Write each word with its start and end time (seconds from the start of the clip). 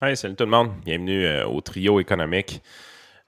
Hey, 0.00 0.16
salut 0.16 0.36
tout 0.36 0.44
le 0.44 0.50
monde. 0.52 0.70
Bienvenue 0.84 1.24
euh, 1.26 1.44
au 1.48 1.60
trio 1.60 1.98
économique. 1.98 2.62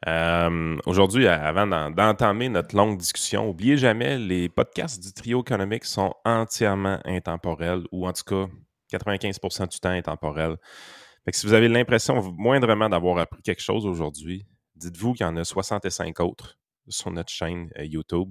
Euh, 0.07 0.79
aujourd'hui, 0.87 1.27
avant 1.27 1.67
d'entamer 1.67 2.49
notre 2.49 2.77
longue 2.77 2.97
discussion, 2.97 3.47
n'oubliez 3.47 3.77
jamais, 3.77 4.17
les 4.19 4.49
podcasts 4.49 5.03
du 5.03 5.13
trio 5.13 5.41
économique 5.41 5.85
sont 5.85 6.15
entièrement 6.25 7.01
intemporels, 7.05 7.83
ou 7.91 8.07
en 8.07 8.13
tout 8.13 8.23
cas 8.23 8.47
95% 8.97 9.69
du 9.69 9.81
temps 9.81 9.91
intemporels. 9.91 10.59
Si 11.33 11.45
vous 11.45 11.55
avez 11.55 11.67
l'impression 11.67 12.23
moindrement 12.39 12.89
d'avoir 12.89 13.19
appris 13.19 13.43
quelque 13.43 13.63
chose 13.63 13.85
aujourd'hui, 13.85 14.47
dites-vous 14.77 15.15
qu'il 15.15 15.27
y 15.27 15.29
en 15.29 15.37
a 15.37 15.43
65 15.43 16.21
autres 16.21 16.57
sur 16.87 17.11
notre 17.11 17.33
chaîne 17.33 17.69
euh, 17.81 17.85
YouTube. 17.85 18.31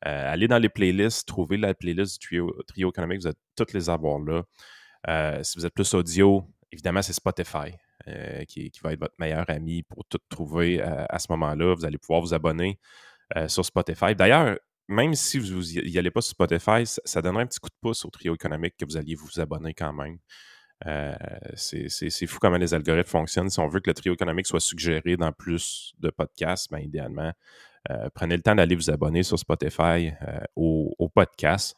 allez 0.00 0.48
dans 0.48 0.58
les 0.58 0.70
playlists, 0.70 1.28
trouvez 1.28 1.58
la 1.58 1.74
playlist 1.74 2.18
du 2.18 2.26
trio, 2.28 2.62
trio 2.66 2.88
économique, 2.88 3.20
vous 3.20 3.26
allez 3.26 3.36
toutes 3.56 3.74
les 3.74 3.90
avoir 3.90 4.20
là. 4.20 5.42
si 5.42 5.58
vous 5.58 5.66
êtes 5.66 5.74
plus 5.74 5.92
audio, 5.92 6.48
évidemment, 6.74 7.02
c'est 7.02 7.12
Spotify 7.12 7.72
euh, 8.08 8.44
qui, 8.44 8.70
va 8.82 8.92
être 8.92 9.00
votre 9.00 9.14
meilleur 9.18 9.48
ami 9.48 9.82
pour 9.82 10.04
tout 10.04 10.18
trouver 10.28 10.82
euh, 10.82 11.06
à 11.08 11.18
ce 11.18 11.26
moment-là. 11.30 11.74
Vous 11.74 11.84
allez 11.84 11.98
pouvoir 11.98 12.20
vous 12.20 12.34
abonner 12.34 12.78
euh, 13.36 13.48
sur 13.48 13.64
Spotify. 13.64 14.14
D'ailleurs, 14.14 14.58
même 14.88 15.14
si 15.14 15.38
vous 15.38 15.62
n'y 15.62 15.98
allez 15.98 16.10
pas 16.10 16.20
sur 16.20 16.32
Spotify, 16.32 16.84
ça, 16.84 17.22
donnerait 17.22 17.44
un 17.44 17.46
petit 17.46 17.60
coup 17.60 17.70
de 17.70 17.76
pouce 17.80 18.04
au 18.04 18.10
trio 18.10 18.34
économique 18.34 18.74
que 18.78 18.84
vous 18.84 18.96
alliez 18.96 19.14
vous 19.14 19.40
abonner 19.40 19.72
quand 19.72 19.94
même. 19.94 20.18
c'est 21.54 22.26
fou 22.26 22.38
comment 22.38 22.58
les 22.58 22.74
algorithmes 22.74 23.08
fonctionnent. 23.08 23.48
Si 23.48 23.60
on 23.60 23.68
veut 23.68 23.80
que 23.80 23.88
le 23.88 23.94
trio 23.94 24.12
économique 24.12 24.46
soit 24.46 24.60
suggéré 24.60 25.16
dans 25.16 25.32
plus 25.32 25.94
de 26.00 26.10
podcasts, 26.10 26.70
bien, 26.70 26.80
idéalement, 26.80 27.32
prenez 28.14 28.36
le 28.36 28.42
temps 28.42 28.54
d'aller 28.54 28.74
vous 28.74 28.90
abonner 28.90 29.22
sur 29.22 29.38
Spotify 29.38 30.12
au, 30.54 30.94
au, 30.98 31.08
podcast. 31.08 31.74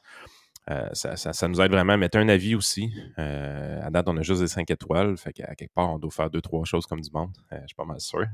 Euh, 0.68 0.88
ça, 0.92 1.48
nous 1.48 1.60
aide 1.60 1.70
vraiment 1.70 1.92
à 1.92 1.96
mettre 1.96 2.18
un 2.18 2.28
avis 2.28 2.56
aussi. 2.56 2.92
Euh, 3.18 3.80
à 3.82 3.90
date, 3.90 4.08
on 4.08 4.16
a 4.16 4.22
juste 4.22 4.40
des 4.40 4.48
5 4.48 4.68
étoiles. 4.70 5.16
Fait 5.16 5.32
qu'à 5.32 5.54
quelque 5.54 5.72
part, 5.72 5.92
on 5.92 5.98
doit 5.98 6.10
faire 6.10 6.28
deux, 6.28 6.40
trois 6.40 6.64
choses 6.64 6.86
comme 6.86 7.00
du 7.00 7.10
monde. 7.12 7.36
Euh, 7.52 7.58
je 7.62 7.68
suis 7.68 7.76
pas 7.76 7.84
mal 7.84 8.00
sûr. 8.00 8.24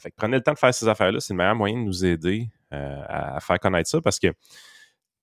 fait 0.00 0.10
que 0.10 0.16
prenez 0.16 0.38
le 0.38 0.42
temps 0.42 0.54
de 0.54 0.58
faire 0.58 0.74
ces 0.74 0.88
affaires-là. 0.88 1.20
C'est 1.20 1.34
le 1.34 1.38
meilleur 1.38 1.54
moyen 1.54 1.76
de 1.76 1.82
nous 1.82 2.04
aider 2.04 2.48
à, 2.70 3.38
faire 3.40 3.60
connaître 3.60 3.88
ça 3.88 4.00
parce 4.00 4.18
que, 4.18 4.28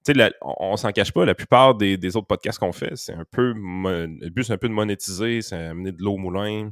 tu 0.06 0.14
sais, 0.14 0.34
on, 0.42 0.78
s'en 0.78 0.92
cache 0.92 1.12
pas. 1.12 1.26
La 1.26 1.36
plupart 1.36 1.76
des, 1.76 2.16
autres 2.16 2.28
podcasts 2.28 2.60
qu'on 2.60 2.72
fait, 2.72 2.96
c'est 2.96 3.14
un 3.14 3.26
peu. 3.30 3.54
Le 3.54 4.30
but, 4.30 4.46
c'est 4.46 4.54
un 4.54 4.58
peu 4.58 4.70
de 4.70 4.74
monétiser, 4.74 5.42
c'est 5.42 5.58
amener 5.58 5.92
de 5.92 6.02
l'eau 6.02 6.14
au 6.14 6.18
moulin, 6.18 6.72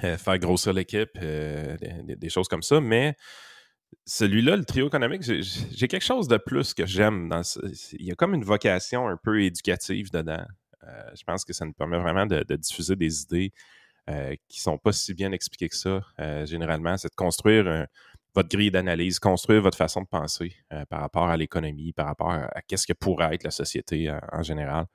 faire 0.00 0.38
grossir 0.38 0.72
l'équipe, 0.72 1.10
des, 1.18 2.28
choses 2.30 2.48
comme 2.48 2.62
ça. 2.62 2.80
Mais 2.80 3.14
celui-là, 4.04 4.56
le 4.56 4.64
trio 4.64 4.88
économique, 4.88 5.22
j'ai 5.22 5.88
quelque 5.88 6.04
chose 6.04 6.28
de 6.28 6.38
plus 6.38 6.74
que 6.74 6.86
j'aime. 6.86 7.30
Il 7.92 8.06
y 8.06 8.10
a 8.10 8.14
comme 8.14 8.34
une 8.34 8.44
vocation 8.44 9.08
un 9.08 9.16
peu 9.16 9.42
éducative 9.42 10.10
dedans. 10.10 10.44
Euh, 10.84 11.10
je 11.14 11.22
pense 11.24 11.44
que 11.44 11.52
ça 11.52 11.64
nous 11.64 11.72
permet 11.72 11.98
vraiment 11.98 12.26
de, 12.26 12.42
diffuser 12.56 12.96
des 12.96 13.22
idées 13.22 13.52
euh, 14.08 14.34
qui 14.48 14.60
ne 14.60 14.62
sont 14.62 14.78
pas 14.78 14.92
si 14.92 15.12
bien 15.14 15.32
expliquées 15.32 15.68
que 15.68 15.76
ça. 15.76 16.00
Euh, 16.20 16.46
généralement, 16.46 16.96
c'est 16.96 17.10
de 17.10 17.14
construire 17.14 17.86
votre 18.34 18.48
grille 18.48 18.70
d'analyse, 18.70 19.18
construire 19.18 19.60
votre 19.60 19.76
façon 19.76 20.02
de 20.02 20.06
penser 20.06 20.54
par 20.88 21.00
rapport 21.00 21.28
à 21.28 21.36
l'économie, 21.36 21.92
par 21.92 22.06
rapport 22.06 22.30
à, 22.30 22.62
qu'est-ce 22.66 22.86
que 22.86 22.92
pourrait 22.92 23.34
être 23.34 23.44
la 23.44 23.50
société 23.50 24.10
en 24.32 24.42
général. 24.42 24.86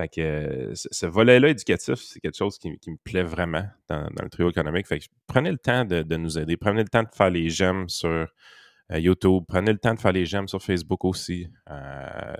Fait 0.00 0.08
que 0.08 0.72
ce 0.74 1.04
volet-là 1.04 1.48
éducatif, 1.48 1.96
c'est 1.96 2.20
quelque 2.20 2.36
chose 2.36 2.58
qui, 2.58 2.70
me 2.70 2.96
plaît 3.04 3.22
vraiment 3.22 3.66
dans, 3.86 4.08
le 4.22 4.30
trio 4.30 4.48
économique. 4.48 4.86
Fait 4.86 4.98
que 4.98 5.04
prenez 5.26 5.50
le 5.50 5.58
temps 5.58 5.84
de, 5.84 6.16
nous 6.16 6.38
aider. 6.38 6.56
Prenez 6.56 6.82
le 6.82 6.88
temps 6.88 7.02
de 7.02 7.08
faire 7.12 7.28
les 7.28 7.50
j'aime 7.50 7.86
sur 7.90 8.08
euh, 8.08 8.98
YouTube. 8.98 9.44
Prenez 9.46 9.72
le 9.72 9.78
temps 9.78 9.92
de 9.92 10.00
faire 10.00 10.12
les 10.12 10.24
j'aime 10.24 10.48
sur 10.48 10.62
Facebook 10.62 11.04
aussi. 11.04 11.48
Euh, 11.68 12.34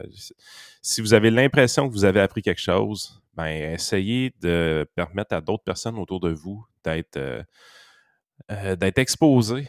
si 0.80 1.02
vous 1.02 1.12
avez 1.12 1.30
l'impression 1.30 1.86
que 1.86 1.92
vous 1.92 2.06
avez 2.06 2.20
appris 2.20 2.40
quelque 2.40 2.62
chose, 2.62 3.22
ben 3.34 3.74
essayez 3.74 4.32
de 4.40 4.86
permettre 4.94 5.34
à 5.34 5.42
d'autres 5.42 5.64
personnes 5.64 5.98
autour 5.98 6.20
de 6.20 6.30
vous 6.30 6.64
d'être 6.82 7.18
euh, 7.18 8.74
d'être 8.76 8.98
exposés 8.98 9.68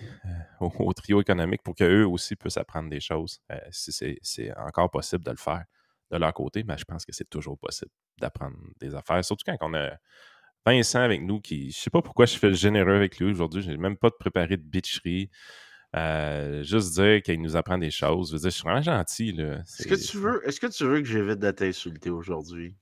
au, 0.62 0.94
trio 0.94 1.20
économique 1.20 1.62
pour 1.62 1.76
qu'eux 1.76 2.06
aussi 2.06 2.38
puissent 2.38 2.56
apprendre 2.56 2.90
des 2.90 3.02
choses, 3.02 3.42
si 3.70 3.92
c'est 4.22 4.58
encore 4.58 4.90
possible 4.90 5.26
de 5.26 5.32
le 5.32 5.38
faire 5.38 5.66
de 6.12 6.18
leur 6.18 6.34
côté, 6.34 6.64
mais 6.64 6.78
je 6.78 6.86
pense 6.86 7.06
que 7.06 7.14
c'est 7.14 7.30
toujours 7.30 7.58
possible 7.58 7.92
d'apprendre 8.20 8.58
des 8.80 8.94
affaires. 8.96 9.24
Surtout 9.24 9.44
quand 9.46 9.58
on 9.62 9.74
a 9.74 9.92
Vincent 10.66 11.02
avec 11.02 11.22
nous 11.22 11.42
qui. 11.42 11.72
Je 11.72 11.78
sais 11.78 11.90
pas 11.90 12.02
pourquoi 12.02 12.26
je 12.26 12.38
fais 12.38 12.54
généreux 12.54 12.96
avec 12.96 13.20
lui 13.20 13.32
aujourd'hui. 13.32 13.64
Je 13.64 13.72
n'ai 13.72 13.78
même 13.78 13.98
pas 13.98 14.10
de 14.10 14.16
préparé 14.20 14.58
de 14.58 14.62
bitcherie. 14.62 15.30
Euh, 15.96 16.64
juste 16.64 16.94
dire 16.94 17.22
qu'il 17.22 17.42
nous 17.42 17.56
apprend 17.56 17.78
des 17.78 17.92
choses. 17.92 18.30
Je 18.30 18.34
veux 18.34 18.40
dire, 18.40 18.50
je 18.52 18.56
suis 18.56 18.64
vraiment 18.64 18.82
gentil. 18.82 19.36
Est-ce 19.40 19.88
que 19.88 19.96
tu 19.96 20.18
veux 20.18 20.42
est-ce 20.48 20.60
que 20.60 20.68
tu 20.68 20.84
veux 20.86 21.02
que 21.02 21.08
j'évite 21.08 21.40
de 21.40 21.52
t'insulter 21.52 22.12
aujourd'hui? 22.12 22.76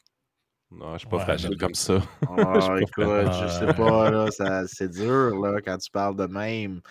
Non, 0.71 0.93
je 0.93 0.99
suis 0.99 1.07
pas 1.07 1.19
fragile 1.19 1.57
comme 1.57 1.73
ça. 1.73 1.99
Oh, 2.29 2.77
écoute, 2.77 3.33
je 3.33 3.47
sais 3.47 3.73
pas, 3.73 4.11
là, 4.11 4.27
c'est 4.67 4.89
dur 4.89 5.39
là, 5.39 5.61
quand 5.65 5.77
tu 5.77 5.89
parles 5.89 6.15
de 6.15 6.27
même. 6.27 6.81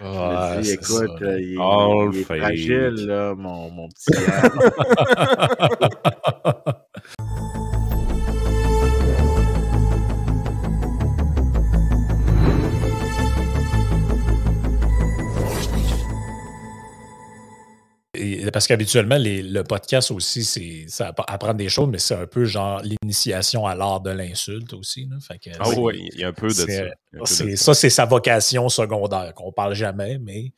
je 0.00 0.04
me 0.04 0.62
dis, 0.62 0.72
écoute, 0.72 1.22
euh, 1.22 1.40
il, 1.40 1.60
est 2.18 2.24
fragile, 2.24 3.06
là, 3.06 3.36
mon, 3.36 3.70
mon 3.70 3.88
petit 3.88 4.10
parce 18.52 18.66
qu'habituellement, 18.66 19.16
le 19.18 19.62
podcast 19.62 20.10
aussi, 20.10 20.44
c'est 20.44 20.84
ça 20.88 21.12
apprendre 21.28 21.54
des 21.54 21.68
choses, 21.68 21.88
mais 21.88 21.98
c'est 21.98 22.14
un 22.14 22.26
peu 22.26 22.44
genre 22.44 22.80
l'initiation 22.82 23.66
à 23.66 23.74
l'art 23.74 24.00
de 24.00 24.10
l'insulte 24.10 24.72
aussi. 24.72 25.08
ah 25.58 25.68
oui, 25.76 26.08
il 26.12 26.20
y 26.20 26.24
a 26.24 26.28
un 26.28 26.32
peu 26.32 26.48
de 26.48 26.52
ça. 26.52 26.66
ça, 27.24 27.74
c'est 27.74 27.90
sa 27.90 28.04
vocation 28.04 28.68
secondaire, 28.68 29.34
qu'on 29.34 29.52
parle 29.52 29.74
jamais, 29.74 30.18
mais. 30.18 30.52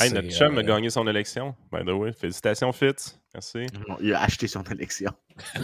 Hey, 0.00 0.12
notre 0.12 0.30
chum 0.30 0.56
a 0.56 0.60
euh, 0.60 0.64
gagné 0.64 0.90
son 0.90 1.08
élection. 1.08 1.56
By 1.72 1.84
the 1.84 1.90
way, 1.90 2.12
félicitations, 2.12 2.70
Fitz. 2.72 3.18
Merci. 3.34 3.66
Il 4.00 4.14
a 4.14 4.22
acheté 4.22 4.46
son 4.46 4.62
élection. 4.62 5.10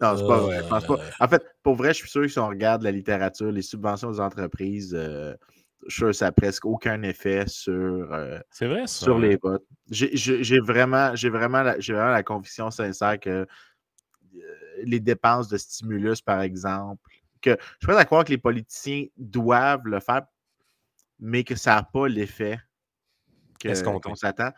non, 0.00 0.16
c'est 0.16 0.26
pas 0.26 0.38
vrai. 0.38 0.60
En 1.18 1.28
fait, 1.28 1.42
pour 1.64 1.74
vrai, 1.74 1.88
je 1.88 1.98
suis 1.98 2.08
sûr 2.08 2.22
que 2.22 2.28
si 2.28 2.38
on 2.38 2.48
regarde 2.48 2.82
la 2.82 2.92
littérature, 2.92 3.50
les 3.50 3.62
subventions 3.62 4.08
aux 4.08 4.20
entreprises, 4.20 4.94
euh, 4.94 5.34
je 5.86 6.12
ça 6.12 6.26
n'a 6.26 6.32
presque 6.32 6.64
aucun 6.64 7.02
effet 7.02 7.46
sur, 7.46 7.72
euh, 7.72 8.38
sur 8.86 9.18
les 9.18 9.36
votes. 9.36 9.64
J'ai 9.90 10.60
vraiment, 10.60 11.12
vraiment, 11.14 11.62
la, 11.62 11.76
vraiment 11.76 12.10
la 12.10 12.22
conviction 12.22 12.70
sincère 12.70 13.18
que 13.20 13.30
euh, 13.30 13.46
les 14.84 15.00
dépenses 15.00 15.48
de 15.48 15.56
stimulus, 15.56 16.20
par 16.20 16.40
exemple, 16.40 17.02
que 17.40 17.56
je 17.60 17.64
suis 17.78 17.86
pas 17.86 17.94
d'accord 17.94 18.24
que 18.24 18.30
les 18.30 18.38
politiciens 18.38 19.06
doivent 19.16 19.86
le 19.86 20.00
faire, 20.00 20.26
mais 21.18 21.44
que 21.44 21.54
ça 21.54 21.76
n'a 21.76 21.82
pas 21.82 22.08
l'effet 22.08 22.58
qu'on 24.02 24.14
s'attend. 24.14 24.50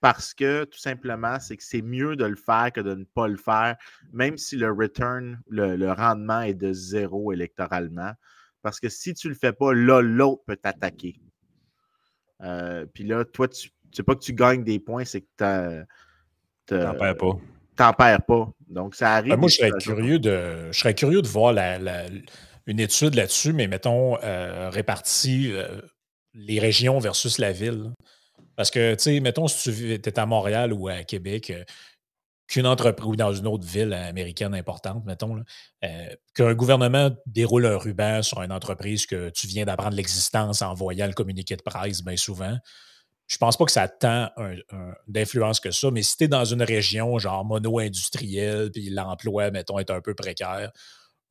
Parce 0.00 0.34
que 0.34 0.64
tout 0.64 0.78
simplement, 0.78 1.40
c'est 1.40 1.56
que 1.56 1.64
c'est 1.64 1.82
mieux 1.82 2.16
de 2.16 2.26
le 2.26 2.36
faire 2.36 2.70
que 2.72 2.80
de 2.80 2.94
ne 2.94 3.04
pas 3.04 3.26
le 3.28 3.38
faire, 3.38 3.76
même 4.12 4.36
si 4.36 4.56
le 4.56 4.70
return, 4.70 5.40
le 5.48 5.90
rendement 5.90 6.42
est 6.42 6.54
de 6.54 6.72
zéro 6.72 7.32
électoralement. 7.32 8.12
Parce 8.62 8.80
que 8.80 8.88
si 8.88 9.14
tu 9.14 9.28
ne 9.28 9.32
le 9.32 9.38
fais 9.38 9.52
pas, 9.52 9.72
là, 9.72 10.00
l'autre 10.00 10.42
peut 10.46 10.56
t'attaquer. 10.56 11.20
Euh, 12.42 12.86
puis 12.92 13.04
là, 13.04 13.24
toi, 13.24 13.48
tu 13.48 13.70
sais 13.92 14.02
pas 14.02 14.14
que 14.14 14.20
tu 14.20 14.34
gagnes 14.34 14.64
des 14.64 14.78
points, 14.78 15.04
c'est 15.04 15.22
que 15.22 15.84
tu 16.66 16.74
n'en 16.74 16.94
perds 16.94 17.16
pas. 17.16 17.38
T'en 17.76 17.92
perds 17.92 18.24
pas. 18.26 18.50
Donc, 18.68 18.94
ça 18.94 19.14
arrive. 19.14 19.32
Ben, 19.32 19.38
moi, 19.38 19.48
je 19.48 19.56
serais, 19.56 19.70
curieux 19.80 20.18
de, 20.18 20.68
je 20.72 20.78
serais 20.78 20.94
curieux 20.94 21.22
de 21.22 21.28
voir 21.28 21.54
une 22.66 22.80
étude 22.80 23.14
là-dessus, 23.14 23.52
mais 23.52 23.68
mettons, 23.68 24.18
euh, 24.22 24.70
répartie 24.70 25.52
euh, 25.52 25.80
les 26.34 26.58
régions 26.58 26.98
versus 26.98 27.38
la 27.38 27.52
ville. 27.52 27.92
Parce 28.56 28.70
que, 28.70 28.94
tu 28.94 29.02
sais, 29.02 29.20
mettons, 29.20 29.48
si 29.48 29.70
tu 29.70 29.92
es 29.92 30.18
à 30.18 30.26
Montréal 30.26 30.72
ou 30.72 30.88
à 30.88 31.04
Québec, 31.04 31.52
qu'une 32.48 32.66
entreprise 32.66 33.08
ou 33.08 33.16
dans 33.16 33.32
une 33.32 33.46
autre 33.46 33.66
ville 33.66 33.92
américaine 33.92 34.54
importante, 34.54 35.04
mettons, 35.04 35.42
euh, 35.84 36.08
qu'un 36.34 36.54
gouvernement 36.54 37.10
déroule 37.26 37.66
un 37.66 37.76
ruban 37.76 38.22
sur 38.22 38.42
une 38.42 38.52
entreprise 38.52 39.06
que 39.06 39.30
tu 39.30 39.46
viens 39.46 39.64
d'apprendre 39.64 39.96
l'existence 39.96 40.62
en 40.62 40.74
voyant 40.74 41.06
le 41.06 41.12
communiqué 41.12 41.56
de 41.56 41.62
presse 41.62 42.02
bien 42.02 42.16
souvent. 42.16 42.56
Je 43.26 43.38
pense 43.38 43.56
pas 43.56 43.64
que 43.64 43.72
ça 43.72 43.88
tant 43.88 44.30
d'influence 45.08 45.58
que 45.58 45.72
ça, 45.72 45.90
mais 45.90 46.02
si 46.02 46.16
tu 46.16 46.24
es 46.24 46.28
dans 46.28 46.44
une 46.44 46.62
région 46.62 47.18
genre 47.18 47.44
mono-industrielle, 47.44 48.70
puis 48.70 48.88
l'emploi, 48.88 49.50
mettons, 49.50 49.80
est 49.80 49.90
un 49.90 50.00
peu 50.00 50.14
précaire, 50.14 50.70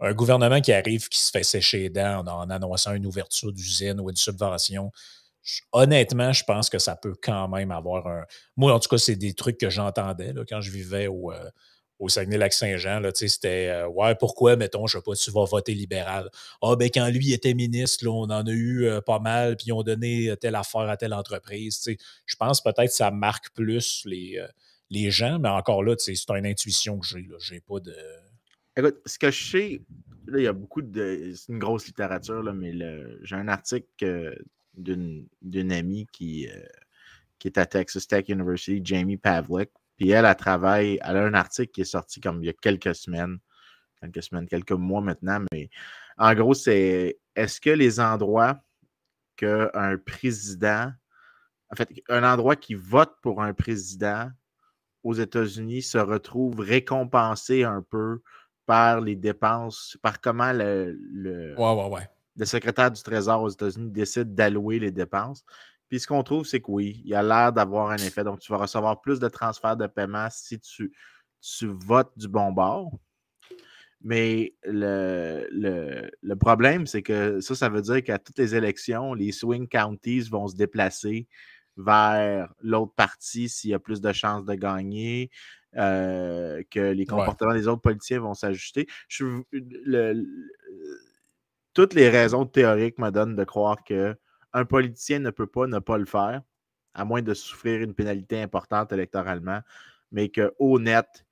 un 0.02 0.14
gouvernement 0.14 0.60
qui 0.60 0.74
arrive, 0.74 1.08
qui 1.08 1.20
se 1.20 1.32
fait 1.32 1.44
sécher 1.44 1.80
les 1.80 1.90
dents 1.90 2.26
en 2.26 2.50
annonçant 2.50 2.94
une 2.94 3.06
ouverture 3.06 3.54
d'usine 3.54 4.02
ou 4.02 4.10
une 4.10 4.16
subvention, 4.18 4.92
honnêtement, 5.72 6.34
je 6.34 6.44
pense 6.44 6.70
que 6.70 6.80
ça 6.80 6.96
peut 6.96 7.16
quand 7.22 7.48
même 7.48 7.72
avoir 7.72 8.08
un. 8.08 8.26
Moi, 8.56 8.74
en 8.74 8.80
tout 8.80 8.90
cas, 8.90 8.98
c'est 8.98 9.16
des 9.16 9.34
trucs 9.34 9.58
que 9.58 9.70
j'entendais 9.70 10.34
quand 10.50 10.62
je 10.62 10.72
vivais 10.72 11.08
au, 11.08 11.32
euh, 11.32 11.50
au 12.00 12.10
Saguenay-Lac-Saint-Jean. 12.10 13.02
C'était 13.14 13.70
euh, 13.70 13.88
Ouais, 13.88 14.16
pourquoi, 14.16 14.56
mettons, 14.56 14.88
je 14.88 14.98
sais 14.98 15.04
pas, 15.04 15.14
tu 15.14 15.32
vas 15.32 15.46
voter 15.46 15.74
libéral? 15.74 16.30
Ah, 16.62 16.76
ben 16.76 16.90
quand 16.94 17.08
lui 17.10 17.34
était 17.34 17.54
ministre, 17.54 18.08
on 18.08 18.24
en 18.24 18.46
a 18.46 18.52
eu 18.52 18.86
euh, 18.86 19.02
pas 19.02 19.20
mal, 19.20 19.56
puis 19.58 19.68
ils 19.68 19.74
ont 19.74 19.84
donné 19.84 20.34
telle 20.40 20.56
affaire 20.56 20.90
à 20.90 20.98
telle 20.98 21.14
entreprise. 21.14 21.82
Je 22.26 22.36
pense 22.36 22.62
peut-être 22.62 22.90
que 22.90 22.96
ça 22.96 23.12
marque 23.12 23.52
plus 23.54 24.04
les, 24.06 24.44
les 24.90 25.12
gens, 25.12 25.40
mais 25.40 25.50
encore 25.50 25.84
là, 25.84 25.96
c'est 25.98 26.16
une 26.30 26.46
intuition 26.46 27.00
que 27.00 27.08
j'ai. 27.08 27.28
J'ai 27.40 27.60
pas 27.60 27.80
de. 27.80 27.96
Écoute, 28.78 28.98
ce 29.06 29.18
que 29.18 29.32
je 29.32 29.52
sais, 29.52 29.82
là, 30.28 30.40
il 30.40 30.44
y 30.44 30.48
a 30.48 30.54
beaucoup 30.54 30.82
de. 30.82 31.34
C'est 31.36 31.52
une 31.52 31.60
grosse 31.60 31.86
littérature, 31.86 32.44
là, 32.44 32.52
mais 32.52 32.74
j'ai 33.24 33.36
un 33.36 33.48
article 33.48 34.36
d'une 34.78 35.72
amie 35.72 36.08
qui, 36.12 36.48
euh, 36.48 36.66
qui 37.40 37.48
est 37.48 37.58
à 37.58 37.66
Texas 37.66 38.08
Tech 38.08 38.26
University, 38.30 38.82
Jamie 38.84 39.18
Pavlik. 39.18 39.70
Puis 39.98 40.10
elle, 40.10 40.26
elle 40.26 40.36
travaille, 40.36 41.00
elle 41.02 41.18
a 41.18 41.26
un 41.26 41.34
article 41.34 41.72
qui 41.72 41.82
est 41.82 41.86
sorti 41.86 42.20
comme 42.20 42.44
il 42.44 42.48
y 42.48 42.50
a 42.50 42.54
quelques 42.54 42.96
semaines, 42.96 43.38
quelques 44.02 44.24
semaines, 44.24 44.48
quelques 44.48 44.72
mois 44.72 45.02
maintenant, 45.02 45.40
mais 45.52 45.70
en 46.18 46.34
gros, 46.34 46.54
c'est 46.54 47.18
est-ce 47.36 47.60
que 47.60 47.70
les 47.70 48.00
endroits 48.00 48.60
qu'un 49.36 49.98
président, 50.06 50.92
en 51.72 51.76
fait, 51.76 51.90
un 52.10 52.24
endroit 52.24 52.56
qui 52.56 52.74
vote 52.74 53.14
pour 53.22 53.42
un 53.42 53.54
président 53.54 54.30
aux 55.04 55.14
États-Unis 55.14 55.82
se 55.82 55.98
retrouve 55.98 56.60
récompensé 56.60 57.64
un 57.64 57.82
peu 57.82 58.22
par 58.66 59.02
les 59.02 59.16
dépenses, 59.16 59.98
par 60.02 60.20
comment 60.20 60.52
le, 60.52 60.98
le, 61.12 61.54
le 62.38 62.46
secrétaire 62.46 62.92
du 62.92 63.02
Trésor 63.02 63.42
aux 63.42 63.50
États-Unis 63.50 63.92
décide 63.92 64.36
d'allouer 64.36 64.80
les 64.80 64.92
dépenses. 64.92 65.44
Puis 65.90 66.00
ce 66.00 66.08
qu'on 66.08 66.24
trouve, 66.24 66.46
c'est 66.46 66.62
que 66.62 66.72
oui, 66.72 67.02
il 67.04 67.12
y 67.12 67.16
a 67.16 67.24
l'air 67.24 67.54
d'avoir 67.54 67.92
un 67.92 67.98
effet. 67.98 68.24
Donc, 68.24 68.40
tu 68.40 68.52
vas 68.52 68.58
recevoir 68.58 69.02
plus 69.02 69.20
de 69.20 69.28
transferts 69.28 69.78
de 69.78 69.88
paiement 69.88 70.28
si 70.32 70.60
tu, 70.60 70.92
tu 71.42 71.68
votes 71.68 72.12
du 72.18 72.28
bon 72.28 72.52
bord. 72.52 72.92
Mais 74.02 74.54
le, 74.64 75.48
le, 75.52 76.36
problème, 76.36 76.86
c'est 76.86 77.02
que 77.02 77.40
ça, 77.40 77.56
ça 77.56 77.70
veut 77.70 77.82
dire 77.82 78.04
qu'à 78.04 78.20
toutes 78.20 78.38
les 78.38 78.54
élections, 78.56 79.14
les 79.14 79.32
swing 79.32 79.68
counties 79.68 80.30
vont 80.30 80.48
se 80.48 80.56
déplacer 80.56 81.28
vers 81.78 82.54
l'autre 82.62 82.94
partie 82.96 83.50
s'il 83.50 83.72
y 83.72 83.74
a 83.74 83.80
plus 83.80 84.02
de 84.02 84.14
chances 84.14 84.46
de 84.46 84.54
gagner, 84.54 85.32
euh, 85.78 86.62
que 86.70 86.80
les 86.80 87.06
comportements 87.06 87.54
des 87.54 87.68
autres 87.68 87.82
politiciens 87.82 88.20
vont 88.20 88.34
s'ajuster. 88.34 88.88
Toutes 91.76 91.94
les 91.94 92.10
raisons 92.10 92.46
théoriques 92.46 92.98
me 92.98 93.12
donnent 93.12 93.36
de 93.36 93.44
croire 93.44 93.84
que 93.84 94.18
un 94.54 94.66
politicien 94.66 95.20
ne 95.20 95.30
peut 95.30 95.46
pas 95.46 95.68
ne 95.68 95.80
pas 95.80 95.98
le 95.98 96.06
faire, 96.06 96.42
à 96.94 97.06
moins 97.06 97.22
de 97.22 97.34
souffrir 97.34 97.82
une 97.82 97.94
pénalité 97.94 98.42
importante 98.42 98.94
électoralement, 98.94 99.60
mais 100.12 100.30
que 100.30 100.56
honnête, 100.58 101.26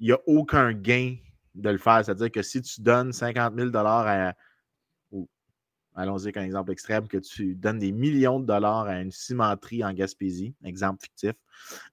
il 0.00 0.06
n'y 0.06 0.12
a 0.12 0.18
aucun 0.26 0.72
gain 0.72 1.16
de 1.54 1.70
le 1.70 1.78
faire. 1.78 2.04
C'est-à-dire 2.04 2.30
que 2.32 2.42
si 2.42 2.62
tu 2.62 2.80
donnes 2.80 3.12
50 3.12 3.54
000 3.54 3.76
à, 3.76 4.34
allons-y 5.94 6.22
avec 6.22 6.38
un 6.38 6.44
exemple 6.44 6.72
extrême, 6.72 7.06
que 7.06 7.18
tu 7.18 7.54
donnes 7.54 7.78
des 7.78 7.92
millions 7.92 8.40
de 8.40 8.46
dollars 8.46 8.86
à 8.86 9.00
une 9.00 9.12
cimenterie 9.12 9.84
en 9.84 9.92
Gaspésie, 9.92 10.54
exemple 10.64 11.02
fictif, 11.02 11.32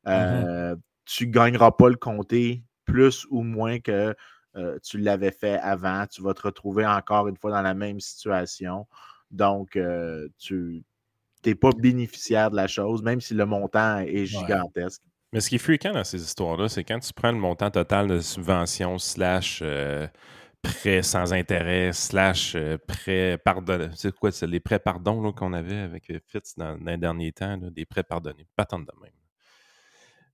mm-hmm. 0.05 0.45
euh, 0.45 0.75
tu 1.03 1.27
ne 1.27 1.31
gagneras 1.33 1.71
pas 1.71 1.89
le 1.89 1.97
comté 1.97 2.63
plus 2.85 3.27
ou 3.29 3.41
moins 3.41 3.79
que 3.79 4.15
euh, 4.55 4.79
tu 4.83 4.97
l'avais 4.97 5.31
fait 5.31 5.57
avant. 5.59 6.05
Tu 6.07 6.21
vas 6.21 6.33
te 6.33 6.41
retrouver 6.43 6.85
encore 6.85 7.27
une 7.27 7.37
fois 7.37 7.51
dans 7.51 7.61
la 7.61 7.73
même 7.73 7.99
situation. 7.99 8.87
Donc, 9.31 9.75
euh, 9.75 10.27
tu 10.37 10.83
n'es 11.45 11.55
pas 11.55 11.71
bénéficiaire 11.77 12.51
de 12.51 12.55
la 12.55 12.67
chose, 12.67 13.03
même 13.03 13.21
si 13.21 13.33
le 13.33 13.45
montant 13.45 13.99
est 13.99 14.25
gigantesque. 14.25 15.01
Mais 15.33 15.41
ce 15.41 15.49
qui 15.49 15.55
est 15.55 15.59
fréquent 15.59 15.91
dans 15.91 16.03
ces 16.03 16.21
histoires-là, 16.21 16.69
c'est 16.69 16.83
quand 16.83 16.99
tu 16.99 17.11
prends 17.13 17.31
le 17.31 17.37
montant 17.37 17.69
total 17.69 18.07
de 18.07 18.19
subvention 18.19 18.97
slash 18.97 19.59
euh, 19.61 20.07
prêt 20.61 21.03
sans 21.03 21.33
intérêt 21.33 21.91
slash 21.91 22.55
euh, 22.55 22.77
prêt 22.77 23.37
pardonné. 23.43 23.89
C'est 23.95 24.15
quoi, 24.15 24.31
c'est 24.31 24.47
les 24.47 24.61
prêts 24.61 24.79
pardon 24.79 25.33
qu'on 25.33 25.53
avait 25.53 25.79
avec 25.79 26.11
Fitz 26.27 26.55
dans, 26.55 26.77
les 26.85 26.97
derniers 26.97 27.33
temps, 27.33 27.57
des 27.57 27.85
prêts 27.85 28.03
pardonnés. 28.03 28.47
Pas 28.55 28.65
tant 28.65 28.79
de 28.79 28.85
même. 29.01 29.11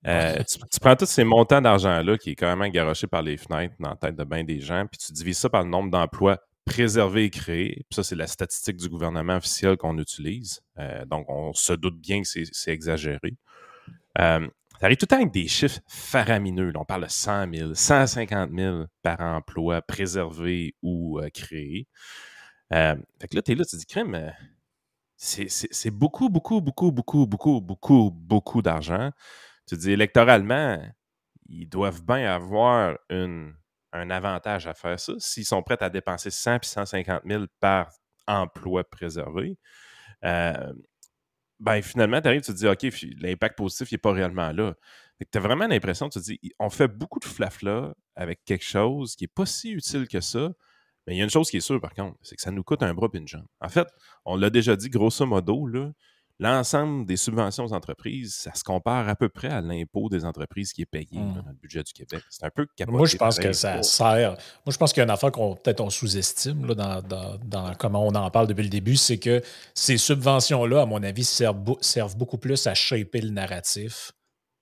Tu, 0.03 0.57
tu, 0.71 0.79
prends 0.79 0.95
tous 0.95 1.05
ces 1.05 1.23
montants 1.23 1.61
d'argent-là 1.61 2.17
qui 2.17 2.31
est 2.31 2.35
quand 2.35 2.55
même 2.55 2.71
garoché 2.71 3.07
par 3.07 3.21
les 3.21 3.37
fenêtres 3.37 3.75
dans 3.79 3.89
la 3.89 3.95
tête 3.95 4.15
de 4.15 4.23
bien 4.23 4.43
des 4.43 4.59
gens, 4.59 4.85
puis 4.87 4.97
tu 4.97 5.11
divises 5.11 5.37
ça 5.37 5.49
par 5.49 5.63
le 5.63 5.69
nombre 5.69 5.91
d'emplois 5.91 6.39
préserver 6.65 7.25
et 7.25 7.29
créer. 7.29 7.85
ça, 7.91 8.03
c'est 8.03 8.15
la 8.15 8.27
statistique 8.27 8.77
du 8.77 8.89
gouvernement 8.89 9.37
officiel 9.37 9.77
qu'on 9.77 9.97
utilise. 9.97 10.61
Euh, 10.77 11.05
donc, 11.05 11.29
on 11.29 11.53
se 11.53 11.73
doute 11.73 11.99
bien 11.99 12.21
que 12.21 12.27
c'est 12.27 12.71
exagéré. 12.71 13.35
Euh, 14.19 14.47
ça 14.79 14.85
arrive 14.87 14.97
tout 14.97 15.03
le 15.03 15.07
temps 15.07 15.17
avec 15.17 15.31
des 15.31 15.47
chiffres 15.47 15.79
faramineux. 15.87 16.71
on 16.75 16.85
parle 16.85 17.03
de 17.03 17.09
100 17.09 17.53
000, 17.53 17.73
150 17.73 18.51
000 18.55 18.85
par 19.03 19.21
emploi 19.21 19.81
préservé 19.81 20.75
ou 20.81 21.19
euh, 21.19 21.29
créé. 21.29 21.87
fait 22.71 23.27
que 23.29 23.35
là, 23.35 23.41
tu 23.41 23.51
es 23.51 23.55
là, 23.55 23.65
tu 23.65 23.71
te 23.71 23.77
dis, 23.77 23.85
crème, 23.85 24.33
c'est 25.17 25.91
beaucoup, 25.91 26.29
beaucoup, 26.29 26.61
beaucoup, 26.61 26.91
beaucoup, 26.91 27.27
beaucoup, 27.27 27.61
beaucoup, 27.61 28.11
beaucoup 28.11 28.61
d'argent. 28.61 29.11
Tu 29.71 29.77
dis, 29.77 29.91
électoralement, 29.91 30.85
ils 31.47 31.65
doivent 31.65 32.03
bien 32.03 32.29
avoir 32.29 32.97
une 33.09 33.53
un 33.93 34.09
avantage 34.09 34.67
à 34.67 34.73
faire 34.73 34.99
ça. 34.99 35.13
S'ils 35.17 35.45
sont 35.45 35.63
prêts 35.63 35.81
à 35.81 35.89
dépenser 35.89 36.29
100 36.29 36.59
puis 36.59 36.69
150 36.69 37.21
000 37.25 37.45
par 37.61 37.89
emploi 38.27 38.83
préservé, 38.83 39.57
euh, 40.25 40.73
ben 41.61 41.81
finalement, 41.81 42.21
tu 42.21 42.27
arrives, 42.27 42.41
tu 42.41 42.51
te 42.51 42.57
dis, 42.57 42.67
OK, 42.67 42.85
l'impact 43.21 43.57
positif 43.57 43.93
n'est 43.93 43.97
pas 43.97 44.11
réellement 44.11 44.51
là. 44.51 44.75
Tu 45.31 45.37
as 45.37 45.41
vraiment 45.41 45.67
l'impression, 45.67 46.09
tu 46.09 46.19
te 46.19 46.23
dis, 46.25 46.39
on 46.59 46.69
fait 46.69 46.89
beaucoup 46.89 47.19
de 47.19 47.25
flafla 47.25 47.93
avec 48.17 48.43
quelque 48.43 48.65
chose 48.65 49.15
qui 49.15 49.23
n'est 49.23 49.29
pas 49.33 49.45
si 49.45 49.71
utile 49.71 50.09
que 50.09 50.19
ça. 50.19 50.51
Mais 51.07 51.15
il 51.15 51.17
y 51.17 51.21
a 51.21 51.23
une 51.23 51.29
chose 51.29 51.49
qui 51.49 51.57
est 51.57 51.61
sûre, 51.61 51.79
par 51.79 51.93
contre, 51.93 52.17
c'est 52.23 52.35
que 52.35 52.41
ça 52.41 52.51
nous 52.51 52.63
coûte 52.63 52.83
un 52.83 52.93
bras 52.93 53.07
et 53.13 53.17
une 53.17 53.27
jambe. 53.27 53.47
En 53.61 53.69
fait, 53.69 53.87
on 54.25 54.35
l'a 54.35 54.49
déjà 54.49 54.75
dit, 54.75 54.89
grosso 54.89 55.25
modo, 55.25 55.65
là, 55.65 55.93
l'ensemble 56.41 57.05
des 57.05 57.17
subventions 57.17 57.65
aux 57.65 57.73
entreprises, 57.73 58.33
ça 58.33 58.53
se 58.55 58.63
compare 58.63 59.07
à 59.07 59.15
peu 59.15 59.29
près 59.29 59.49
à 59.49 59.61
l'impôt 59.61 60.09
des 60.09 60.25
entreprises 60.25 60.73
qui 60.73 60.81
est 60.81 60.87
payé 60.87 61.19
mmh. 61.19 61.33
dans 61.35 61.47
le 61.47 61.53
budget 61.53 61.83
du 61.83 61.93
Québec. 61.93 62.23
C'est 62.31 62.43
un 62.43 62.49
peu 62.49 62.65
capoté 62.75 62.97
Moi, 62.97 63.05
je 63.05 63.15
pense 63.15 63.37
que 63.37 63.53
ça 63.53 63.83
sert. 63.83 64.31
Moi, 64.31 64.73
je 64.73 64.77
pense 64.77 64.91
qu'il 64.91 65.01
y 65.01 65.03
a 65.03 65.03
une 65.03 65.11
affaire 65.11 65.31
qu'on 65.31 65.55
peut-être 65.55 65.81
on 65.81 65.91
sous-estime 65.91 66.65
dans, 66.73 67.75
comment 67.77 68.07
on 68.07 68.15
en 68.15 68.31
parle 68.31 68.47
depuis 68.47 68.63
le 68.63 68.69
début, 68.69 68.95
c'est 68.95 69.19
que 69.19 69.41
ces 69.75 69.97
subventions-là, 69.97 70.81
à 70.81 70.85
mon 70.87 71.03
avis, 71.03 71.23
servent, 71.23 71.77
servent 71.79 72.17
beaucoup 72.17 72.39
plus 72.39 72.65
à 72.65 72.73
shaper 72.73 73.21
le 73.21 73.29
narratif 73.29 74.11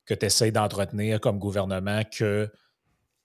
que 0.06 0.14
tu 0.14 0.26
essaies 0.26 0.52
d'entretenir 0.52 1.22
comme 1.22 1.40
gouvernement 1.40 2.02
que 2.04 2.52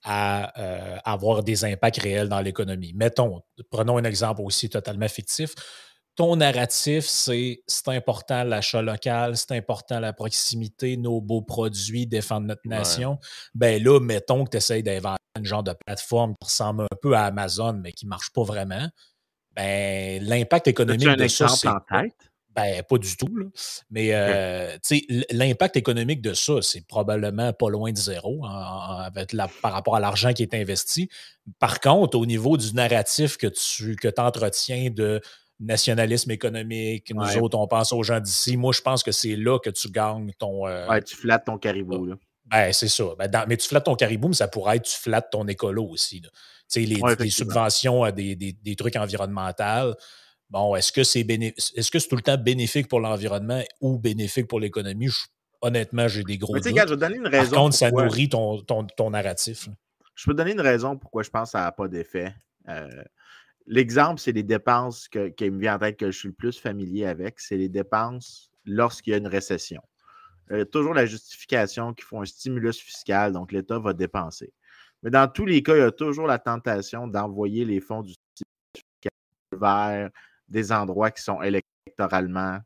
à 0.05 0.61
euh, 0.61 0.99
avoir 1.05 1.43
des 1.43 1.65
impacts 1.65 1.99
réels 1.99 2.29
dans 2.29 2.41
l'économie. 2.41 2.93
Mettons, 2.95 3.41
prenons 3.71 3.97
un 3.97 4.05
exemple 4.05 4.43
aussi 4.43 4.69
totalement 4.69 5.09
fictif 5.09 5.55
ton 6.17 6.37
narratif, 6.37 7.07
c'est 7.07 7.63
c'est 7.67 7.89
important 7.89 8.45
l'achat 8.45 8.83
local, 8.83 9.37
c'est 9.37 9.53
important 9.53 10.01
la 10.01 10.13
proximité, 10.13 10.97
nos 10.97 11.21
beaux 11.21 11.43
produits, 11.43 12.07
défendre 12.07 12.47
notre 12.47 12.67
nation. 12.67 13.19
Ben 13.55 13.83
là, 13.83 14.01
mettons 14.01 14.45
que 14.45 14.51
tu 14.51 14.57
essayes 14.59 14.83
d'inventer 14.83 15.19
un 15.37 15.45
genre 15.45 15.63
de 15.63 15.75
plateforme 15.87 16.35
qui 16.41 16.47
ressemble 16.47 16.85
un 16.85 16.97
peu 17.03 17.15
à 17.15 17.25
Amazon, 17.25 17.75
mais 17.75 17.93
qui 17.93 18.07
ne 18.07 18.11
marche 18.11 18.31
pas 18.33 18.45
vraiment. 18.45 18.89
Ben, 19.57 20.23
l'impact 20.23 20.69
économique 20.69 21.17
de 21.17 21.29
ça, 21.29 21.49
c'est. 21.49 21.69
En 21.69 21.81
tête? 21.81 22.15
Ben, 22.55 22.85
pas 22.85 22.99
du 22.99 23.17
tout. 23.17 23.37
Là. 23.37 23.47
Mais 23.91 24.11
euh, 24.13 24.77
l'impact 25.33 25.77
économique 25.77 26.23
de 26.23 26.35
ça, 26.35 26.63
c'est 26.63 26.87
probablement 26.87 27.53
pas 27.53 27.69
loin 27.69 27.91
de 27.91 27.97
zéro 27.97 28.45
avec 28.47 29.33
la, 29.33 29.49
par 29.61 29.73
rapport 29.73 29.97
à 29.97 30.01
l'argent 30.01 30.33
qui 30.33 30.45
est 30.45 30.55
investi. 30.55 31.09
Par 31.59 31.81
contre, 31.81 32.17
au 32.17 32.27
niveau 32.27 32.57
du 32.57 32.73
narratif 32.75 33.37
que 33.39 33.49
tu 33.49 33.97
que 33.97 34.09
entretiens 34.21 34.91
de 34.91 35.21
nationalisme 35.61 36.31
économique. 36.31 37.13
Nous 37.15 37.39
autres, 37.39 37.59
on 37.59 37.67
pense 37.67 37.93
aux 37.93 38.03
gens 38.03 38.21
d'ici. 38.21 38.57
Moi, 38.57 38.73
je 38.73 38.81
pense 38.81 39.03
que 39.03 39.13
c'est 39.13 39.37
là 39.37 39.59
que 39.59 39.71
tu 39.71 39.91
gagnes 39.91 40.33
ton. 40.39 40.67
Euh, 40.67 40.87
ouais, 40.89 41.03
tu 41.03 41.17
flattes 41.17 41.47
ton 41.47 41.59
caribou. 41.59 42.07
Là. 42.07 42.17
Ben, 42.47 42.73
c'est 42.73 42.89
ça. 42.89 43.05
Ben, 43.19 43.31
mais 43.49 43.57
tu 43.57 43.69
flattes 43.69 43.85
ton 43.85 43.95
caribou, 43.95 44.29
mais 44.29 44.35
ça 44.35 44.49
pourrait 44.49 44.77
être 44.77 44.85
tu 44.85 44.97
flattes 44.97 45.31
ton 45.31 45.47
écolo 45.47 45.85
aussi. 45.85 46.21
Tu 46.21 46.29
sais, 46.69 46.81
les, 46.81 47.31
subventions 47.31 48.05
à 48.05 48.13
des, 48.13 48.37
des, 48.37 48.77
trucs 48.77 48.97
environnementaux. 48.97 49.95
Bon, 50.51 50.77
est-ce 50.77 50.93
que 50.93 51.05
c'est 51.05 51.21
est-ce 51.21 51.91
que 51.91 51.99
c'est 51.99 52.09
tout 52.09 52.17
le 52.17 52.23
temps 52.23 52.37
bénéfique 52.37 52.89
pour 52.89 53.01
l'environnement 53.01 53.63
ou 53.81 53.99
bénéfique 53.99 54.47
pour 54.47 54.61
l'économie? 54.61 55.09
honnêtement, 55.65 56.09
j'ai 56.09 56.23
des 56.23 56.39
gros. 56.39 56.55
doutes. 56.55 56.65
je 56.67 56.95
donner 56.95 57.17
une 57.17 57.27
raison. 57.27 57.51
Par 57.51 57.61
contre, 57.61 57.77
ça 57.77 57.91
nourrit 57.91 58.29
ton, 58.29 58.61
ton, 58.61 58.85
ton 58.85 59.11
narratif. 59.11 59.69
Je 60.15 60.27
peux 60.27 60.35
donner 60.35 60.53
une 60.53 60.61
raison 60.61 60.97
pourquoi 60.97 61.23
je 61.23 61.31
pense 61.31 61.49
que 61.49 61.53
ça 61.53 61.63
n'a 61.63 61.73
pas 61.73 61.89
d'effet. 61.89 62.33
Euh, 62.69 62.89
L'exemple, 63.67 64.21
c'est 64.21 64.33
les 64.33 64.43
dépenses 64.43 65.09
qui 65.09 65.51
me 65.51 65.59
vient 65.59 65.77
en 65.77 65.79
tête 65.79 65.99
que 65.99 66.11
je 66.11 66.19
suis 66.19 66.29
le 66.29 66.35
plus 66.35 66.59
familier 66.59 67.07
avec, 67.07 67.41
c'est 67.41 67.57
les 67.57 67.69
dépenses 67.69 68.51
lorsqu'il 68.67 69.13
y 69.13 69.15
a 69.15 69.19
une 69.19 69.27
récession. 69.27 69.81
Il 70.51 70.59
y 70.59 70.61
a 70.61 70.67
toujours 70.67 70.93
la 70.93 71.07
justification 71.07 71.95
qu'il 71.95 72.05
faut 72.05 72.21
un 72.21 72.27
stimulus 72.27 72.79
fiscal, 72.79 73.33
donc 73.33 73.53
l'État 73.53 73.79
va 73.79 73.95
dépenser. 73.95 74.53
Mais 75.03 75.11
dans 75.11 75.27
tous 75.29 75.47
les 75.47 75.63
cas, 75.63 75.75
il 75.77 75.81
y 75.81 75.83
a 75.83 75.91
toujours 75.91 76.27
la 76.27 76.39
tentation 76.39 77.07
d'envoyer 77.07 77.65
les 77.65 77.81
fonds 77.81 78.03
du 78.03 78.13
stimulus 78.13 78.53
fiscal 78.77 79.13
vers 79.53 80.11
des 80.49 80.73
endroits 80.73 81.11
qui 81.11 81.23
sont 81.23 81.41
électoralement 81.41 82.59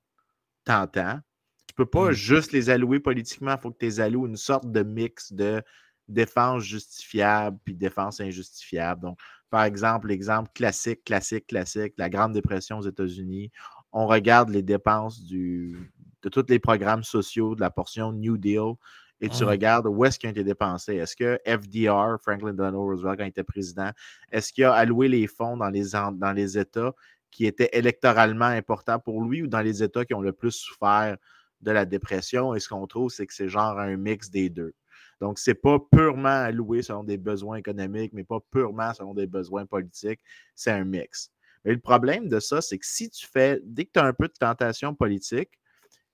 tentants. 0.65 1.21
Tu 1.69 1.75
ne 1.79 1.85
peux 1.85 1.91
pas 1.91 2.11
mmh. 2.11 2.13
juste 2.13 2.53
les 2.53 2.71
allouer 2.71 2.99
politiquement, 2.99 3.55
il 3.55 3.61
faut 3.61 3.71
que 3.71 3.79
tu 3.79 3.87
les 3.87 4.01
alloues 4.01 4.27
une 4.27 4.37
sorte 4.37 4.71
de 4.71 4.83
mix 4.83 5.33
de 5.33 5.63
défense 6.09 6.63
justifiable 6.63 7.59
puis 7.65 7.75
défense 7.75 8.21
injustifiable. 8.21 9.03
Donc, 9.03 9.19
par 9.51 9.65
exemple, 9.65 10.09
l'exemple 10.09 10.51
classique, 10.55 11.05
classique, 11.05 11.47
classique, 11.47 11.95
la 11.97 12.11
Grande 12.11 12.33
Dépression 12.33 12.79
aux 12.79 12.87
États-Unis. 12.87 13.51
On 13.93 14.07
regarde 14.07 14.51
les 14.51 14.63
dépenses 14.63 15.25
du, 15.25 15.91
de 16.23 16.29
tous 16.29 16.45
les 16.49 16.59
programmes 16.59 17.05
sociaux 17.05 17.55
de 17.55 17.61
la 17.61 17.71
portion 17.71 18.13
New 18.13 18.37
Deal 18.37 18.75
et 19.21 19.29
tu 19.29 19.45
mmh. 19.45 19.49
regardes 19.49 19.87
où 19.87 20.05
est-ce 20.05 20.19
qu'il 20.19 20.29
a 20.29 20.31
été 20.31 20.45
dépensé. 20.45 20.97
Est-ce 20.97 21.17
que 21.17 21.41
FDR, 21.45 22.21
Franklin 22.23 22.53
Delano 22.53 22.83
Roosevelt, 22.83 23.19
quand 23.19 23.25
il 23.25 23.29
était 23.29 23.43
président, 23.43 23.91
est-ce 24.31 24.53
qu'il 24.53 24.65
a 24.65 24.75
alloué 24.75 25.09
les 25.09 25.27
fonds 25.27 25.57
dans 25.57 25.71
les, 25.71 25.91
dans 25.91 26.33
les 26.33 26.59
États 26.59 26.93
qui 27.31 27.47
étaient 27.47 27.71
électoralement 27.73 28.45
importants 28.45 29.01
pour 29.01 29.23
lui 29.23 29.43
ou 29.43 29.47
dans 29.49 29.61
les 29.61 29.83
États 29.83 30.05
qui 30.05 30.15
ont 30.15 30.21
le 30.21 30.33
plus 30.33 30.53
souffert 30.53 31.17
de 31.63 31.71
la 31.71 31.85
dépression? 31.85 32.55
Et 32.55 32.61
ce 32.61 32.69
qu'on 32.69 32.87
trouve, 32.87 33.11
c'est 33.11 33.27
que 33.27 33.35
c'est 33.35 33.49
genre 33.49 33.79
un 33.79 33.97
mix 33.97 34.31
des 34.31 34.51
deux. 34.51 34.73
Donc, 35.21 35.39
ce 35.39 35.51
n'est 35.51 35.55
pas 35.55 35.79
purement 35.91 36.29
alloué 36.29 36.83
selon 36.83 37.03
des 37.03 37.17
besoins 37.17 37.57
économiques, 37.57 38.13
mais 38.13 38.25
pas 38.25 38.41
purement 38.51 38.95
selon 38.95 39.15
des 39.15 39.27
besoins 39.27 39.67
politiques. 39.67 40.21
C'est 40.55 40.71
un 40.71 40.85
mix. 40.85 41.31
Mais 41.65 41.73
le 41.73 41.81
problème 41.81 42.29
de 42.29 42.41
ça, 42.41 42.61
c'est 42.61 42.79
que 42.79 42.87
si 42.87 43.11
tu 43.11 43.27
fais, 43.27 43.61
dès 43.65 43.85
que 43.85 43.91
tu 43.95 44.01
as 44.01 44.05
un 44.05 44.13
peu 44.13 44.29
de 44.29 44.33
tentation 44.39 44.95
politique, 44.95 45.51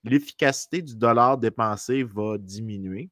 l'efficacité 0.04 0.82
du 0.82 0.96
dollar 0.96 1.38
dépensé 1.38 2.02
va 2.02 2.38
diminuer. 2.38 3.10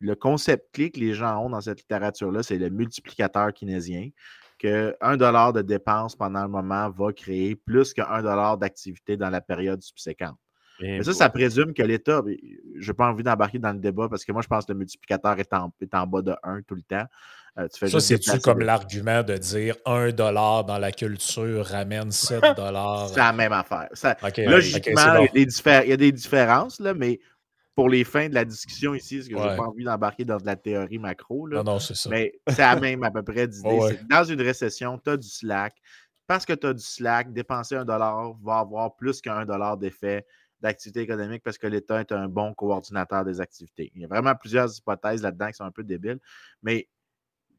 Le 0.00 0.14
concept 0.14 0.72
clé 0.72 0.90
que 0.90 1.00
les 1.00 1.14
gens 1.14 1.44
ont 1.44 1.50
dans 1.50 1.60
cette 1.60 1.80
littérature-là, 1.80 2.42
c'est 2.42 2.58
le 2.58 2.70
multiplicateur 2.70 3.52
kinesien, 3.52 4.10
que 4.58 4.96
un 5.00 5.16
dollar 5.16 5.52
de 5.52 5.62
dépense 5.62 6.16
pendant 6.16 6.40
un 6.40 6.48
moment 6.48 6.90
va 6.90 7.12
créer 7.12 7.56
plus 7.56 7.92
qu'un 7.92 8.22
dollar 8.22 8.58
d'activité 8.58 9.16
dans 9.16 9.30
la 9.30 9.40
période 9.40 9.82
subséquente. 9.82 10.36
Mais 10.80 11.02
ça, 11.02 11.12
ça 11.12 11.28
présume 11.28 11.74
que 11.74 11.82
l'État, 11.82 12.22
je 12.76 12.86
n'ai 12.90 12.94
pas 12.94 13.08
envie 13.08 13.22
d'embarquer 13.22 13.58
dans 13.58 13.72
le 13.72 13.78
débat 13.78 14.08
parce 14.08 14.24
que 14.24 14.32
moi, 14.32 14.42
je 14.42 14.48
pense 14.48 14.64
que 14.64 14.72
le 14.72 14.78
multiplicateur 14.78 15.38
est 15.38 15.52
en, 15.52 15.72
est 15.80 15.94
en 15.94 16.06
bas 16.06 16.22
de 16.22 16.34
1 16.42 16.62
tout 16.62 16.74
le 16.74 16.82
temps. 16.82 17.06
Euh, 17.58 17.66
ça, 17.70 18.00
c'est-tu 18.00 18.38
comme 18.38 18.60
l'argument 18.60 19.22
de 19.24 19.36
dire 19.36 19.74
1 19.84 20.10
dollar 20.10 20.64
dans 20.64 20.78
la 20.78 20.92
culture 20.92 21.66
ramène 21.66 22.12
7 22.12 22.40
dollars? 22.56 23.08
c'est 23.08 23.16
la 23.16 23.32
même 23.32 23.52
affaire. 23.52 23.88
logiquement, 24.46 25.26
il, 25.34 25.88
y 25.88 25.92
a 25.92 25.96
des 25.96 26.12
différences, 26.12 26.78
là, 26.78 26.94
mais 26.94 27.18
pour 27.74 27.88
les 27.88 28.04
fins 28.04 28.28
de 28.28 28.34
la 28.34 28.44
discussion 28.44 28.94
ici, 28.94 29.16
parce 29.16 29.28
que 29.28 29.36
je 29.36 29.50
n'ai 29.50 29.56
pas 29.56 29.64
envie 29.64 29.84
d'embarquer 29.84 30.24
dans 30.24 30.36
de 30.36 30.46
la 30.46 30.56
théorie 30.56 30.98
macro. 30.98 31.46
Là, 31.46 31.58
non, 31.58 31.72
non, 31.72 31.78
c'est 31.78 31.96
ça. 31.96 32.10
Mais 32.10 32.32
c'est 32.48 32.58
la 32.58 32.76
même 32.76 33.02
à 33.02 33.10
peu 33.10 33.22
près 33.22 33.48
d'idée. 33.48 33.98
Dans 34.08 34.24
une 34.24 34.40
récession, 34.40 34.98
tu 34.98 35.10
as 35.10 35.16
du 35.16 35.28
slack. 35.28 35.74
Parce 36.26 36.44
que 36.44 36.52
tu 36.52 36.66
as 36.66 36.74
du 36.74 36.82
slack, 36.82 37.32
dépenser 37.32 37.74
un 37.74 37.84
dollar 37.84 38.34
va 38.44 38.58
avoir 38.58 38.94
plus 38.96 39.20
qu'un 39.20 39.46
dollar 39.46 39.76
d'effet 39.76 40.26
d'activité 40.60 41.00
économique 41.00 41.42
parce 41.42 41.58
que 41.58 41.66
l'État 41.66 42.00
est 42.00 42.12
un 42.12 42.28
bon 42.28 42.54
coordinateur 42.54 43.24
des 43.24 43.40
activités. 43.40 43.92
Il 43.94 44.02
y 44.02 44.04
a 44.04 44.08
vraiment 44.08 44.34
plusieurs 44.34 44.76
hypothèses 44.76 45.22
là-dedans 45.22 45.48
qui 45.48 45.54
sont 45.54 45.64
un 45.64 45.70
peu 45.70 45.84
débiles, 45.84 46.20
mais 46.62 46.88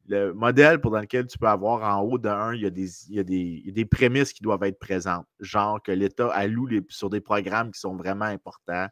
le 0.07 0.33
modèle 0.33 0.81
pour 0.81 0.95
lequel 0.95 1.27
tu 1.27 1.37
peux 1.37 1.47
avoir 1.47 1.95
en 1.95 2.01
haut 2.01 2.17
de 2.17 2.27
1, 2.27 2.55
il 2.55 2.61
y, 2.61 2.65
a 2.65 2.69
des, 2.71 3.11
il, 3.11 3.73
des, 3.73 3.85
prémices 3.85 4.33
qui 4.33 4.41
doivent 4.41 4.63
être 4.63 4.79
présentes, 4.79 5.27
genre 5.39 5.81
que 5.81 5.91
l'État 5.91 6.29
alloue 6.31 6.67
sur 6.89 7.11
des 7.11 7.21
programmes 7.21 7.71
qui 7.71 7.79
sont 7.79 7.95
vraiment 7.95 8.25
importants, 8.25 8.87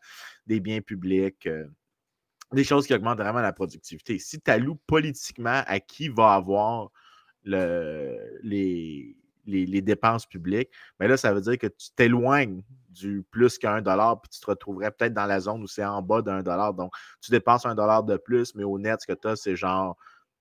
des 0.45 0.59
biens 0.59 0.81
publics, 0.81 1.47
euh, 1.47 1.65
des 2.53 2.63
choses 2.63 2.85
qui 2.85 2.93
augmentent 2.93 3.17
vraiment 3.17 3.41
la 3.41 3.51
productivité. 3.51 4.19
Si 4.19 4.39
tu 4.39 4.51
alloues 4.51 4.79
politiquement 4.87 5.63
à 5.65 5.79
qui 5.79 6.07
va 6.07 6.33
avoir 6.33 6.91
le, 7.43 8.15
les, 8.43 9.17
les, 9.47 9.81
dépenses 9.81 10.25
publiques, 10.25 10.69
mais 10.99 11.07
là, 11.07 11.17
ça 11.17 11.33
veut 11.33 11.41
dire 11.41 11.57
que 11.57 11.67
tu 11.67 11.89
t'éloignes 11.95 12.61
du 12.97 13.25
plus 13.31 13.57
qu'un 13.57 13.81
dollar, 13.81 14.19
puis 14.21 14.29
tu 14.29 14.39
te 14.39 14.45
retrouverais 14.45 14.91
peut-être 14.91 15.13
dans 15.13 15.25
la 15.25 15.39
zone 15.39 15.61
où 15.61 15.67
c'est 15.67 15.85
en 15.85 16.01
bas 16.01 16.21
d'un 16.21 16.41
dollar. 16.41 16.73
Donc, 16.73 16.93
tu 17.21 17.31
dépenses 17.31 17.65
un 17.65 17.75
dollar 17.75 18.03
de 18.03 18.17
plus, 18.17 18.55
mais 18.55 18.63
au 18.63 18.79
net, 18.79 19.01
ce 19.01 19.07
que 19.07 19.13
tu 19.13 19.27
as, 19.27 19.35
c'est 19.35 19.55
genre 19.55 19.97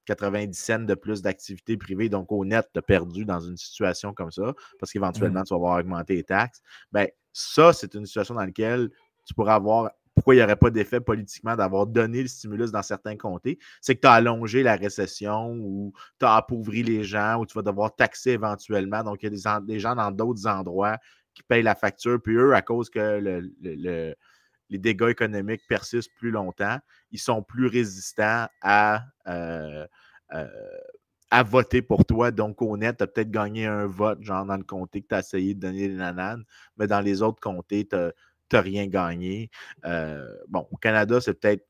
90 0.07 0.55
cents 0.55 0.79
de 0.81 0.95
plus 0.95 1.23
d'activité 1.23 1.77
privée. 1.77 2.09
Donc, 2.09 2.33
au 2.33 2.45
net, 2.45 2.69
tu 2.73 2.79
as 2.79 2.83
perdu 2.83 3.25
dans 3.25 3.41
une 3.41 3.57
situation 3.57 4.13
comme 4.15 4.31
ça, 4.31 4.55
parce 4.79 4.93
qu'éventuellement, 4.93 5.41
mmh. 5.41 5.45
tu 5.45 5.51
vas 5.51 5.57
avoir 5.57 5.79
augmenté 5.79 6.15
les 6.15 6.25
taxes. 6.25 6.63
Bien, 6.93 7.07
ça, 7.33 7.73
c'est 7.73 7.95
une 7.95 8.07
situation 8.07 8.35
dans 8.35 8.45
laquelle 8.45 8.91
tu 9.25 9.35
pourrais 9.35 9.53
avoir 9.53 9.91
pourquoi 10.17 10.35
il 10.35 10.39
n'y 10.39 10.45
aurait 10.45 10.57
pas 10.57 10.71
d'effet 10.71 10.99
politiquement 10.99 11.55
d'avoir 11.57 11.87
donné 11.87 12.23
le 12.23 12.29
stimulus 12.29 12.71
dans 12.73 12.83
certains 12.83 13.17
comtés, 13.17 13.59
c'est 13.83 13.97
que 13.97 14.01
tu 14.01 14.07
as 14.07 14.13
allongé 14.13 14.63
la 14.63 14.75
récession 14.75 15.53
ou 15.53 15.93
tu 16.19 16.25
as 16.25 16.37
appauvri 16.37 16.83
les 16.83 17.05
gens 17.05 17.39
ou 17.39 17.45
tu 17.45 17.53
vas 17.53 17.61
devoir 17.61 17.95
taxer 17.95 18.31
éventuellement. 18.31 19.05
Donc, 19.05 19.23
il 19.23 19.27
y 19.27 19.47
a 19.47 19.61
des, 19.61 19.79
gens 19.79 19.95
dans 19.95 20.11
d'autres 20.11 20.47
endroits 20.47 20.97
qui 21.37 21.43
payent 21.43 21.63
la 21.63 21.75
facture. 21.75 22.21
Puis 22.21 22.35
eux, 22.35 22.55
à 22.55 22.63
cause 22.63 22.89
que 22.89 23.21
les 23.61 24.79
dégâts 24.79 25.11
économiques 25.11 25.61
persistent 25.69 26.15
plus 26.17 26.31
longtemps, 26.31 26.79
ils 27.13 27.21
sont 27.21 27.43
plus 27.43 27.67
résistants 27.67 28.47
à, 28.63 29.05
euh, 29.29 29.87
euh, 30.33 31.43
voter 31.45 31.83
pour 31.83 32.07
toi. 32.07 32.31
Donc, 32.31 32.63
au 32.63 32.77
net, 32.79 32.97
tu 32.97 33.05
as 33.05 33.07
peut-être 33.07 33.31
gagné 33.31 33.67
un 33.67 33.87
vote, 33.87 34.23
genre 34.23 34.47
dans 34.47 34.57
le 34.57 34.65
comté 34.65 35.03
que 35.03 35.09
tu 35.09 35.15
as 35.15 35.19
essayé 35.21 35.55
de 35.55 35.61
donner 35.61 35.89
les 35.89 35.95
nananes, 35.95 36.45
mais 36.79 36.87
dans 36.87 37.01
les 37.01 37.21
autres 37.21 37.41
comtés, 37.41 37.87
tu 37.87 37.97
n'as 37.97 38.61
rien 38.61 38.87
gagné. 38.87 39.51
Euh, 39.85 40.27
bon, 40.49 40.67
au 40.71 40.77
Canada, 40.79 41.21
c'est 41.21 41.35
peut-être 41.35 41.67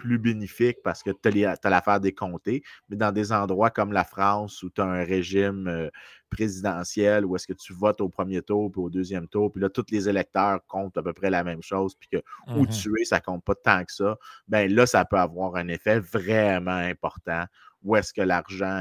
plus 0.00 0.18
bénéfique 0.18 0.78
parce 0.82 1.02
que 1.02 1.10
tu 1.10 1.44
as, 1.44 1.58
l'affaire 1.64 2.00
des 2.00 2.12
comtés, 2.12 2.62
mais 2.88 2.96
dans 2.96 3.12
des 3.12 3.32
endroits 3.32 3.70
comme 3.70 3.92
la 3.92 4.04
France 4.04 4.62
où 4.62 4.70
tu 4.70 4.80
as 4.80 4.86
un 4.86 5.04
régime 5.04 5.68
euh, 5.68 5.90
présidentiel 6.30 7.26
où 7.26 7.36
est-ce 7.36 7.46
que 7.46 7.52
tu 7.52 7.74
votes 7.74 8.00
au 8.00 8.08
premier 8.08 8.40
tour 8.40 8.72
puis 8.72 8.80
au 8.80 8.88
deuxième 8.88 9.28
tour, 9.28 9.52
puis 9.52 9.60
là, 9.60 9.68
tous 9.68 9.84
les 9.90 10.08
électeurs 10.08 10.60
comptent 10.66 10.96
à 10.96 11.02
peu 11.02 11.12
près 11.12 11.28
la 11.28 11.44
même 11.44 11.62
chose, 11.62 11.94
puis 11.94 12.08
que 12.08 12.22
où 12.56 12.62
mmh 12.62 12.68
tu 12.68 13.00
es, 13.00 13.04
ça 13.04 13.20
compte 13.20 13.44
pas 13.44 13.54
tant 13.54 13.84
que 13.84 13.92
ça, 13.92 14.16
bien 14.48 14.66
là, 14.68 14.86
ça 14.86 15.04
peut 15.04 15.18
avoir 15.18 15.56
un 15.56 15.68
effet 15.68 16.00
vraiment 16.00 16.70
important 16.70 17.44
où 17.82 17.96
est-ce 17.96 18.12
que 18.12 18.20
l'argent, 18.20 18.80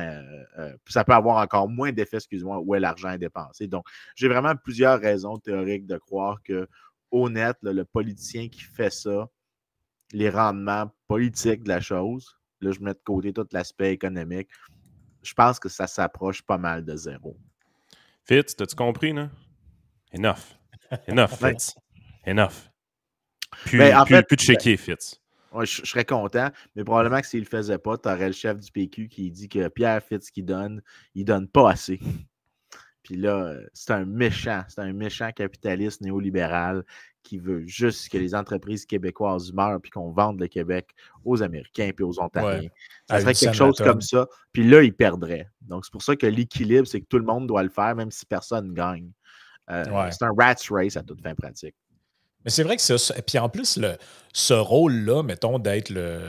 euh, 0.57 0.73
ça 0.87 1.03
peut 1.03 1.13
avoir 1.13 1.37
encore 1.37 1.69
moins 1.69 1.91
d'effet, 1.91 2.17
excuse-moi, 2.17 2.59
où 2.59 2.75
est 2.75 2.79
l'argent 2.79 3.15
dépensé? 3.17 3.67
Donc, 3.67 3.85
j'ai 4.15 4.27
vraiment 4.27 4.55
plusieurs 4.55 4.99
raisons 4.99 5.37
théoriques 5.37 5.85
de 5.85 5.97
croire 5.97 6.43
que 6.43 6.67
honnête, 7.11 7.57
le 7.61 7.85
politicien 7.85 8.49
qui 8.49 8.61
fait 8.61 8.91
ça, 8.91 9.29
les 10.11 10.29
rendements 10.29 10.91
politiques 11.07 11.63
de 11.63 11.69
la 11.69 11.81
chose, 11.81 12.37
là, 12.61 12.71
je 12.71 12.79
mets 12.79 12.93
de 12.93 13.01
côté 13.03 13.33
tout 13.33 13.47
l'aspect 13.51 13.93
économique, 13.93 14.49
je 15.21 15.33
pense 15.33 15.59
que 15.59 15.69
ça 15.69 15.87
s'approche 15.87 16.41
pas 16.41 16.57
mal 16.57 16.85
de 16.85 16.95
zéro. 16.95 17.37
Fitz, 18.23 18.55
t'as-tu 18.55 18.75
compris, 18.75 19.13
là? 19.13 19.29
Enough. 20.13 20.57
Enough, 21.07 21.29
Fitz. 21.39 21.75
Enough. 22.25 22.69
Puis, 23.65 23.93
en 23.93 24.05
fait, 24.05 24.27
plus 24.27 24.35
de 24.37 24.41
chéquier, 24.41 24.75
ben, 24.75 24.83
Fitz. 24.83 25.21
je, 25.63 25.85
serais 25.85 26.05
content, 26.05 26.49
mais 26.75 26.83
probablement 26.83 27.21
que 27.21 27.27
s'il 27.27 27.39
ne 27.39 27.45
le 27.45 27.49
faisait 27.49 27.79
pas, 27.79 27.97
tu 27.97 28.07
aurais 28.07 28.27
le 28.27 28.33
chef 28.33 28.59
du 28.59 28.71
PQ 28.71 29.09
qui 29.09 29.31
dit 29.31 29.49
que 29.49 29.67
Pierre 29.67 30.03
Fitz 30.03 30.29
qui 30.31 30.43
donne, 30.43 30.81
il 31.15 31.25
donne 31.25 31.47
pas 31.47 31.71
assez. 31.71 31.99
Puis 33.03 33.15
là, 33.15 33.55
c'est 33.73 33.91
un 33.91 34.05
méchant, 34.05 34.63
c'est 34.67 34.81
un 34.81 34.93
méchant 34.93 35.31
capitaliste 35.31 36.01
néolibéral 36.01 36.83
qui 37.23 37.37
veut 37.37 37.65
juste 37.65 38.09
que 38.09 38.17
les 38.17 38.35
entreprises 38.35 38.85
québécoises 38.85 39.53
meurent 39.53 39.79
puis 39.81 39.91
qu'on 39.91 40.11
vende 40.11 40.39
le 40.39 40.47
Québec 40.47 40.89
aux 41.23 41.41
Américains 41.43 41.91
puis 41.95 42.03
aux 42.03 42.19
Ontariens. 42.19 42.69
Ça 43.09 43.21
serait 43.21 43.33
quelque 43.33 43.55
chose 43.55 43.77
comme 43.77 44.01
ça. 44.01 44.27
Puis 44.51 44.67
là, 44.67 44.83
il 44.83 44.93
perdrait. 44.93 45.49
Donc, 45.61 45.85
c'est 45.85 45.91
pour 45.91 46.01
ça 46.01 46.15
que 46.15 46.27
l'équilibre, 46.27 46.87
c'est 46.87 47.01
que 47.01 47.07
tout 47.07 47.19
le 47.19 47.25
monde 47.25 47.47
doit 47.47 47.63
le 47.63 47.69
faire, 47.69 47.95
même 47.95 48.11
si 48.11 48.25
personne 48.25 48.69
ne 48.69 48.73
gagne. 48.73 49.11
Euh, 49.69 50.09
c'est 50.11 50.25
un 50.25 50.33
rat's 50.37 50.69
race 50.71 50.97
à 50.97 51.03
toute 51.03 51.21
fin 51.21 51.35
pratique. 51.35 51.75
Mais 52.43 52.51
c'est 52.51 52.63
vrai 52.63 52.77
que 52.77 52.81
c'est 52.81 53.21
puis 53.25 53.37
en 53.37 53.49
plus, 53.49 53.77
le, 53.77 53.97
ce 54.33 54.53
rôle-là, 54.53 55.23
mettons, 55.23 55.59
d'être 55.59 55.89
le, 55.89 56.21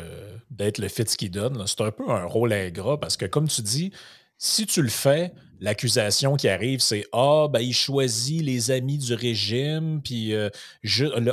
d'être 0.50 0.79
le 0.79 0.89
fit 0.89 1.05
qui 1.05 1.31
donne, 1.31 1.67
c'est 1.67 1.81
un 1.83 1.93
peu 1.93 2.11
un 2.11 2.25
rôle 2.25 2.53
ingrat 2.53 2.99
parce 2.99 3.17
que, 3.17 3.27
comme 3.27 3.49
tu 3.49 3.62
dis, 3.62 3.93
si 4.42 4.64
tu 4.64 4.80
le 4.80 4.88
fais, 4.88 5.35
l'accusation 5.61 6.35
qui 6.35 6.49
arrive, 6.49 6.80
c'est 6.80 7.04
Ah, 7.12 7.47
ben, 7.52 7.61
il 7.61 7.75
choisit 7.75 8.42
les 8.42 8.70
amis 8.70 8.97
du 8.97 9.12
régime, 9.12 10.00
puis 10.02 10.32
euh, 10.35 10.49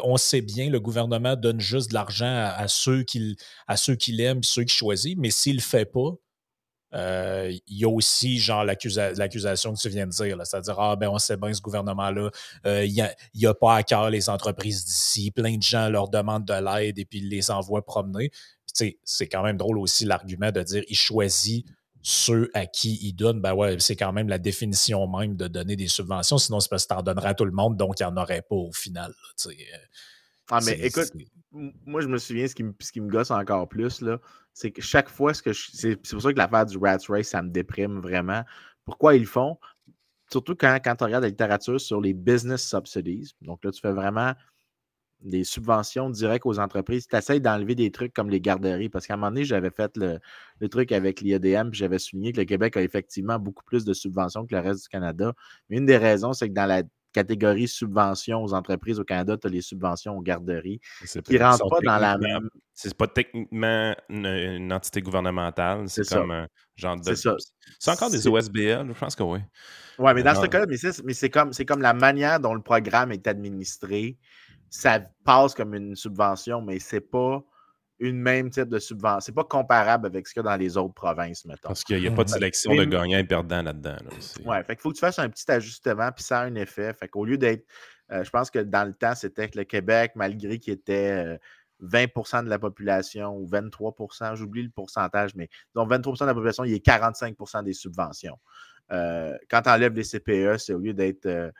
on 0.03 0.17
sait 0.17 0.41
bien, 0.41 0.69
le 0.69 0.81
gouvernement 0.81 1.37
donne 1.37 1.61
juste 1.61 1.89
de 1.89 1.93
l'argent 1.93 2.51
à, 2.53 2.67
ceux 2.67 3.03
qui, 3.03 3.37
à 3.65 3.77
ceux 3.77 3.95
qui 3.95 4.11
l'aiment, 4.11 4.41
puis 4.41 4.49
ceux 4.51 4.65
qui 4.65 4.75
choisissent, 4.75 5.15
mais 5.17 5.31
s'il 5.31 5.55
le 5.55 5.61
fait 5.61 5.85
pas, 5.85 6.15
euh, 6.95 7.49
il 7.67 7.79
y 7.79 7.85
a 7.85 7.89
aussi 7.89 8.39
genre 8.39 8.65
l'accusation 8.65 9.73
que 9.73 9.79
tu 9.79 9.87
viens 9.87 10.05
de 10.05 10.11
dire, 10.11 10.37
c'est-à-dire 10.43 10.77
Ah, 10.77 10.97
ben 10.97 11.07
on 11.07 11.17
sait 11.17 11.37
bien 11.37 11.53
ce 11.53 11.61
gouvernement-là, 11.61 12.29
euh, 12.65 12.85
il 12.85 12.93
n'y 13.35 13.45
a, 13.45 13.53
pas 13.53 13.75
à 13.77 13.83
cœur 13.83 14.09
les 14.09 14.29
entreprises 14.29 14.83
d'ici, 14.83 15.31
plein 15.31 15.55
de 15.55 15.63
gens 15.63 15.87
leur 15.87 16.09
demandent 16.09 16.45
de 16.45 16.53
l'aide 16.53 16.99
et 16.99 17.05
puis 17.05 17.19
ils 17.19 17.29
les 17.29 17.51
envoient 17.51 17.85
promener. 17.85 18.31
C'est 18.73 19.27
quand 19.27 19.43
même 19.43 19.57
drôle 19.57 19.79
aussi 19.79 20.03
l'argument 20.05 20.51
de 20.51 20.61
dire 20.61 20.83
il 20.89 20.95
choisit 20.95 21.65
ceux 22.01 22.49
à 22.53 22.65
qui 22.65 22.97
ils 23.01 23.13
donnent, 23.13 23.41
ben 23.41 23.53
ouais, 23.53 23.77
c'est 23.79 23.95
quand 23.95 24.13
même 24.13 24.27
la 24.27 24.37
définition 24.37 25.07
même 25.07 25.35
de 25.35 25.47
donner 25.47 25.75
des 25.75 25.87
subventions. 25.87 26.37
Sinon, 26.37 26.59
c'est 26.59 26.69
parce 26.69 26.85
que 26.85 26.93
tu 26.93 26.99
en 26.99 27.03
donnerais 27.03 27.29
à 27.29 27.33
tout 27.33 27.45
le 27.45 27.51
monde, 27.51 27.77
donc 27.77 27.99
il 27.99 28.03
n'y 28.03 28.11
en 28.11 28.17
aurait 28.17 28.41
pas 28.41 28.55
au 28.55 28.71
final. 28.71 29.13
Euh, 29.45 29.51
ah, 30.49 30.59
mais 30.65 30.73
écoute, 30.79 31.11
moi, 31.51 32.01
je 32.01 32.07
me 32.07 32.17
souviens, 32.17 32.47
ce 32.47 32.55
qui 32.55 32.63
me, 32.63 32.73
ce 32.79 32.91
qui 32.91 33.01
me 33.01 33.09
gosse 33.09 33.31
encore 33.31 33.67
plus, 33.67 34.01
là, 34.01 34.19
c'est 34.53 34.71
que 34.71 34.81
chaque 34.81 35.09
fois, 35.09 35.33
ce 35.33 35.41
que 35.41 35.53
c'est 35.53 35.95
pour 35.95 36.21
ça 36.21 36.31
que 36.31 36.37
l'affaire 36.37 36.65
du 36.65 36.77
Rats 36.77 36.97
Race, 37.07 37.27
ça 37.27 37.41
me 37.41 37.49
déprime 37.49 37.99
vraiment. 37.99 38.43
Pourquoi 38.85 39.15
ils 39.15 39.21
le 39.21 39.27
font? 39.27 39.57
Surtout 40.31 40.55
quand, 40.55 40.79
quand 40.83 40.95
tu 40.95 41.03
regardes 41.03 41.23
la 41.23 41.29
littérature 41.29 41.79
sur 41.79 42.01
les 42.01 42.13
business 42.13 42.67
subsidies. 42.67 43.33
Donc 43.41 43.63
là, 43.63 43.71
tu 43.71 43.79
fais 43.79 43.91
vraiment 43.91 44.33
des 45.21 45.43
subventions 45.43 46.09
directes 46.09 46.45
aux 46.45 46.59
entreprises. 46.59 47.07
Tu 47.07 47.15
essaies 47.15 47.39
d'enlever 47.39 47.75
des 47.75 47.91
trucs 47.91 48.13
comme 48.13 48.29
les 48.29 48.41
garderies, 48.41 48.89
parce 48.89 49.07
qu'à 49.07 49.15
un 49.15 49.17
moment 49.17 49.31
donné, 49.31 49.45
j'avais 49.45 49.71
fait 49.71 49.97
le, 49.97 50.19
truc 50.69 50.91
avec 50.91 51.21
l'IADM, 51.21 51.69
puis 51.69 51.79
j'avais 51.79 51.99
souligné 51.99 52.31
que 52.33 52.39
le 52.39 52.45
Québec 52.45 52.77
a 52.77 52.81
effectivement 52.81 53.39
beaucoup 53.39 53.63
plus 53.63 53.85
de 53.85 53.93
subventions 53.93 54.45
que 54.45 54.55
le 54.55 54.61
reste 54.61 54.83
du 54.83 54.89
Canada. 54.89 55.33
Mais 55.69 55.77
une 55.77 55.85
des 55.85 55.97
raisons, 55.97 56.33
c'est 56.33 56.49
que 56.49 56.53
dans 56.53 56.65
la 56.65 56.83
catégorie 57.13 57.67
subventions 57.67 58.43
aux 58.43 58.53
entreprises 58.53 58.99
au 58.99 59.03
Canada, 59.03 59.37
tu 59.37 59.47
as 59.47 59.49
les 59.49 59.61
subventions 59.61 60.15
aux 60.15 60.21
garderies 60.21 60.79
qui 61.25 61.33
ne 61.33 61.43
rentrent 61.43 61.69
pas 61.69 61.79
dans 61.81 61.97
la 61.97 62.17
même. 62.17 62.49
C'est 62.73 62.95
pas 62.95 63.07
techniquement 63.07 63.95
une, 64.09 64.71
entité 64.71 65.01
gouvernementale, 65.01 65.89
c'est 65.89 66.07
comme 66.07 66.31
un 66.31 66.47
genre 66.75 66.99
de. 66.99 67.15
C'est 67.15 67.91
encore 67.91 68.11
des 68.11 68.27
OSBL, 68.27 68.87
je 68.93 68.99
pense 68.99 69.15
que 69.15 69.23
oui. 69.23 69.39
Oui, 69.99 70.11
mais 70.13 70.21
dans 70.21 70.39
ce 70.39 70.45
cas-là, 70.45 70.67
mais 71.03 71.13
c'est 71.13 71.29
comme, 71.29 71.51
comme 71.67 71.81
la 71.81 71.93
manière 71.93 72.39
dont 72.39 72.53
le 72.53 72.61
programme 72.61 73.11
est 73.11 73.25
administré. 73.25 74.17
Ça 74.69 74.99
passe 75.23 75.53
comme 75.53 75.73
une 75.73 75.95
subvention, 75.95 76.61
mais 76.61 76.79
c'est 76.79 77.01
pas 77.01 77.43
une 77.99 78.19
même 78.19 78.49
type 78.49 78.69
de 78.69 78.79
subvention. 78.79 79.19
C'est 79.19 79.35
pas 79.35 79.43
comparable 79.43 80.05
avec 80.05 80.27
ce 80.27 80.33
qu'il 80.33 80.43
y 80.43 80.45
a 80.45 80.49
dans 80.49 80.55
les 80.55 80.77
autres 80.77 80.93
provinces, 80.93 81.45
mettons. 81.45 81.69
Parce 81.69 81.83
qu'il 81.83 81.99
n'y 81.99 82.07
a 82.07 82.11
pas 82.11 82.23
de 82.23 82.29
sélection 82.29 82.75
de 82.75 82.85
gagnants 82.85 83.17
et 83.17 83.23
perdants 83.23 83.63
là-dedans. 83.63 83.95
oui, 84.45 84.55
fait 84.65 84.75
qu'il 84.75 84.81
faut 84.81 84.89
que 84.89 84.95
tu 84.95 84.99
fasses 84.99 85.19
un 85.19 85.29
petit 85.29 85.49
ajustement, 85.51 86.11
puis 86.11 86.23
ça 86.23 86.41
a 86.41 86.45
un 86.45 86.55
effet. 86.55 86.93
Fait 86.93 87.07
qu'au 87.07 87.25
lieu 87.25 87.37
d'être, 87.37 87.65
euh, 88.11 88.23
je 88.23 88.29
pense 88.29 88.51
que 88.51 88.59
dans 88.59 88.87
le 88.87 88.93
temps, 88.93 89.15
c'était 89.15 89.49
que 89.49 89.57
le 89.57 89.63
Québec, 89.63 90.11
malgré 90.15 90.59
qu'il 90.59 90.73
était 90.73 91.39
20% 91.81 92.39
euh, 92.39 92.41
de 92.43 92.49
la 92.49 92.59
population 92.59 93.35
ou 93.35 93.47
23% 93.47 94.35
j'oublie 94.35 94.63
le 94.63 94.69
pourcentage, 94.69 95.35
mais 95.35 95.49
donc 95.73 95.89
23% 95.89 96.21
de 96.21 96.25
la 96.25 96.33
population, 96.33 96.63
il 96.65 96.73
est 96.73 96.85
45% 96.85 97.63
des 97.63 97.73
subventions. 97.73 98.37
Euh, 98.91 99.35
quand 99.49 99.63
tu 99.63 99.69
enlèves 99.69 99.93
les 99.93 100.03
CPE, 100.03 100.57
c'est 100.59 100.73
au 100.73 100.79
lieu 100.79 100.93
d'être. 100.93 101.51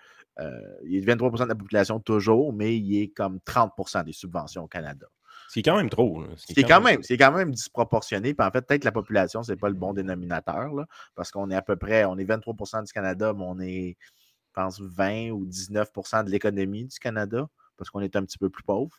Il 0.86 0.98
est 0.98 1.16
23% 1.16 1.44
de 1.44 1.50
la 1.50 1.56
population 1.56 2.00
toujours, 2.00 2.54
mais 2.54 2.78
il 2.78 3.02
est 3.02 3.08
comme 3.10 3.40
30% 3.46 4.04
des 4.04 4.14
subventions 4.14 4.64
au 4.64 4.68
Canada. 4.68 5.08
C'est 5.50 5.62
quand 5.62 5.78
même 5.78 5.90
trop. 5.90 6.24
C'est 6.36 6.64
quand, 6.64 6.82
même, 6.82 7.00
quand 7.02 7.32
même 7.32 7.52
disproportionné. 7.52 8.34
Puis 8.34 8.46
en 8.46 8.52
fait, 8.52 8.62
peut-être 8.62 8.82
que 8.82 8.88
la 8.88 8.92
population, 8.92 9.44
ce 9.44 9.52
n'est 9.52 9.58
pas 9.58 9.70
le 9.70 9.76
bon 9.76 9.94
dénominateur, 9.94 10.74
là, 10.74 10.86
parce 11.16 11.32
qu'on 11.32 11.50
est 11.50 11.56
à 11.56 11.62
peu 11.62 11.78
près, 11.78 12.04
on 12.06 12.18
est 12.18 12.26
23% 12.26 12.86
du 12.86 12.92
Canada, 12.92 13.34
mais 13.34 13.44
on 13.46 13.60
est, 13.60 13.98
je 14.00 14.54
pense, 14.54 14.82
20 14.82 15.30
ou 15.30 15.46
19% 15.46 16.26
de 16.26 16.30
l'économie 16.30 16.86
du 16.86 17.00
Canada, 17.00 17.48
parce 17.78 17.90
qu'on 17.90 18.02
est 18.02 18.16
un 18.16 18.24
petit 18.24 18.38
peu 18.38 18.50
plus 18.50 18.64
pauvre 18.64 18.98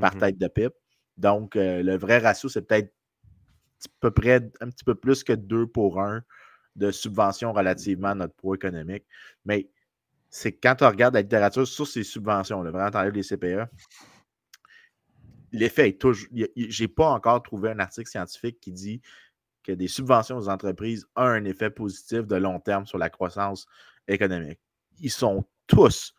par 0.00 0.14
mm-hmm. 0.14 0.20
tête 0.20 0.38
de 0.38 0.48
pipe. 0.48 0.74
Donc, 1.18 1.56
euh, 1.56 1.82
le 1.82 1.96
vrai 1.96 2.18
ratio, 2.18 2.48
c'est 2.48 2.62
peut-être 2.62 2.94
à 3.84 3.88
peu 4.00 4.10
près 4.10 4.50
un 4.60 4.70
petit 4.70 4.84
peu 4.84 4.94
plus 4.94 5.22
que 5.22 5.34
2 5.34 5.66
pour 5.66 6.00
1 6.00 6.22
de 6.76 6.90
subventions 6.90 7.52
relativement 7.52 8.08
à 8.08 8.14
notre 8.14 8.34
poids 8.34 8.54
économique. 8.54 9.04
Mais 9.44 9.68
c'est 10.30 10.52
quand 10.52 10.82
on 10.82 10.88
regarde 10.88 11.14
la 11.14 11.22
littérature 11.22 11.66
sur 11.66 11.86
ces 11.86 12.04
subventions, 12.04 12.62
là, 12.62 12.70
vraiment, 12.70 13.02
les 13.10 13.22
CPE, 13.22 13.66
l'effet 15.52 15.88
est 15.88 16.00
toujours. 16.00 16.28
J'ai 16.56 16.88
pas 16.88 17.10
encore 17.10 17.42
trouvé 17.42 17.70
un 17.70 17.80
article 17.80 18.08
scientifique 18.08 18.60
qui 18.60 18.72
dit 18.72 19.02
que 19.64 19.72
des 19.72 19.88
subventions 19.88 20.36
aux 20.36 20.48
entreprises 20.48 21.06
ont 21.16 21.22
un 21.22 21.44
effet 21.44 21.70
positif 21.70 22.26
de 22.26 22.36
long 22.36 22.60
terme 22.60 22.86
sur 22.86 22.96
la 22.96 23.10
croissance 23.10 23.66
économique. 24.06 24.60
Ils 25.00 25.10
sont 25.10 25.44
tous, 25.66 26.14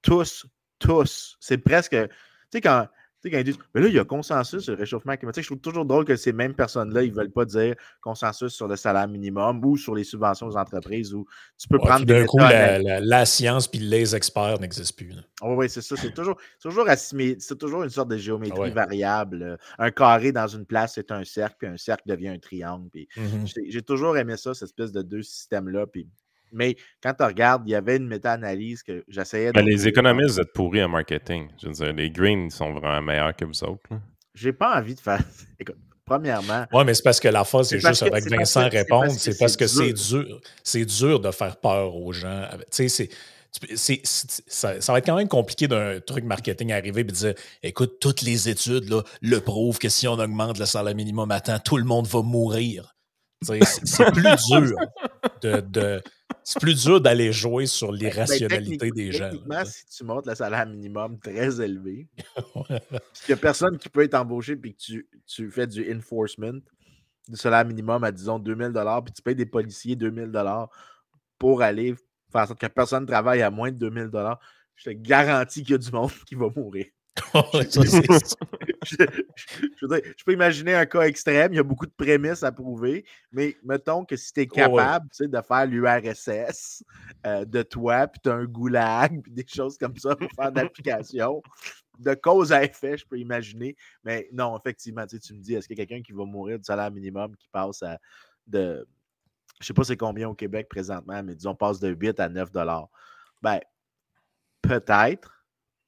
tous, 0.00 0.46
tous. 0.78 1.36
C'est 1.40 1.58
presque. 1.58 1.90
Tu 1.90 2.08
sais, 2.52 2.60
quand 2.60 2.88
quand 3.24 3.38
ils 3.38 3.44
disent, 3.44 3.58
mais 3.74 3.80
là, 3.80 3.88
il 3.88 3.94
y 3.94 3.98
a 3.98 4.04
consensus 4.04 4.62
sur 4.62 4.72
le 4.72 4.78
réchauffement 4.78 5.16
climatique, 5.16 5.42
je 5.42 5.48
trouve 5.48 5.60
toujours 5.60 5.84
drôle 5.84 6.04
que 6.04 6.16
ces 6.16 6.32
mêmes 6.32 6.54
personnes-là, 6.54 7.02
ils 7.02 7.10
ne 7.10 7.16
veulent 7.16 7.30
pas 7.30 7.44
dire 7.44 7.74
consensus 8.00 8.52
sur 8.52 8.68
le 8.68 8.76
salaire 8.76 9.08
minimum 9.08 9.64
ou 9.64 9.76
sur 9.76 9.94
les 9.94 10.04
subventions 10.04 10.46
aux 10.46 10.56
entreprises 10.56 11.14
où 11.14 11.26
tu 11.58 11.68
peux 11.68 11.78
prendre 11.78 12.04
D'un 12.04 12.24
coup, 12.24 12.38
la, 12.38 13.26
science 13.26 13.66
puis 13.66 13.80
les 13.80 14.14
experts 14.14 14.60
n'existent 14.60 14.94
plus. 14.96 15.14
oui, 15.42 15.68
c'est 15.68 15.82
ça. 15.82 15.96
C'est 15.96 16.14
toujours, 16.14 16.36
toujours, 16.60 16.86
c'est 16.88 17.58
toujours 17.58 17.82
une 17.82 17.90
sorte 17.90 18.08
de 18.08 18.16
géométrie 18.16 18.70
variable. 18.70 19.58
Un 19.78 19.90
carré 19.90 20.32
dans 20.32 20.46
une 20.46 20.64
place, 20.64 20.94
c'est 20.94 21.10
un 21.10 21.24
cercle, 21.24 21.56
puis 21.58 21.68
un 21.68 21.76
cercle 21.76 22.04
devient 22.06 22.28
un 22.28 22.38
triangle. 22.38 22.88
Mm-hmm. 22.94 23.70
J'ai 23.70 23.82
toujours 23.82 24.16
aimé 24.16 24.36
ça, 24.36 24.54
cette 24.54 24.68
espèce 24.68 24.92
de 24.92 25.02
deux 25.02 25.22
systèmes-là. 25.22 25.86
Puis 25.86 26.08
mais 26.52 26.76
quand 27.02 27.14
tu 27.14 27.24
regardes, 27.24 27.62
il 27.66 27.72
y 27.72 27.74
avait 27.74 27.96
une 27.96 28.06
méta-analyse 28.06 28.82
que 28.82 29.04
j'essayais 29.08 29.52
de. 29.52 29.60
les 29.60 29.88
économistes, 29.88 30.38
êtes 30.38 30.52
pourris 30.52 30.82
en 30.82 30.88
marketing. 30.88 31.48
Je 31.60 31.68
veux 31.68 31.72
dire, 31.72 31.92
les 31.92 32.10
Greens 32.10 32.50
sont 32.50 32.72
vraiment 32.72 33.02
meilleurs 33.02 33.34
que 33.34 33.44
vous 33.44 33.64
autres. 33.64 33.88
J'ai 34.34 34.52
pas 34.52 34.78
envie 34.78 34.94
de 34.94 35.00
faire. 35.00 35.22
Écoute, 35.60 35.76
premièrement. 36.04 36.66
Oui, 36.72 36.84
mais 36.84 36.94
c'est 36.94 37.02
parce 37.02 37.20
que 37.20 37.28
la 37.28 37.44
fois, 37.44 37.64
c'est 37.64 37.80
juste 37.80 38.02
avec 38.02 38.28
Vincent 38.28 38.68
répondre. 38.68 39.10
C'est 39.10 39.38
parce 39.38 39.56
que 39.56 39.66
c'est 39.66 39.92
dur. 39.92 40.40
C'est 40.62 40.84
dur 40.84 41.20
de 41.20 41.30
faire 41.30 41.56
peur 41.56 41.96
aux 41.96 42.12
gens. 42.12 42.46
Tu 42.70 42.88
sais, 42.88 43.08
c'est. 43.68 44.00
ça, 44.04 44.80
ça, 44.80 44.92
va 44.92 44.98
être 44.98 45.06
quand 45.06 45.16
même 45.16 45.28
compliqué 45.28 45.68
d'un 45.68 46.00
truc 46.00 46.24
marketing 46.24 46.72
arriver 46.72 47.00
et 47.00 47.04
dire 47.04 47.34
écoute, 47.62 47.98
toutes 48.00 48.22
les 48.22 48.48
études 48.48 48.88
là, 48.90 49.02
le 49.22 49.40
prouvent 49.40 49.78
que 49.78 49.88
si 49.88 50.06
on 50.06 50.18
augmente 50.18 50.58
le 50.58 50.66
salaire 50.66 50.94
minimum 50.94 51.30
à 51.30 51.40
temps, 51.40 51.58
tout 51.58 51.78
le 51.78 51.84
monde 51.84 52.06
va 52.06 52.22
mourir. 52.22 52.96
C'est 53.42 54.12
plus 54.12 54.22
dur 54.50 54.76
de, 55.42 56.02
c'est 56.48 56.60
plus 56.60 56.80
dur 56.84 57.00
d'aller 57.00 57.32
jouer 57.32 57.66
sur 57.66 57.90
ben, 57.90 57.98
l'irrationalité 57.98 58.92
des 58.92 59.10
gens. 59.10 59.32
si 59.64 59.84
tu 59.86 60.04
montes 60.04 60.28
le 60.28 60.34
salaire 60.36 60.64
minimum 60.64 61.18
très 61.18 61.60
élevé, 61.60 62.06
il 62.70 62.80
n'y 63.28 63.34
a 63.34 63.36
personne 63.36 63.76
qui 63.76 63.88
peut 63.88 64.04
être 64.04 64.14
embauché 64.14 64.54
puis 64.54 64.72
que 64.72 64.78
tu, 64.80 65.08
tu, 65.26 65.50
fais 65.50 65.66
du 65.66 65.92
enforcement 65.92 66.60
du 67.26 67.36
salaire 67.36 67.64
minimum 67.64 68.04
à 68.04 68.12
disons 68.12 68.38
2000 68.38 68.72
puis 69.04 69.12
tu 69.12 69.22
payes 69.22 69.34
des 69.34 69.46
policiers 69.46 69.96
2000 69.96 70.30
pour 71.36 71.62
aller 71.62 71.96
faire 72.30 72.42
en 72.42 72.46
sorte 72.46 72.60
que 72.60 72.66
personne 72.68 73.02
ne 73.02 73.08
travaille 73.08 73.42
à 73.42 73.50
moins 73.50 73.72
de 73.72 73.78
2000 73.78 74.10
je 74.76 74.84
te 74.84 74.90
garantis 74.90 75.64
qu'il 75.64 75.72
y 75.72 75.74
a 75.74 75.78
du 75.78 75.90
monde 75.90 76.12
qui 76.28 76.36
va 76.36 76.48
mourir. 76.54 76.86
je, 78.84 80.24
peux 80.24 80.32
imaginer 80.32 80.74
un 80.74 80.86
cas 80.86 81.02
extrême, 81.02 81.52
il 81.52 81.56
y 81.56 81.58
a 81.58 81.62
beaucoup 81.62 81.86
de 81.86 81.92
prémices 81.96 82.42
à 82.42 82.52
prouver, 82.52 83.04
mais 83.32 83.56
mettons 83.64 84.04
que 84.04 84.16
si 84.16 84.32
tu 84.32 84.40
es 84.40 84.46
capable 84.46 85.08
de 85.18 85.40
faire 85.40 85.66
l'URSS 85.66 86.84
euh, 87.26 87.44
de 87.44 87.62
toi, 87.62 88.06
puis 88.06 88.20
tu 88.22 88.30
as 88.30 88.34
un 88.34 88.44
goulag, 88.44 89.22
puis 89.22 89.32
des 89.32 89.46
choses 89.46 89.78
comme 89.78 89.96
ça 89.96 90.14
pour 90.14 90.30
faire 90.32 90.52
d'application, 90.52 91.42
de 91.98 92.14
cause 92.14 92.52
à 92.52 92.64
effet, 92.64 92.98
je 92.98 93.06
peux 93.06 93.18
imaginer. 93.18 93.76
Mais 94.04 94.28
non, 94.32 94.58
effectivement, 94.58 95.06
tu 95.06 95.16
me 95.34 95.40
dis, 95.40 95.54
est-ce 95.54 95.66
qu'il 95.66 95.78
y 95.78 95.80
a 95.80 95.86
quelqu'un 95.86 96.02
qui 96.02 96.12
va 96.12 96.24
mourir 96.24 96.58
du 96.58 96.64
salaire 96.64 96.90
minimum 96.90 97.34
qui 97.36 97.48
passe 97.48 97.82
à 97.82 97.98
de. 98.46 98.86
Je 99.60 99.66
sais 99.66 99.74
pas 99.74 99.84
c'est 99.84 99.96
combien 99.96 100.28
au 100.28 100.34
Québec 100.34 100.68
présentement, 100.68 101.22
mais 101.22 101.34
disons, 101.34 101.54
passe 101.54 101.80
de 101.80 101.88
8 101.88 102.20
à 102.20 102.28
9 102.28 102.50
Ben, 103.40 103.60
peut-être 104.60 105.35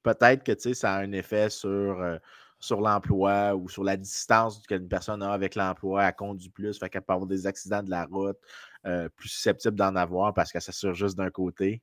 peut-être 0.03 0.43
que 0.43 0.73
ça 0.73 0.93
a 0.93 0.99
un 0.99 1.11
effet 1.11 1.49
sur, 1.49 1.69
euh, 1.69 2.17
sur 2.59 2.81
l'emploi 2.81 3.55
ou 3.55 3.69
sur 3.69 3.83
la 3.83 3.97
distance 3.97 4.61
qu'une 4.67 4.87
personne 4.87 5.23
a 5.23 5.31
avec 5.31 5.55
l'emploi, 5.55 6.05
elle 6.05 6.15
conduit 6.15 6.49
plus, 6.49 6.77
fait 6.77 6.89
qu'elle 6.89 7.01
peut 7.01 7.13
avoir 7.13 7.27
des 7.27 7.47
accidents 7.47 7.83
de 7.83 7.89
la 7.89 8.05
route, 8.05 8.37
euh, 8.85 9.09
plus 9.15 9.29
susceptible 9.29 9.75
d'en 9.75 9.95
avoir 9.95 10.33
parce 10.33 10.51
qu'elle 10.51 10.61
s'assure 10.61 10.93
juste 10.93 11.17
d'un 11.17 11.29
côté. 11.29 11.81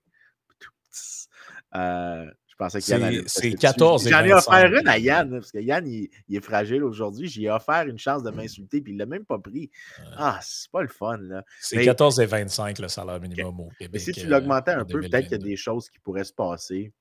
Euh, 1.74 2.26
je 2.46 2.54
pensais 2.56 2.80
qu'il 2.80 2.98
y 2.98 3.18
en 3.18 3.22
C'est 3.26 3.52
14 3.52 4.08
J'en 4.08 4.24
ai 4.24 4.32
offert 4.32 4.72
une 4.72 4.88
à 4.88 4.98
Yann, 4.98 5.30
parce 5.30 5.52
que 5.52 5.58
Yann, 5.58 5.86
il, 5.86 6.08
est 6.34 6.40
fragile 6.40 6.84
aujourd'hui. 6.84 7.28
J'ai 7.28 7.50
offert 7.50 7.86
une 7.86 7.98
chance 7.98 8.22
de 8.22 8.30
m'insulter, 8.30 8.80
puis 8.80 8.92
il 8.92 8.96
ne 8.96 9.00
l'a 9.00 9.06
même 9.06 9.26
pas 9.26 9.38
pris. 9.38 9.70
Ah, 10.16 10.38
c'est 10.42 10.70
pas 10.70 10.80
le 10.80 10.88
fun, 10.88 11.18
là. 11.18 11.44
C'est 11.60 11.84
14 11.84 12.18
et 12.20 12.26
25 12.26 12.78
le 12.78 12.88
salaire 12.88 13.20
minimum 13.20 13.60
au 13.60 13.68
Québec. 13.78 13.90
Mais 13.92 13.98
si 13.98 14.12
tu 14.12 14.26
l'augmentais 14.26 14.70
un 14.70 14.86
peu, 14.86 15.00
peut-être 15.00 15.28
qu'il 15.28 15.38
y 15.38 15.42
a 15.42 15.44
des 15.44 15.56
choses 15.56 15.90
qui 15.90 15.98
pourraient 15.98 16.24
se 16.24 16.32
passer 16.32 16.94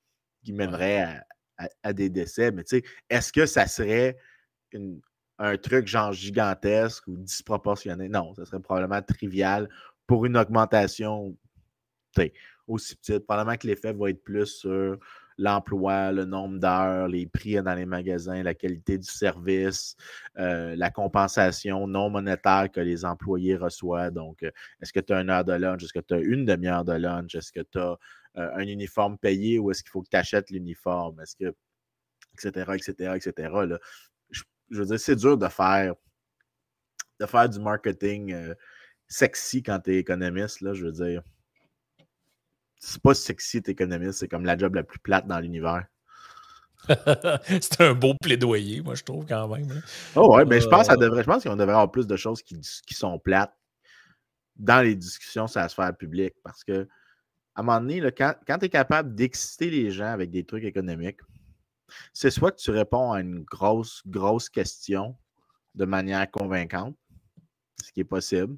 qui 0.46 0.52
mènerait 0.52 1.20
à, 1.82 1.92
des 1.92 2.08
décès. 2.08 2.52
Mais 2.52 2.62
tu 2.62 2.76
sais, 2.76 2.84
est-ce 3.10 3.32
que 3.32 3.46
ça 3.46 3.66
serait 3.66 4.16
un 5.38 5.56
truc 5.56 5.88
genre 5.88 6.12
gigantesque 6.12 7.08
ou 7.08 7.16
disproportionné? 7.16 8.08
Non, 8.08 8.32
ça 8.34 8.44
serait 8.44 8.60
probablement 8.60 9.02
trivial 9.02 9.68
pour 10.06 10.24
une 10.24 10.36
augmentation 10.36 11.36
aussi 12.68 12.94
petite. 12.96 13.26
Probablement 13.26 13.56
que 13.56 13.66
l'effet 13.66 13.92
va 13.92 14.10
être 14.10 14.22
plus 14.22 14.46
sur 14.46 14.98
l'emploi, 15.38 16.12
le 16.12 16.24
nombre 16.24 16.58
d'heures, 16.58 17.08
les 17.08 17.26
prix 17.26 17.60
dans 17.62 17.74
les 17.74 17.84
magasins, 17.84 18.42
la 18.42 18.54
qualité 18.54 18.98
du 18.98 19.08
service, 19.08 19.96
euh, 20.38 20.74
la 20.76 20.90
compensation 20.90 21.86
non 21.86 22.08
monétaire 22.08 22.70
que 22.72 22.80
les 22.80 23.04
employés 23.04 23.56
reçoivent. 23.56 24.12
Donc, 24.12 24.42
euh, 24.44 24.50
est-ce 24.80 24.92
que 24.92 25.00
tu 25.00 25.12
as 25.12 25.20
une 25.20 25.28
heure 25.28 25.44
de 25.44 25.52
lunch? 25.52 25.82
Est-ce 25.82 25.92
que 25.92 25.98
tu 25.98 26.14
as 26.14 26.20
une 26.20 26.46
demi-heure 26.46 26.84
de 26.84 26.94
lunch? 26.94 27.34
Est-ce 27.34 27.52
que 27.52 27.60
tu 27.60 27.78
as 27.78 27.98
euh, 28.38 28.50
un 28.54 28.66
uniforme 28.66 29.18
payé 29.18 29.58
ou 29.58 29.70
est-ce 29.70 29.82
qu'il 29.82 29.90
faut 29.90 30.02
que 30.02 30.08
tu 30.10 30.16
achètes 30.16 30.50
l'uniforme? 30.50 31.20
Est-ce 31.20 31.36
que. 31.36 31.54
etc., 32.34 32.72
etc., 32.74 33.12
etc. 33.16 33.50
Je, 34.30 34.42
veux 34.70 34.86
dire, 34.86 35.00
c'est 35.00 35.16
dur 35.16 35.38
de 35.38 35.48
faire, 35.48 35.94
de 37.20 37.26
faire 37.26 37.48
du 37.48 37.60
marketing 37.60 38.32
euh, 38.32 38.54
sexy 39.08 39.62
quand 39.62 39.80
tu 39.80 39.94
es 39.94 39.98
économiste, 39.98 40.60
là, 40.60 40.74
je 40.74 40.86
veux 40.86 40.92
dire. 40.92 41.22
C'est 42.78 43.00
pas 43.00 43.14
sexy, 43.14 43.62
t'es 43.62 43.72
économiste, 43.72 44.20
c'est 44.20 44.28
comme 44.28 44.44
la 44.44 44.58
job 44.58 44.74
la 44.74 44.82
plus 44.82 44.98
plate 44.98 45.26
dans 45.26 45.40
l'univers. 45.40 45.86
c'est 47.48 47.80
un 47.80 47.94
beau 47.94 48.14
plaidoyer, 48.20 48.82
moi, 48.82 48.94
je 48.94 49.02
trouve, 49.02 49.26
quand 49.26 49.48
même. 49.48 49.82
Oh 50.14 50.36
ouais, 50.36 50.44
mais 50.44 50.60
je 50.60 50.68
pense, 50.68 50.88
euh. 50.90 50.96
devrait, 50.96 51.22
je 51.22 51.26
pense 51.26 51.42
qu'on 51.42 51.56
devrait 51.56 51.72
avoir 51.72 51.90
plus 51.90 52.06
de 52.06 52.16
choses 52.16 52.42
qui, 52.42 52.60
qui, 52.86 52.94
sont 52.94 53.18
plates 53.18 53.56
dans 54.56 54.82
les 54.82 54.94
discussions 54.94 55.46
sur 55.46 55.60
la 55.60 55.68
sphère 55.68 55.96
publique 55.96 56.34
parce 56.42 56.64
que 56.64 56.88
à 57.56 57.60
un 57.60 57.62
moment 57.62 57.80
donné, 57.80 58.02
quand, 58.12 58.34
tu 58.46 58.66
es 58.66 58.68
capable 58.68 59.14
d'exciter 59.14 59.70
les 59.70 59.90
gens 59.90 60.12
avec 60.12 60.30
des 60.30 60.44
trucs 60.44 60.64
économiques, 60.64 61.20
c'est 62.12 62.30
soit 62.30 62.52
que 62.52 62.60
tu 62.60 62.70
réponds 62.70 63.12
à 63.12 63.20
une 63.20 63.44
grosse, 63.44 64.02
grosse 64.06 64.50
question 64.50 65.16
de 65.74 65.86
manière 65.86 66.30
convaincante, 66.30 66.96
ce 67.82 67.92
qui 67.92 68.00
est 68.00 68.04
possible. 68.04 68.56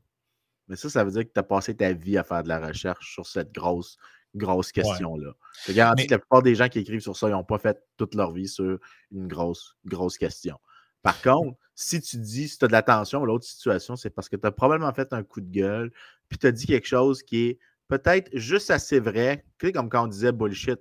Mais 0.67 0.75
ça, 0.75 0.91
ça 0.91 1.05
veut 1.05 1.13
dire 1.13 1.23
que 1.23 1.33
tu 1.33 1.39
as 1.39 1.45
passé 1.45 1.77
ta 1.77 1.93
vie 1.93 2.19
à 2.19 2.25
faire 2.25 2.43
de 2.43 2.49
la 2.49 2.59
recherche 2.59 3.13
sur 3.13 3.25
cette 3.25 3.53
grosse, 3.53 3.99
grosse 4.35 4.73
question-là. 4.73 5.33
Je 5.67 5.73
garantis 5.73 6.07
que 6.07 6.15
la 6.15 6.19
plupart 6.19 6.43
des 6.43 6.57
gens 6.57 6.69
qui 6.69 6.81
écrivent 6.81 7.01
sur 7.01 7.17
ça, 7.17 7.29
ils 7.29 7.33
n'ont 7.33 7.45
pas 7.45 7.59
fait 7.59 7.81
toute 7.97 8.17
leur 8.17 8.33
vie 8.33 8.49
sur 8.49 8.79
une 9.13 9.29
grosse, 9.29 9.77
grosse 9.85 10.19
question. 10.19 10.59
Par 11.03 11.23
contre, 11.23 11.57
si 11.77 12.01
tu 12.01 12.17
dis, 12.17 12.49
si 12.49 12.59
tu 12.59 12.65
as 12.65 12.69
de 12.69 12.73
l'attention 12.73 13.23
à 13.23 13.27
l'autre 13.27 13.45
situation, 13.45 13.95
c'est 13.95 14.11
parce 14.11 14.29
que 14.29 14.35
tu 14.35 14.47
as 14.47 14.51
probablement 14.51 14.93
fait 14.93 15.13
un 15.13 15.23
coup 15.23 15.41
de 15.41 15.51
gueule, 15.51 15.93
puis 16.29 16.39
tu 16.39 16.49
as 16.49 16.53
dit 16.53 16.67
quelque 16.67 16.89
chose 16.89 17.23
qui 17.23 17.47
est 17.47 17.59
peut-être 17.89 18.31
juste 18.37 18.71
assez 18.71 19.01
vrai, 19.01 19.45
comme 19.75 19.89
quand 19.89 20.05
on 20.05 20.09
disait 20.09 20.33
bullshit, 20.33 20.79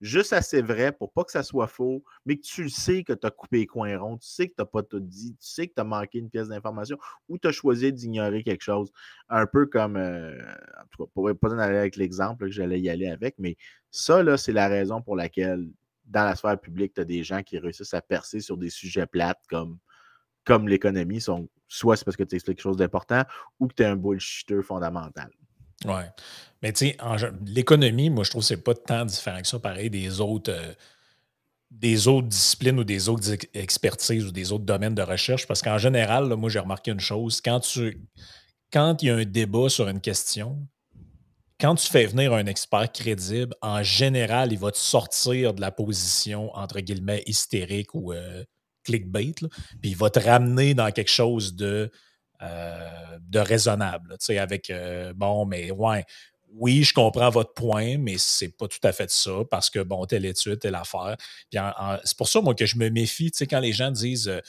juste 0.00 0.32
assez 0.32 0.62
vrai 0.62 0.92
pour 0.92 1.12
pas 1.12 1.24
que 1.24 1.30
ça 1.30 1.42
soit 1.42 1.66
faux, 1.66 2.02
mais 2.24 2.36
que 2.36 2.42
tu 2.42 2.62
le 2.62 2.68
sais 2.68 3.04
que 3.04 3.12
tu 3.12 3.26
as 3.26 3.30
coupé 3.30 3.58
les 3.58 3.66
coins 3.66 3.98
ronds, 3.98 4.18
tu 4.18 4.28
sais 4.28 4.48
que 4.48 4.54
tu 4.54 4.62
n'as 4.62 4.66
pas 4.66 4.82
tout 4.82 5.00
dit, 5.00 5.32
tu 5.32 5.46
sais 5.46 5.68
que 5.68 5.74
tu 5.74 5.80
as 5.80 5.84
manqué 5.84 6.18
une 6.18 6.30
pièce 6.30 6.48
d'information 6.48 6.98
ou 7.28 7.38
tu 7.38 7.48
as 7.48 7.52
choisi 7.52 7.92
d'ignorer 7.92 8.42
quelque 8.42 8.62
chose. 8.62 8.90
Un 9.28 9.46
peu 9.46 9.66
comme, 9.66 9.96
euh, 9.96 10.34
en 10.78 10.86
tout 10.90 11.04
cas, 11.04 11.10
pour 11.14 11.30
pas 11.38 11.62
aller 11.62 11.78
avec 11.78 11.96
l'exemple 11.96 12.46
que 12.46 12.52
j'allais 12.52 12.80
y 12.80 12.88
aller 12.88 13.08
avec, 13.08 13.34
mais 13.38 13.56
ça, 13.90 14.22
là, 14.22 14.36
c'est 14.36 14.52
la 14.52 14.68
raison 14.68 15.02
pour 15.02 15.16
laquelle, 15.16 15.68
dans 16.06 16.24
la 16.24 16.34
sphère 16.34 16.58
publique, 16.58 16.94
tu 16.94 17.00
as 17.02 17.04
des 17.04 17.22
gens 17.22 17.42
qui 17.42 17.58
réussissent 17.58 17.94
à 17.94 18.02
percer 18.02 18.40
sur 18.40 18.56
des 18.56 18.70
sujets 18.70 19.06
plates 19.06 19.42
comme, 19.48 19.78
comme 20.44 20.68
l'économie. 20.68 21.20
Soit 21.68 21.96
c'est 21.96 22.04
parce 22.04 22.16
que 22.16 22.24
tu 22.24 22.34
expliques 22.34 22.56
quelque 22.56 22.62
chose 22.62 22.76
d'important 22.76 23.22
ou 23.60 23.68
que 23.68 23.74
tu 23.74 23.82
es 23.82 23.86
un 23.86 23.96
bullshitter 23.96 24.62
fondamental. 24.62 25.30
Oui. 25.84 26.02
Mais 26.62 26.72
tu 26.72 26.88
sais, 26.88 26.96
l'économie, 27.46 28.10
moi, 28.10 28.24
je 28.24 28.30
trouve 28.30 28.42
que 28.42 28.48
c'est 28.48 28.62
pas 28.62 28.74
tant 28.74 29.04
différent 29.04 29.40
que 29.40 29.46
ça, 29.46 29.58
pareil, 29.58 29.88
des 29.88 30.20
autres, 30.20 30.52
euh, 30.52 30.74
des 31.70 32.06
autres 32.06 32.28
disciplines 32.28 32.78
ou 32.78 32.84
des 32.84 33.08
autres 33.08 33.30
expertises 33.54 34.26
ou 34.26 34.32
des 34.32 34.52
autres 34.52 34.64
domaines 34.64 34.94
de 34.94 35.02
recherche. 35.02 35.46
Parce 35.46 35.62
qu'en 35.62 35.78
général, 35.78 36.26
moi, 36.36 36.50
j'ai 36.50 36.58
remarqué 36.58 36.90
une 36.90 37.00
chose. 37.00 37.40
Quand 37.40 37.60
tu 37.60 38.06
quand 38.72 39.02
il 39.02 39.06
y 39.06 39.10
a 39.10 39.16
un 39.16 39.24
débat 39.24 39.68
sur 39.68 39.88
une 39.88 40.00
question, 40.00 40.58
quand 41.60 41.74
tu 41.74 41.88
fais 41.88 42.06
venir 42.06 42.32
un 42.32 42.46
expert 42.46 42.90
crédible, 42.92 43.54
en 43.60 43.82
général, 43.82 44.52
il 44.52 44.58
va 44.58 44.70
te 44.70 44.78
sortir 44.78 45.54
de 45.54 45.60
la 45.60 45.70
position, 45.70 46.54
entre 46.56 46.80
guillemets, 46.80 47.22
hystérique 47.26 47.94
ou 47.94 48.12
euh, 48.12 48.44
clickbait, 48.84 49.34
puis 49.80 49.90
il 49.90 49.96
va 49.96 50.08
te 50.08 50.18
ramener 50.18 50.74
dans 50.74 50.90
quelque 50.90 51.10
chose 51.10 51.54
de 51.54 51.90
euh, 52.42 53.18
de 53.28 53.38
raisonnable. 53.38 54.16
Tu 54.18 54.26
sais, 54.26 54.38
avec 54.38 54.70
euh, 54.70 55.12
bon, 55.14 55.44
mais 55.46 55.70
ouais, 55.70 56.04
oui, 56.54 56.82
je 56.82 56.94
comprends 56.94 57.30
votre 57.30 57.54
point, 57.54 57.98
mais 57.98 58.16
c'est 58.18 58.56
pas 58.56 58.66
tout 58.66 58.80
à 58.82 58.92
fait 58.92 59.10
ça 59.10 59.42
parce 59.50 59.70
que 59.70 59.80
bon, 59.80 60.04
telle 60.06 60.24
étude, 60.24 60.58
telle 60.58 60.74
affaire. 60.74 61.16
c'est 61.52 62.16
pour 62.16 62.28
ça, 62.28 62.40
moi, 62.40 62.54
que 62.54 62.66
je 62.66 62.76
me 62.76 62.88
méfie, 62.88 63.30
tu 63.30 63.38
sais, 63.38 63.46
quand 63.46 63.60
les 63.60 63.72
gens 63.72 63.90
disent 63.90 64.28
euh, 64.28 64.40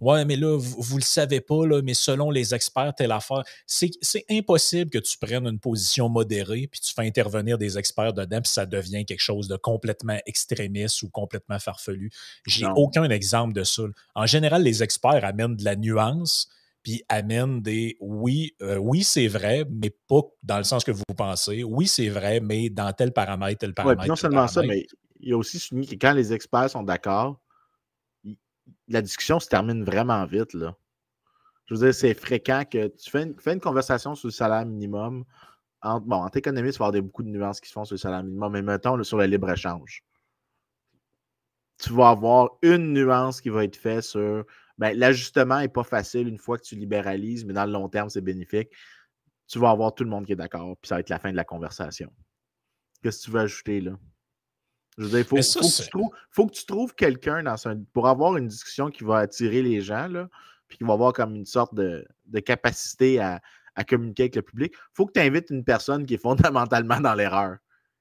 Ouais, 0.00 0.24
mais 0.24 0.36
là, 0.36 0.56
vous, 0.56 0.94
ne 0.94 1.00
le 1.00 1.04
savez 1.04 1.40
pas, 1.40 1.66
là, 1.66 1.82
mais 1.82 1.94
selon 1.94 2.30
les 2.30 2.54
experts, 2.54 2.94
telle 2.96 3.10
affaire. 3.10 3.42
C'est, 3.66 3.90
impossible 4.30 4.90
que 4.90 4.98
tu 4.98 5.18
prennes 5.18 5.46
une 5.46 5.58
position 5.58 6.08
modérée 6.08 6.68
puis 6.70 6.80
tu 6.80 6.94
fais 6.94 7.04
intervenir 7.04 7.58
des 7.58 7.78
experts 7.78 8.12
dedans 8.12 8.40
puis 8.40 8.52
ça 8.52 8.64
devient 8.64 9.04
quelque 9.04 9.20
chose 9.20 9.48
de 9.48 9.56
complètement 9.56 10.18
extrémiste 10.26 11.02
ou 11.02 11.08
complètement 11.08 11.58
farfelu. 11.58 12.10
J'ai 12.46 12.66
aucun 12.76 13.10
exemple 13.10 13.54
de 13.54 13.64
ça. 13.64 13.82
En 14.14 14.26
général, 14.26 14.62
les 14.62 14.84
experts 14.84 15.24
amènent 15.24 15.56
de 15.56 15.64
la 15.64 15.74
nuance 15.74 16.48
puis 16.82 17.02
amène 17.08 17.60
des 17.60 17.96
oui, 18.00 18.54
euh, 18.62 18.76
oui, 18.76 19.02
c'est 19.02 19.28
vrai, 19.28 19.64
mais 19.70 19.90
pas 20.08 20.22
dans 20.42 20.58
le 20.58 20.64
sens 20.64 20.84
que 20.84 20.92
vous 20.92 21.02
pensez. 21.16 21.64
Oui, 21.64 21.86
c'est 21.86 22.08
vrai, 22.08 22.40
mais 22.40 22.70
dans 22.70 22.92
tel 22.92 23.12
paramètre, 23.12 23.58
tel 23.58 23.74
paramètre. 23.74 24.06
non 24.06 24.16
seulement 24.16 24.48
ça, 24.48 24.62
mais 24.62 24.86
il 25.20 25.30
y 25.30 25.32
a 25.32 25.36
aussi 25.36 25.58
souligné 25.58 25.86
que 25.86 25.94
quand 25.94 26.12
les 26.12 26.32
experts 26.32 26.70
sont 26.70 26.82
d'accord, 26.82 27.40
la 28.88 29.02
discussion 29.02 29.40
se 29.40 29.48
termine 29.48 29.84
vraiment 29.84 30.24
vite. 30.26 30.54
Là. 30.54 30.76
Je 31.66 31.74
veux 31.74 31.80
dire, 31.80 31.94
c'est 31.94 32.14
fréquent 32.14 32.64
que 32.70 32.88
tu 32.88 33.10
fais 33.10 33.24
une, 33.24 33.60
conversation 33.60 34.14
sur 34.14 34.28
le 34.28 34.32
salaire 34.32 34.64
minimum. 34.64 35.24
En, 35.82 36.00
bon, 36.00 36.16
en 36.16 36.28
économie, 36.28 36.70
il 36.70 36.78
va 36.78 36.86
y 36.86 36.88
avoir 36.88 37.02
beaucoup 37.02 37.22
de 37.22 37.28
nuances 37.28 37.60
qui 37.60 37.68
se 37.68 37.72
font 37.72 37.84
sur 37.84 37.94
le 37.94 37.98
salaire 37.98 38.22
minimum, 38.22 38.52
mais 38.52 38.62
mettons 38.62 39.02
sur 39.04 39.18
le 39.18 39.26
libre-échange. 39.26 40.02
Tu 41.78 41.92
vas 41.92 42.10
avoir 42.10 42.50
une 42.62 42.92
nuance 42.92 43.40
qui 43.40 43.50
va 43.50 43.64
être 43.64 43.76
faite 43.76 44.02
sur 44.02 44.44
ben, 44.78 44.96
l'ajustement 44.96 45.58
n'est 45.58 45.68
pas 45.68 45.82
facile 45.82 46.28
une 46.28 46.38
fois 46.38 46.56
que 46.56 46.62
tu 46.62 46.76
libéralises, 46.76 47.44
mais 47.44 47.52
dans 47.52 47.66
le 47.66 47.72
long 47.72 47.88
terme, 47.88 48.08
c'est 48.08 48.20
bénéfique. 48.20 48.70
Tu 49.48 49.58
vas 49.58 49.70
avoir 49.70 49.94
tout 49.94 50.04
le 50.04 50.10
monde 50.10 50.24
qui 50.24 50.32
est 50.32 50.36
d'accord, 50.36 50.76
puis 50.80 50.88
ça 50.88 50.96
va 50.96 51.00
être 51.00 51.08
la 51.08 51.18
fin 51.18 51.30
de 51.32 51.36
la 51.36 51.44
conversation. 51.44 52.12
Qu'est-ce 53.02 53.20
que 53.20 53.24
tu 53.24 53.30
veux 53.32 53.40
ajouter 53.40 53.80
là? 53.80 53.92
Je 54.96 55.04
veux 55.04 55.10
dire, 55.10 55.18
il 55.20 55.24
faut, 55.24 55.36
que 55.36 56.52
tu 56.52 56.66
trouves, 56.66 56.94
quelqu'un 56.94 57.44
pour 57.92 58.08
avoir 58.08 58.36
une 58.36 58.48
discussion 58.48 58.90
qui 58.90 59.04
va 59.04 59.18
attirer 59.18 59.62
les 59.62 59.80
gens, 59.80 60.08
là, 60.08 60.28
puis 60.66 60.78
qui 60.78 60.84
va 60.84 60.94
avoir 60.94 61.12
comme 61.12 61.36
une 61.36 61.46
sorte 61.46 61.72
de, 61.74 62.04
capacité 62.44 63.20
à, 63.20 63.40
communiquer 63.88 64.24
avec 64.24 64.36
le 64.36 64.42
public. 64.42 64.72
Il 64.74 64.94
faut 64.94 65.06
que 65.06 65.12
tu 65.12 65.20
invites 65.20 65.50
une 65.50 65.64
personne 65.64 66.04
qui 66.04 66.14
est 66.14 66.18
fondamentalement 66.18 67.00
dans 67.00 67.14
l'erreur. 67.14 67.58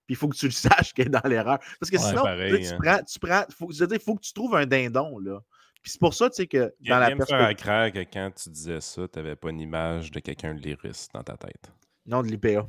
Puis 0.08 0.14
il 0.14 0.16
faut 0.16 0.28
que 0.28 0.36
tu 0.36 0.46
le 0.46 0.52
saches 0.52 0.94
qu'elle 0.94 1.08
est 1.08 1.10
dans 1.10 1.28
l'erreur. 1.30 1.60
Parce 1.80 1.92
que 1.92 2.00
sinon, 2.00 2.24
tu 2.24 2.66
hein. 2.66 2.78
prends, 2.82 3.04
tu 3.04 3.20
prends, 3.20 3.44
faut, 3.56 3.72
je 3.72 3.80
veux 3.82 3.88
dire, 3.88 3.98
il 3.98 4.04
faut 4.04 4.16
que 4.16 4.22
tu 4.22 4.34
trouves 4.34 4.56
un 4.56 4.66
dindon. 4.66 5.20
Là 5.20 5.40
c'est 5.84 6.00
pour 6.00 6.14
ça, 6.14 6.30
tu 6.30 6.36
sais, 6.36 6.48
que 6.48 6.74
dans 6.82 7.00
la 7.00 7.16
perspective. 7.16 7.70
à 7.70 7.92
que 7.92 8.00
quand 8.00 8.32
tu 8.36 8.50
disais 8.50 8.82
ça, 8.82 9.08
tu 9.08 9.20
n'avais 9.20 9.36
pas 9.36 9.50
une 9.50 9.62
image 9.62 10.12
de 10.12 10.20
quelqu'un 10.20 10.54
de 10.54 10.60
l'IRIS 10.60 11.08
dans 11.14 11.24
ta 11.24 11.38
tête. 11.38 11.72
Non, 12.06 12.24
de 12.24 12.28
l'IPA. 12.28 12.68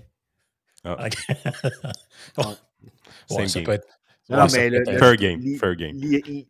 Ah. 0.84 1.08
ouais, 3.30 3.48
ça 3.48 3.60
peut 3.60 3.72
être. 3.72 3.88
Non, 4.28 4.46
mais 4.52 4.68
le, 4.68 4.84
fair 4.84 5.16
game. 5.16 5.40
Fair 5.58 5.74
game. 5.74 5.96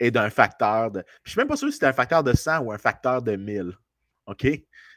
est 0.01 0.11
d'un 0.11 0.31
facteur 0.31 0.91
de. 0.91 1.03
Puis 1.03 1.11
je 1.25 1.31
suis 1.31 1.39
même 1.39 1.49
pas 1.49 1.57
sûr 1.57 1.69
si 1.69 1.75
c'était 1.75 1.87
un 1.87 1.93
facteur 1.93 2.25
de 2.25 2.33
100 2.33 2.61
ou 2.61 2.73
un 2.73 2.79
facteur 2.79 3.23
de 3.23 3.37
1000. 3.37 3.73
OK? 4.27 4.47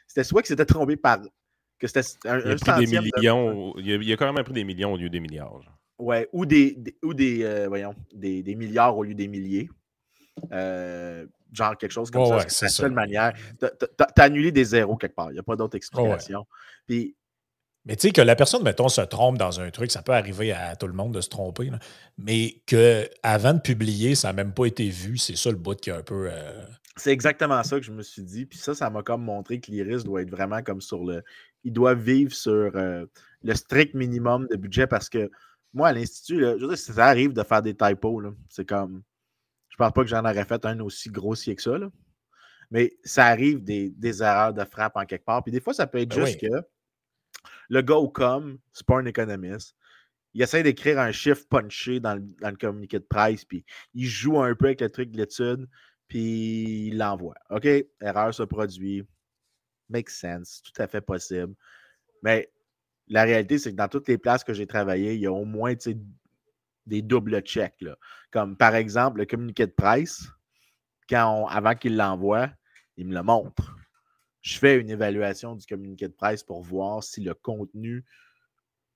C'était 0.06 0.24
soit 0.24 0.42
que 0.42 0.48
c'était 0.48 0.64
trompé 0.64 0.96
par. 0.96 1.20
Que 1.78 1.86
c'était 1.86 2.00
un, 2.28 2.40
il, 2.40 2.70
a 2.70 2.78
des 2.78 2.86
millions, 2.86 3.76
il, 3.76 4.12
a, 4.12 4.16
quand 4.16 4.32
même 4.32 4.44
pris 4.44 4.54
des 4.54 4.64
millions 4.64 4.94
au 4.94 4.96
lieu 4.96 5.10
des 5.10 5.20
milliards. 5.20 5.60
Ouais, 5.98 6.28
ou 6.32 6.44
des, 6.44 6.76
ou 7.02 7.14
des, 7.14 7.42
euh, 7.42 7.68
voyons, 7.68 7.94
des, 8.12 8.42
milliards 8.54 8.96
au 8.96 9.02
lieu 9.02 9.14
des 9.14 9.28
milliers. 9.28 9.68
Euh, 10.52 11.26
genre 11.52 11.76
quelque 11.78 11.92
chose 11.92 12.10
comme 12.10 12.26
ça. 12.26 12.48
c'est 12.48 12.66
la 12.66 12.70
seule 12.70 12.92
manière. 12.92 13.32
Tu 13.58 13.66
as, 13.66 14.22
annulé 14.22 14.52
des 14.52 14.64
zéros 14.64 14.96
quelque 14.96 15.14
part. 15.14 15.30
Il 15.30 15.34
n'y 15.34 15.38
a 15.38 15.42
pas 15.42 15.56
d'autre 15.56 15.76
explication. 15.76 16.46
Puis, 16.86 17.16
mais 17.86 17.94
tu 17.94 18.08
sais, 18.08 18.12
que 18.12 18.20
la 18.20 18.34
personne, 18.34 18.64
mettons, 18.64 18.88
se 18.88 19.00
trompe 19.00 19.38
dans 19.38 19.60
un 19.60 19.70
truc, 19.70 19.92
ça 19.92 20.02
peut 20.02 20.12
arriver 20.12 20.52
à 20.52 20.74
tout 20.74 20.88
le 20.88 20.92
monde 20.92 21.14
de 21.14 21.20
se 21.20 21.28
tromper. 21.28 21.70
Mais 22.18 22.60
qu'avant 22.66 23.54
de 23.54 23.60
publier, 23.60 24.16
ça 24.16 24.28
n'a 24.28 24.32
même 24.32 24.52
pas 24.52 24.66
été 24.66 24.88
vu, 24.90 25.18
c'est 25.18 25.36
ça 25.36 25.50
le 25.50 25.56
bout 25.56 25.80
qui 25.80 25.90
est 25.90 25.94
un 25.94 26.02
peu. 26.02 26.28
Euh, 26.28 26.64
c'est 26.96 27.12
exactement 27.12 27.62
ça 27.62 27.78
que 27.78 27.86
je 27.86 27.92
me 27.92 28.02
suis 28.02 28.24
dit. 28.24 28.44
Puis 28.44 28.58
ça, 28.58 28.74
ça 28.74 28.90
m'a 28.90 29.02
comme 29.02 29.22
montré 29.22 29.60
que 29.60 29.70
l'Iris 29.70 30.02
doit 30.02 30.22
être 30.22 30.30
vraiment 30.30 30.62
comme 30.62 30.80
sur 30.80 31.04
le. 31.04 31.22
Il 31.62 31.72
doit 31.72 31.94
vivre 31.94 32.34
sur 32.34 32.72
le 32.74 33.54
strict 33.54 33.94
minimum 33.94 34.48
de 34.50 34.56
budget 34.56 34.86
parce 34.86 35.08
que 35.08 35.30
moi, 35.72 35.88
à 35.88 35.92
l'Institut, 35.92 36.40
je 36.40 36.64
veux 36.64 36.68
dire, 36.68 36.78
ça 36.78 37.06
arrive 37.06 37.32
de 37.32 37.42
faire 37.42 37.62
des 37.62 37.74
typos. 37.74 38.22
C'est 38.48 38.66
comme. 38.66 39.02
Je 39.68 39.74
ne 39.74 39.78
pense 39.78 39.92
pas 39.92 40.02
que 40.02 40.08
j'en 40.08 40.24
aurais 40.24 40.44
fait 40.44 40.64
un 40.64 40.80
aussi 40.80 41.10
grossier 41.10 41.54
que 41.54 41.62
ça. 41.62 41.76
Mais 42.70 42.96
ça 43.04 43.26
arrive 43.26 43.62
des, 43.62 44.22
erreurs 44.22 44.54
de 44.54 44.64
frappe 44.64 44.96
en 44.96 45.04
quelque 45.04 45.24
part. 45.24 45.42
Puis 45.42 45.52
des 45.52 45.60
fois, 45.60 45.74
ça 45.74 45.86
peut 45.86 45.98
être 45.98 46.16
ben 46.16 46.24
juste 46.24 46.40
que 46.40 46.62
le 47.68 47.82
gars 47.82 47.96
au 47.96 48.08
com, 48.08 48.58
c'est 48.72 48.86
pas 48.86 48.98
un 48.98 49.04
économiste. 49.04 49.76
Il 50.34 50.42
essaie 50.42 50.62
d'écrire 50.62 50.98
un 50.98 51.12
chiffre 51.12 51.46
punché 51.48 52.00
dans 52.00 52.14
le, 52.14 52.56
communiqué 52.56 52.98
de 52.98 53.04
presse, 53.04 53.44
puis 53.44 53.64
il 53.94 54.06
joue 54.06 54.40
un 54.40 54.54
peu 54.54 54.66
avec 54.66 54.80
le 54.80 54.90
truc 54.90 55.10
de 55.10 55.18
l'étude, 55.18 55.66
puis 56.08 56.88
il 56.88 56.98
l'envoie. 56.98 57.34
OK, 57.50 57.66
erreur 58.00 58.34
se 58.34 58.42
produit. 58.42 59.02
Make 59.88 60.10
sense, 60.10 60.62
tout 60.62 60.82
à 60.82 60.88
fait 60.88 61.00
possible. 61.00 61.54
Mais 62.22 62.50
la 63.08 63.22
réalité, 63.22 63.58
c'est 63.58 63.70
que 63.70 63.76
dans 63.76 63.88
toutes 63.88 64.08
les 64.08 64.18
places 64.18 64.44
que 64.44 64.52
j'ai 64.52 64.66
travaillé, 64.66 65.14
il 65.14 65.20
y 65.20 65.26
a 65.26 65.32
au 65.32 65.44
moins 65.44 65.74
des 66.86 67.02
doubles 67.02 67.40
checks. 67.40 67.84
Comme 68.30 68.56
par 68.56 68.74
exemple, 68.74 69.18
le 69.18 69.26
communiqué 69.26 69.66
de 69.66 69.72
presse, 69.72 70.28
quand 71.08 71.46
avant 71.46 71.74
qu'il 71.74 71.96
l'envoie, 71.96 72.50
il 72.96 73.06
me 73.06 73.14
le 73.14 73.22
montre. 73.22 73.76
Je 74.42 74.58
fais 74.58 74.78
une 74.78 74.90
évaluation 74.90 75.54
du 75.54 75.66
communiqué 75.66 76.08
de 76.08 76.12
presse 76.12 76.42
pour 76.42 76.62
voir 76.62 77.02
si 77.02 77.20
le 77.20 77.34
contenu 77.34 78.04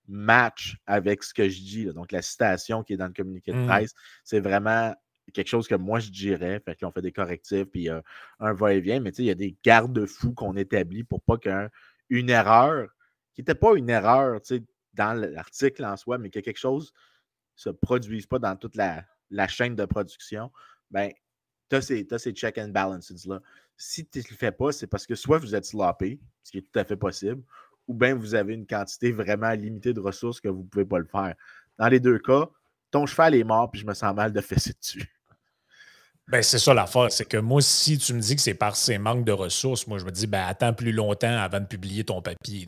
match 0.07 0.77
avec 0.85 1.23
ce 1.23 1.33
que 1.33 1.47
je 1.47 1.59
dis. 1.59 1.85
Donc, 1.85 2.11
la 2.11 2.21
citation 2.21 2.83
qui 2.83 2.93
est 2.93 2.97
dans 2.97 3.07
le 3.07 3.13
communiqué 3.13 3.51
de 3.51 3.57
mmh. 3.57 3.67
presse, 3.67 3.93
c'est 4.23 4.39
vraiment 4.39 4.93
quelque 5.33 5.47
chose 5.47 5.67
que 5.67 5.75
moi 5.75 5.99
je 5.99 6.09
dirais. 6.09 6.61
Fait 6.65 6.77
qu'on 6.77 6.91
fait 6.91 7.01
des 7.01 7.11
correctifs, 7.11 7.65
puis 7.65 7.89
euh, 7.89 8.01
un 8.39 8.53
va-et-vient, 8.53 8.99
mais 8.99 9.11
il 9.11 9.25
y 9.25 9.29
a 9.29 9.35
des 9.35 9.55
garde-fous 9.63 10.33
qu'on 10.33 10.55
établit 10.57 11.03
pour 11.03 11.21
pas 11.21 11.37
qu'une 11.37 12.29
erreur 12.29 12.89
qui 13.33 13.41
n'était 13.41 13.55
pas 13.55 13.75
une 13.75 13.89
erreur 13.89 14.39
dans 14.93 15.13
l'article 15.13 15.85
en 15.85 15.97
soi, 15.97 16.17
mais 16.17 16.29
que 16.29 16.39
quelque 16.39 16.59
chose 16.59 16.93
ne 17.57 17.61
se 17.61 17.69
produise 17.69 18.25
pas 18.25 18.39
dans 18.39 18.55
toute 18.55 18.75
la, 18.75 19.05
chaîne 19.47 19.75
de 19.75 19.85
production, 19.85 20.51
ben, 20.89 21.11
tu 21.69 21.75
as, 21.77 21.81
ces, 21.81 22.31
check 22.33 22.57
and 22.57 22.69
balances-là. 22.69 23.39
Si 23.77 24.05
tu 24.05 24.19
ne 24.19 24.23
le 24.29 24.35
fais 24.35 24.51
pas, 24.51 24.71
c'est 24.71 24.87
parce 24.87 25.07
que 25.07 25.15
soit 25.15 25.37
vous 25.37 25.55
êtes 25.55 25.65
sloppé, 25.65 26.19
ce 26.43 26.51
qui 26.51 26.57
est 26.59 26.61
tout 26.61 26.79
à 26.79 26.83
fait 26.83 26.97
possible, 26.97 27.41
ou 27.87 27.93
bien 27.93 28.13
vous 28.13 28.35
avez 28.35 28.53
une 28.53 28.67
quantité 28.67 29.11
vraiment 29.11 29.51
limitée 29.51 29.93
de 29.93 29.99
ressources 29.99 30.39
que 30.39 30.49
vous 30.49 30.63
ne 30.63 30.67
pouvez 30.67 30.85
pas 30.85 30.99
le 30.99 31.05
faire. 31.05 31.35
Dans 31.77 31.87
les 31.87 31.99
deux 31.99 32.19
cas, 32.19 32.49
ton 32.91 33.05
cheval 33.05 33.35
est 33.35 33.43
mort, 33.43 33.71
puis 33.71 33.81
je 33.81 33.87
me 33.87 33.93
sens 33.93 34.13
mal 34.13 34.31
de 34.33 34.41
fesser 34.41 34.73
dessus. 34.79 35.09
Ben, 36.27 36.41
c'est 36.43 36.59
ça 36.59 36.73
l'affaire. 36.73 37.11
C'est 37.11 37.25
que 37.25 37.37
moi, 37.37 37.61
si 37.61 37.97
tu 37.97 38.13
me 38.13 38.19
dis 38.19 38.35
que 38.35 38.41
c'est 38.41 38.53
par 38.53 38.75
ces 38.75 38.97
manques 38.97 39.25
de 39.25 39.31
ressources, 39.31 39.87
moi, 39.87 39.97
je 39.97 40.05
me 40.05 40.11
dis, 40.11 40.27
ben, 40.27 40.45
attends 40.45 40.73
plus 40.73 40.91
longtemps 40.91 41.37
avant 41.37 41.59
de 41.59 41.65
publier 41.65 42.03
ton 42.03 42.21
papier. 42.21 42.67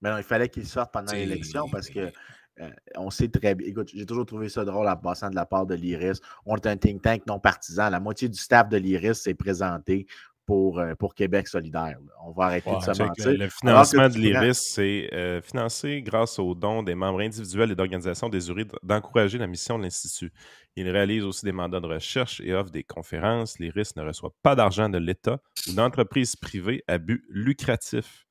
Mais 0.00 0.10
non, 0.10 0.18
il 0.18 0.24
fallait 0.24 0.48
qu'il 0.48 0.66
sorte 0.66 0.92
pendant 0.92 1.12
l'élection 1.12 1.68
parce 1.70 1.88
que 1.88 2.12
euh, 2.60 2.70
on 2.96 3.10
sait 3.10 3.28
très 3.28 3.54
bien. 3.54 3.68
Écoute, 3.68 3.90
j'ai 3.94 4.06
toujours 4.06 4.26
trouvé 4.26 4.48
ça 4.48 4.64
drôle 4.64 4.88
en 4.88 4.96
passant 4.96 5.28
de 5.28 5.34
la 5.34 5.44
part 5.44 5.66
de 5.66 5.74
l'IRIS. 5.74 6.20
On 6.46 6.56
est 6.56 6.66
un 6.66 6.76
think 6.76 7.02
tank 7.02 7.26
non 7.26 7.38
partisan. 7.38 7.90
La 7.90 8.00
moitié 8.00 8.28
du 8.28 8.38
staff 8.38 8.68
de 8.68 8.78
l'IRIS 8.78 9.16
s'est 9.16 9.34
présenté 9.34 10.06
pour, 10.46 10.78
euh, 10.78 10.94
pour 10.94 11.14
Québec 11.14 11.48
solidaire. 11.48 11.98
On 12.24 12.30
va 12.30 12.44
arrêter 12.44 12.70
de 12.70 12.80
se 12.80 13.02
mentir. 13.02 13.32
Le, 13.32 13.48
financement 13.48 14.08
de 14.08 14.16
l'IRIS, 14.16 14.54
c'est 14.54 15.10
euh, 15.12 15.42
financé 15.42 16.00
grâce 16.02 16.38
aux 16.38 16.54
dons 16.54 16.82
des 16.82 16.94
membres 16.94 17.20
individuels 17.20 17.72
et 17.72 17.74
d'organisations 17.74 18.28
désirées 18.28 18.66
d'encourager 18.82 19.38
la 19.38 19.48
mission 19.48 19.76
de 19.76 19.82
l'Institut. 19.82 20.32
Il 20.76 20.88
réalise 20.88 21.24
aussi 21.24 21.44
des 21.44 21.52
mandats 21.52 21.80
de 21.80 21.86
recherche 21.86 22.40
et 22.40 22.54
offre 22.54 22.70
des 22.70 22.84
conférences. 22.84 23.58
L'IRIS 23.58 23.96
ne 23.96 24.02
reçoit 24.02 24.32
pas 24.42 24.54
d'argent 24.54 24.88
de 24.88 24.98
l'État 24.98 25.40
ou 25.68 25.72
d'entreprises 25.72 26.36
privées 26.36 26.84
à 26.86 26.98
but 26.98 27.24
lucratif. 27.28 28.24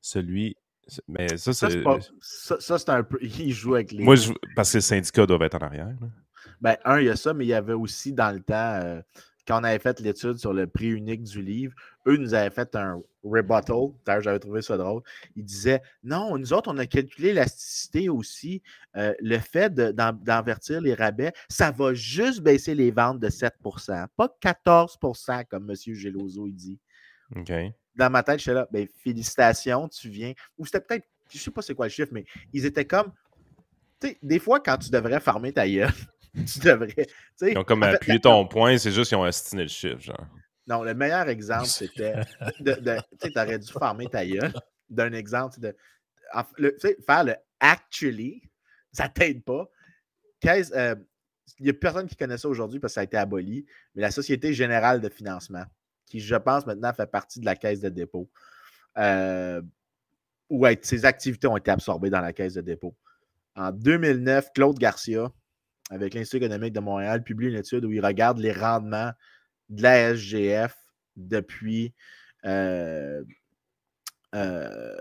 Celui 0.00 0.56
mais 1.08 1.36
ça, 1.36 1.52
c'est. 1.52 1.82
Ça, 2.20 2.78
c'est 2.78 2.88
un 2.90 3.02
peu. 3.02 3.18
Il 3.22 3.52
joue 3.52 3.74
avec 3.74 3.92
les. 3.92 4.04
Moi, 4.04 4.16
parce 4.56 4.72
que 4.72 4.78
les 4.78 4.82
syndicats 4.82 5.26
doivent 5.26 5.42
être 5.42 5.54
en 5.54 5.66
arrière. 5.66 5.94
Ben, 6.60 6.76
un, 6.84 7.00
il 7.00 7.06
y 7.06 7.10
a 7.10 7.16
ça, 7.16 7.34
mais 7.34 7.44
il 7.44 7.48
y 7.48 7.54
avait 7.54 7.72
aussi 7.72 8.12
dans 8.12 8.32
le 8.32 8.40
temps, 8.40 8.54
euh, 8.54 9.00
quand 9.46 9.60
on 9.60 9.64
avait 9.64 9.80
fait 9.80 9.98
l'étude 9.98 10.36
sur 10.36 10.52
le 10.52 10.68
prix 10.68 10.90
unique 10.90 11.24
du 11.24 11.42
livre, 11.42 11.74
eux 12.06 12.16
nous 12.16 12.34
avaient 12.34 12.54
fait 12.54 12.76
un 12.76 13.02
rebuttal. 13.24 13.90
D'ailleurs, 14.06 14.22
j'avais 14.22 14.38
trouvé 14.38 14.62
ça 14.62 14.76
drôle. 14.76 15.02
Ils 15.34 15.44
disaient 15.44 15.82
Non, 16.04 16.38
nous 16.38 16.52
autres, 16.52 16.72
on 16.72 16.78
a 16.78 16.86
calculé 16.86 17.28
l'élasticité 17.28 18.08
aussi. 18.08 18.62
Euh, 18.96 19.12
le 19.20 19.38
fait 19.38 19.74
d'envertir 19.74 20.80
les 20.80 20.94
rabais, 20.94 21.32
ça 21.48 21.72
va 21.72 21.94
juste 21.94 22.40
baisser 22.42 22.74
les 22.74 22.92
ventes 22.92 23.18
de 23.18 23.28
7% 23.28 24.06
pas 24.16 24.36
14% 24.40 25.46
comme 25.46 25.70
M. 25.70 25.94
Geloso 25.94 26.48
dit. 26.48 26.78
OK 27.34 27.52
dans 27.94 28.10
ma 28.10 28.22
tête, 28.22 28.38
je 28.38 28.42
suis 28.42 28.52
là, 28.52 28.66
ben, 28.70 28.86
félicitations, 29.02 29.88
tu 29.88 30.08
viens. 30.08 30.32
Ou 30.58 30.66
c'était 30.66 30.80
peut-être, 30.80 31.06
je 31.30 31.38
sais 31.38 31.50
pas 31.50 31.62
c'est 31.62 31.74
quoi 31.74 31.86
le 31.86 31.90
chiffre, 31.90 32.12
mais 32.12 32.24
ils 32.52 32.64
étaient 32.64 32.84
comme, 32.84 33.12
tu 34.00 34.08
sais, 34.08 34.18
des 34.22 34.38
fois, 34.38 34.60
quand 34.60 34.78
tu 34.78 34.90
devrais 34.90 35.20
farmer 35.20 35.52
ta 35.52 35.68
gueule, 35.68 35.92
tu 36.34 36.58
devrais. 36.60 37.06
Ils 37.42 37.58
ont 37.58 37.64
comme 37.64 37.82
appuyé 37.82 38.20
ton 38.20 38.46
point, 38.46 38.78
c'est 38.78 38.92
juste 38.92 39.08
qu'ils 39.10 39.18
ont 39.18 39.26
estiné 39.26 39.62
le 39.62 39.68
chiffre, 39.68 40.00
genre. 40.00 40.26
Non, 40.66 40.82
le 40.82 40.94
meilleur 40.94 41.28
exemple, 41.28 41.66
c'était, 41.66 42.14
de, 42.60 42.74
tu 43.20 43.32
sais, 43.32 43.38
aurais 43.38 43.58
dû 43.58 43.70
farmer 43.72 44.06
ta 44.06 44.24
gueule, 44.24 44.52
d'un 44.88 45.12
exemple, 45.12 45.58
de, 45.58 45.74
sais, 46.78 46.96
faire 47.04 47.24
le 47.24 47.34
actually, 47.60 48.42
ça 48.92 49.08
t'aide 49.08 49.42
pas. 49.44 49.68
Euh, 50.46 50.94
il 51.58 51.64
n'y 51.64 51.70
a 51.70 51.74
personne 51.74 52.08
qui 52.08 52.16
connaît 52.16 52.38
ça 52.38 52.48
aujourd'hui 52.48 52.80
parce 52.80 52.92
que 52.92 52.94
ça 52.94 53.00
a 53.02 53.04
été 53.04 53.16
aboli, 53.16 53.66
mais 53.94 54.02
la 54.02 54.10
Société 54.10 54.52
générale 54.52 55.00
de 55.00 55.08
financement 55.08 55.64
qui, 56.12 56.20
je 56.20 56.36
pense, 56.36 56.66
maintenant 56.66 56.92
fait 56.92 57.10
partie 57.10 57.40
de 57.40 57.46
la 57.46 57.56
caisse 57.56 57.80
de 57.80 57.88
dépôt. 57.88 58.28
Euh, 58.98 59.62
où 60.50 60.66
ses 60.82 61.06
activités 61.06 61.46
ont 61.46 61.56
été 61.56 61.70
absorbées 61.70 62.10
dans 62.10 62.20
la 62.20 62.34
caisse 62.34 62.52
de 62.52 62.60
dépôt. 62.60 62.94
En 63.56 63.72
2009, 63.72 64.52
Claude 64.54 64.78
Garcia, 64.78 65.32
avec 65.88 66.12
l'Institut 66.12 66.44
économique 66.44 66.74
de 66.74 66.80
Montréal, 66.80 67.22
publie 67.22 67.48
une 67.48 67.54
étude 67.54 67.86
où 67.86 67.92
il 67.92 68.04
regarde 68.04 68.38
les 68.38 68.52
rendements 68.52 69.12
de 69.70 69.82
la 69.82 70.14
SGF 70.14 70.76
depuis 71.16 71.94
euh, 72.44 73.24
euh, 74.34 74.94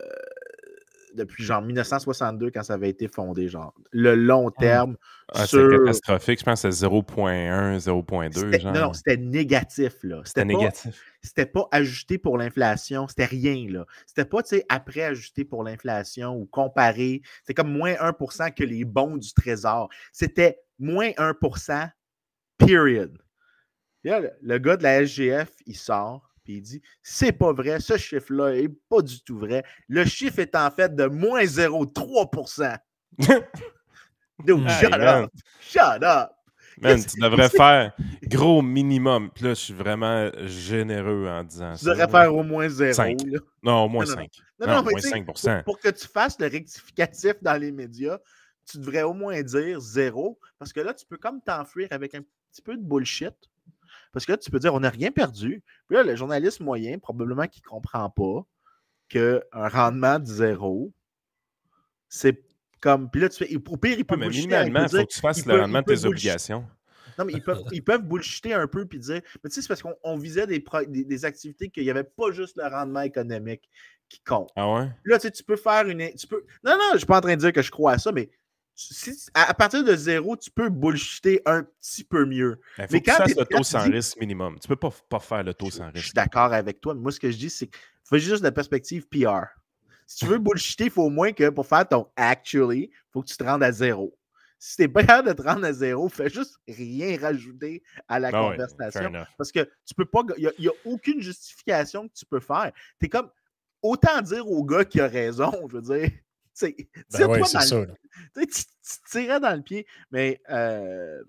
depuis 1.16 1.44
genre 1.44 1.62
1962 1.62 2.52
quand 2.52 2.64
ça 2.64 2.74
avait 2.74 2.90
été 2.90 3.08
fondé, 3.08 3.48
genre 3.48 3.74
le 3.92 4.16
long 4.16 4.50
ah. 4.50 4.60
terme. 4.60 4.98
Ah, 5.34 5.46
C'est 5.48 5.70
catastrophique, 5.70 6.40
je 6.40 6.46
pense 6.46 6.62
que 6.62 6.72
c'est 6.72 6.86
0.1, 6.86 7.80
0.2. 7.80 8.64
Non, 8.64 8.88
non, 8.88 8.94
c'était 8.94 9.18
négatif, 9.18 9.94
là. 10.04 10.22
C'était 10.26 10.46
négatif. 10.46 11.02
C'était 11.22 11.46
pas 11.46 11.68
ajusté 11.72 12.18
pour 12.18 12.38
l'inflation, 12.38 13.08
c'était 13.08 13.26
rien, 13.26 13.68
là. 13.70 13.86
C'était 14.08 14.26
pas, 14.26 14.44
tu 14.44 14.50
sais, 14.50 14.66
après 14.70 15.04
ajusté 15.04 15.46
pour 15.46 15.64
l'inflation 15.64 16.36
ou 16.36 16.46
comparé. 16.46 17.22
C'était 17.42 17.54
comme 17.54 17.72
moins 17.72 17.94
1% 17.94 18.54
que 18.54 18.64
les 18.64 18.86
bons 18.86 19.18
du 19.18 19.34
Trésor. 19.34 19.90
C'était 20.12 20.60
moins 20.80 21.10
1% 21.12 21.90
period. 22.58 23.18
le 24.04 24.58
gars 24.58 24.78
de 24.78 24.84
la 24.84 25.06
SGF, 25.06 25.52
il 25.66 25.78
sort, 25.78 26.31
puis 26.52 26.58
il 26.58 26.62
dit 26.62 26.82
c'est 27.02 27.32
pas 27.32 27.54
vrai, 27.54 27.80
ce 27.80 27.98
chiffre-là 27.98 28.56
est 28.56 28.70
pas 28.90 29.02
du 29.02 29.22
tout 29.24 29.38
vrai. 29.38 29.64
Le 29.88 30.04
chiffre 30.06 30.40
est 30.40 30.56
en 30.56 30.70
fait 30.70 30.96
de 30.96 31.06
moins 31.06 31.44
0,3 31.44 32.78
Donc, 34.46 34.68
shut 34.70 34.94
up! 34.94 35.30
Shut 35.62 36.04
up! 36.04 36.30
Man, 36.82 37.04
tu 37.04 37.20
devrais 37.20 37.50
faire 37.50 37.94
gros 38.24 38.62
minimum. 38.62 39.30
Puis 39.30 39.44
là, 39.44 39.50
je 39.52 39.60
suis 39.60 39.74
vraiment 39.74 40.32
généreux 40.46 41.28
en 41.28 41.44
disant 41.44 41.76
ça. 41.76 41.80
Tu 41.80 41.86
devrais 41.86 42.12
faire 42.12 42.34
au 42.34 42.44
moins 42.44 42.68
0. 42.68 42.94
5. 42.94 43.20
Non, 43.62 43.84
au 43.84 43.90
moins 43.90 44.06
5. 44.06 44.30
Non, 44.60 44.68
non, 44.68 44.76
non, 44.76 44.84
moins 44.84 45.00
5 45.00 45.26
pour, 45.26 45.36
pour, 45.64 45.80
que 45.80 45.90
tu 45.90 46.08
fasses 46.08 46.40
le 46.40 46.48
rectificatif 46.48 47.34
dans 47.42 47.60
les 47.60 47.72
médias, 47.72 48.18
tu 48.66 48.80
devrais 48.80 49.04
au 49.04 49.14
moins 49.14 49.40
dire 49.44 49.80
0. 49.80 50.40
Parce 50.58 50.74
que 50.74 50.80
là, 50.80 50.94
tu 50.94 51.06
peux 51.06 51.18
comme 51.18 51.42
t'enfuir 51.42 51.88
avec 51.92 52.16
un 52.16 52.22
petit 52.52 52.62
peu 52.64 52.76
de 52.76 52.82
bullshit. 52.82 53.36
Parce 54.12 54.26
que 54.26 54.34
là, 54.34 54.38
tu 54.38 54.52
peux 54.52 54.60
dire, 54.60 54.74
on 54.74 54.82
n'a 54.82 54.90
rien 54.90 55.12
perdu. 55.12 55.64
Puis 55.88 55.96
là, 55.96 56.04
le 56.04 56.16
journaliste 56.16 56.60
moyen, 56.60 57.00
probablement 57.00 57.48
qui 57.48 57.62
ne 57.62 57.70
comprend 57.70 58.10
pas 58.10 58.46
qu'un 59.10 59.42
rendement 59.54 60.20
de 60.20 60.26
zéro, 60.26 60.94
c'est 62.10 62.44
comme. 62.82 63.10
Puis 63.10 63.22
là, 63.22 63.30
tu 63.30 63.46
fais. 63.46 63.56
Au 63.56 63.78
pire, 63.78 63.98
il 63.98 64.06
peut 64.06 64.16
ouais, 64.16 64.22
mais 64.22 64.30
minimalement, 64.30 64.84
il 64.84 64.90
faut 64.90 65.06
que 65.06 65.14
tu 65.14 65.20
fasses 65.20 65.46
le 65.46 65.62
rendement 65.62 65.82
de 65.82 65.86
tes 65.86 66.06
obligations. 66.06 66.66
Non, 67.18 67.26
mais 67.26 67.34
ils 67.34 67.44
peuvent, 67.44 67.64
ils 67.72 67.84
peuvent 67.84 68.04
bullshiter 68.04 68.54
un 68.54 68.68
peu 68.68 68.86
puis 68.86 69.00
dire. 69.00 69.22
Mais 69.44 69.50
tu 69.50 69.56
sais, 69.56 69.62
c'est 69.62 69.68
parce 69.68 69.82
qu'on 69.82 70.18
visait 70.18 70.48
des, 70.48 70.64
des, 70.88 71.26
activités 71.26 71.70
qu'il 71.70 71.84
n'y 71.84 71.90
avait 71.90 72.04
pas 72.04 72.32
juste 72.32 72.58
le 72.58 72.68
rendement 72.68 73.02
économique 73.02 73.70
qui 74.10 74.22
compte. 74.22 74.50
Ah 74.56 74.72
ouais? 74.72 74.90
Là, 75.06 75.18
tu 75.18 75.24
sais, 75.24 75.32
tu 75.32 75.44
peux 75.44 75.56
faire 75.56 75.88
une. 75.88 76.14
Tu 76.16 76.28
peux... 76.28 76.44
Non, 76.64 76.74
non, 76.74 76.86
je 76.90 76.94
ne 76.94 76.98
suis 77.00 77.08
pas 77.08 77.18
en 77.18 77.22
train 77.22 77.36
de 77.36 77.40
dire 77.42 77.54
que 77.54 77.62
je 77.62 77.72
crois 77.72 77.94
à 77.94 77.98
ça, 77.98 78.12
mais 78.12 78.30
à, 79.34 79.54
partir 79.54 79.84
de 79.84 79.96
zéro, 79.96 80.36
tu 80.36 80.50
peux 80.50 80.70
bullshiter 80.70 81.42
un 81.46 81.64
petit 81.64 82.04
peu 82.04 82.26
mieux. 82.26 82.60
Ben, 82.78 82.88
mais 82.92 83.02
quand 83.02 83.14
tu 83.14 83.34
fasses 83.34 83.36
le 83.36 83.46
taux 83.46 83.64
sans 83.64 83.84
risque 83.84 84.20
minimum. 84.20 84.58
Tu 84.60 84.68
peux 84.68 84.76
pas, 84.76 84.92
pas 85.10 85.20
faire 85.20 85.44
le 85.44 85.54
taux 85.54 85.70
sans 85.70 85.86
risque. 85.86 85.98
Je 85.98 86.06
suis 86.06 86.14
d'accord 86.14 86.54
avec 86.54 86.82
toi, 86.82 86.94
mais 86.94 87.02
moi, 87.02 87.12
ce 87.12 87.20
que 87.20 87.30
je 87.30 87.38
dis, 87.38 87.50
c'est 87.50 87.68
que 87.68 87.78
fais 88.04 88.20
juste 88.20 88.40
de 88.40 88.48
la 88.48 88.52
perspective 88.52 89.08
PR. 89.08 89.46
Si 90.06 90.18
tu 90.18 90.26
veux 90.26 90.38
bullshiter, 90.40 90.86
il 90.86 90.92
faut 90.92 91.04
au 91.04 91.10
moins 91.10 91.32
que 91.32 91.50
pour 91.50 91.66
faire 91.66 91.88
ton 91.88 92.08
actually, 92.16 92.90
il 92.92 93.12
faut 93.12 93.22
que 93.22 93.28
tu 93.28 93.38
te 93.38 93.44
rendes 93.44 93.64
à 93.64 93.72
zéro. 93.72 94.18
Si 94.60 94.76
tu 94.76 94.84
es 94.84 94.88
pas 94.88 95.02
capable 95.02 95.30
de 95.30 95.34
te 95.34 95.42
rendre 95.42 95.66
à 95.66 95.74
zéro, 95.74 96.08
fais 96.08 96.30
juste 96.30 96.60
rien 96.68 97.18
rajouter 97.20 97.82
à 98.08 98.20
la 98.20 98.28
ah 98.28 98.32
conversation. 98.32 99.12
parce 99.38 99.52
que 99.52 99.68
tu 99.86 99.96
peux 99.96 100.06
pas. 100.06 100.22
Il 100.38 100.52
n'y 100.60 100.68
a, 100.68 100.72
aucune 100.86 101.20
justification 101.20 102.08
que 102.08 102.14
tu 102.14 102.26
peux 102.26 102.40
faire. 102.40 102.72
Tu 103.00 103.08
es 103.08 103.10
comme. 103.10 103.30
Autant 103.82 104.22
dire 104.22 104.48
au 104.48 104.64
gars 104.64 104.86
qui 104.86 105.02
a 105.02 105.08
raison, 105.08 105.52
je 105.72 105.78
veux 105.78 105.82
dire. 105.82 106.12
Ben 106.62 107.28
ouais. 107.28 107.42
Tu, 108.36 108.64
tirais 109.10 109.40
dans 109.40 109.56
le 109.56 109.62
pied, 109.62 109.86
mais 110.12 110.42
euh, 110.50 111.24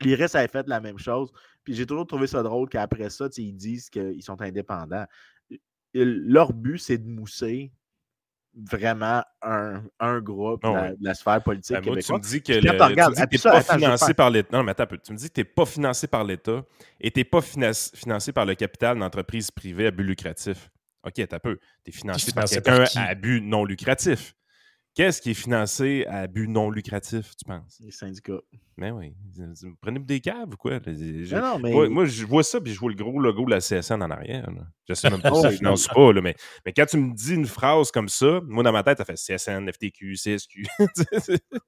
avait 0.00 0.48
fait 0.48 0.68
la 0.68 0.80
même 0.80 0.98
chose. 0.98 1.32
Puis 1.64 1.74
j'ai 1.74 1.86
toujours 1.86 2.06
trouvé 2.06 2.26
ça 2.26 2.42
drôle 2.42 2.68
qu'après 2.68 3.10
ça, 3.10 3.28
ils 3.36 3.54
disent 3.54 3.90
qu'ils 3.90 4.22
sont 4.22 4.40
indépendants. 4.40 5.06
Leur 5.92 6.52
but, 6.52 6.78
c'est 6.78 6.98
de 6.98 7.08
mousser 7.08 7.72
vraiment 8.54 9.22
un, 9.42 9.82
un 10.00 10.20
groupe 10.20 10.60
ah 10.64 10.90
de, 10.90 10.96
la, 11.00 11.14
sphère 11.14 11.42
politique 11.42 11.76
ben, 11.76 11.84
moi, 11.84 11.96
Tu 12.00 12.12
me 12.12 12.18
dis 12.18 12.42
que 12.42 12.58
tu 12.58 12.66
n'es 12.66 13.52
pas 13.52 13.62
financé 13.62 14.14
par 14.14 14.30
l'État. 14.30 14.56
Non, 14.56 14.64
mais 14.64 14.72
attends 14.72 14.84
un 14.84 14.86
peu. 14.86 14.98
Tu 14.98 15.12
me 15.12 15.16
dis 15.16 15.28
que 15.28 15.34
tu 15.34 15.40
n'es 15.40 15.44
pas 15.44 15.66
financé 15.66 16.06
par 16.06 16.24
l'État 16.24 16.64
et 17.00 17.10
tu 17.10 17.20
n'es 17.20 17.24
pas 17.24 17.40
financé 17.40 18.32
par 18.32 18.46
le 18.46 18.54
capital 18.54 18.98
d'entreprises 18.98 19.50
privées 19.50 19.86
à 19.86 19.90
but 19.90 20.04
lucratif. 20.04 20.70
OK, 21.04 21.26
t'as 21.28 21.38
peu. 21.38 21.58
Tu 21.84 21.90
es 21.90 21.92
financé, 21.92 22.32
par 22.32 22.44
quelqu'un 22.44 22.84
à 22.96 23.14
but 23.14 23.40
non 23.40 23.64
lucratif. 23.64 24.34
Qu'est-ce 24.98 25.22
qui 25.22 25.30
est 25.30 25.34
financé 25.34 26.04
à 26.08 26.26
but 26.26 26.48
non 26.48 26.70
lucratif, 26.70 27.36
tu 27.36 27.44
penses? 27.44 27.78
Les 27.78 27.92
syndicats. 27.92 28.40
Mais 28.76 28.90
ben 28.90 28.96
oui. 28.96 29.14
Prenez 29.80 30.00
des 30.00 30.18
caves 30.18 30.54
ou 30.54 30.56
quoi? 30.56 30.80
moi, 31.88 32.04
je 32.04 32.26
vois 32.26 32.42
ça, 32.42 32.60
puis 32.60 32.72
je 32.72 32.80
vois 32.80 32.90
le 32.90 32.96
gros 32.96 33.20
logo 33.20 33.44
de 33.44 33.50
la 33.50 33.60
CSN 33.60 34.02
en 34.02 34.10
arrière. 34.10 34.50
Je 34.88 34.94
sais 34.94 35.08
même 35.08 35.22
pas 35.22 35.32
si 35.34 35.42
ça 35.42 35.50
finance 35.52 35.86
pas, 35.86 36.12
là, 36.12 36.20
mais, 36.20 36.34
mais 36.66 36.72
quand 36.72 36.86
tu 36.86 36.96
me 36.96 37.14
dis 37.14 37.34
une 37.34 37.46
phrase 37.46 37.92
comme 37.92 38.08
ça, 38.08 38.40
moi, 38.48 38.64
dans 38.64 38.72
ma 38.72 38.82
tête, 38.82 38.98
ça 38.98 39.04
fait 39.04 39.14
CSN, 39.14 39.70
FTQ, 39.70 40.16
CSQ. 40.16 40.66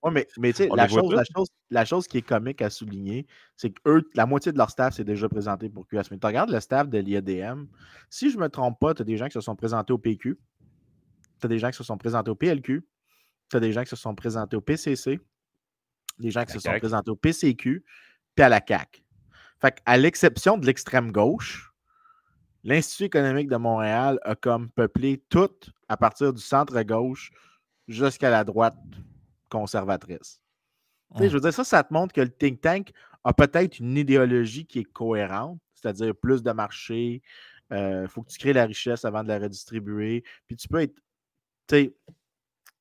oui, 0.02 0.10
mais, 0.10 0.26
mais 0.36 0.52
tu 0.52 0.64
sais, 0.64 0.68
la 0.74 0.88
chose, 0.88 1.12
la, 1.12 1.22
chose, 1.22 1.48
la 1.70 1.84
chose 1.84 2.08
qui 2.08 2.18
est 2.18 2.22
comique 2.22 2.60
à 2.62 2.68
souligner, 2.68 3.28
c'est 3.56 3.70
que 3.70 3.80
eux, 3.86 4.10
la 4.14 4.26
moitié 4.26 4.50
de 4.50 4.58
leur 4.58 4.70
staff 4.70 4.94
s'est 4.94 5.04
déjà 5.04 5.28
présenté 5.28 5.68
pour 5.68 5.86
QS. 5.86 6.10
Mais 6.10 6.18
tu 6.18 6.26
regardes 6.26 6.50
le 6.50 6.58
staff 6.58 6.88
de 6.88 6.98
l'IADM, 6.98 7.66
si 8.08 8.28
je 8.28 8.38
ne 8.38 8.42
me 8.42 8.48
trompe 8.48 8.80
pas, 8.80 8.92
tu 8.92 9.02
as 9.02 9.04
des 9.04 9.16
gens 9.16 9.26
qui 9.26 9.34
se 9.34 9.40
sont 9.40 9.54
présentés 9.54 9.92
au 9.92 9.98
PQ, 9.98 10.36
tu 11.40 11.46
as 11.46 11.48
des 11.48 11.60
gens 11.60 11.70
qui 11.70 11.76
se 11.76 11.84
sont 11.84 11.96
présentés 11.96 12.32
au 12.32 12.34
PLQ, 12.34 12.84
tu 13.50 13.56
as 13.56 13.60
des 13.60 13.72
gens 13.72 13.82
qui 13.82 13.90
se 13.90 13.96
sont 13.96 14.14
présentés 14.14 14.56
au 14.56 14.60
PCC, 14.60 15.20
des 16.18 16.30
gens 16.30 16.44
qui 16.44 16.52
se 16.52 16.60
sont 16.60 16.78
présentés 16.78 17.10
au 17.10 17.16
PCQ, 17.16 17.84
puis 18.34 18.44
à 18.44 18.48
la 18.48 18.60
CAC. 18.60 19.02
Fait 19.60 19.80
à 19.84 19.96
l'exception 19.96 20.56
de 20.56 20.66
l'extrême 20.66 21.12
gauche, 21.12 21.72
l'Institut 22.62 23.04
économique 23.04 23.48
de 23.48 23.56
Montréal 23.56 24.18
a 24.22 24.34
comme 24.34 24.70
peuplé 24.70 25.22
tout 25.28 25.50
à 25.88 25.96
partir 25.96 26.32
du 26.32 26.40
centre-gauche 26.40 27.30
jusqu'à 27.88 28.30
la 28.30 28.44
droite 28.44 28.76
conservatrice. 29.48 30.40
Je 31.18 31.26
veux 31.26 31.40
dire, 31.40 31.52
ça, 31.52 31.64
ça 31.64 31.82
te 31.82 31.92
montre 31.92 32.14
que 32.14 32.20
le 32.20 32.30
think 32.30 32.60
tank 32.60 32.92
a 33.24 33.32
peut-être 33.32 33.80
une 33.80 33.96
idéologie 33.96 34.64
qui 34.64 34.78
est 34.78 34.84
cohérente, 34.84 35.58
c'est-à-dire 35.74 36.14
plus 36.14 36.42
de 36.42 36.52
marché, 36.52 37.20
il 37.70 37.76
euh, 37.76 38.08
faut 38.08 38.22
que 38.22 38.30
tu 38.30 38.38
crées 38.38 38.52
la 38.52 38.64
richesse 38.64 39.04
avant 39.04 39.22
de 39.22 39.28
la 39.28 39.38
redistribuer, 39.38 40.24
puis 40.46 40.56
tu 40.56 40.68
peux 40.68 40.80
être, 40.80 40.94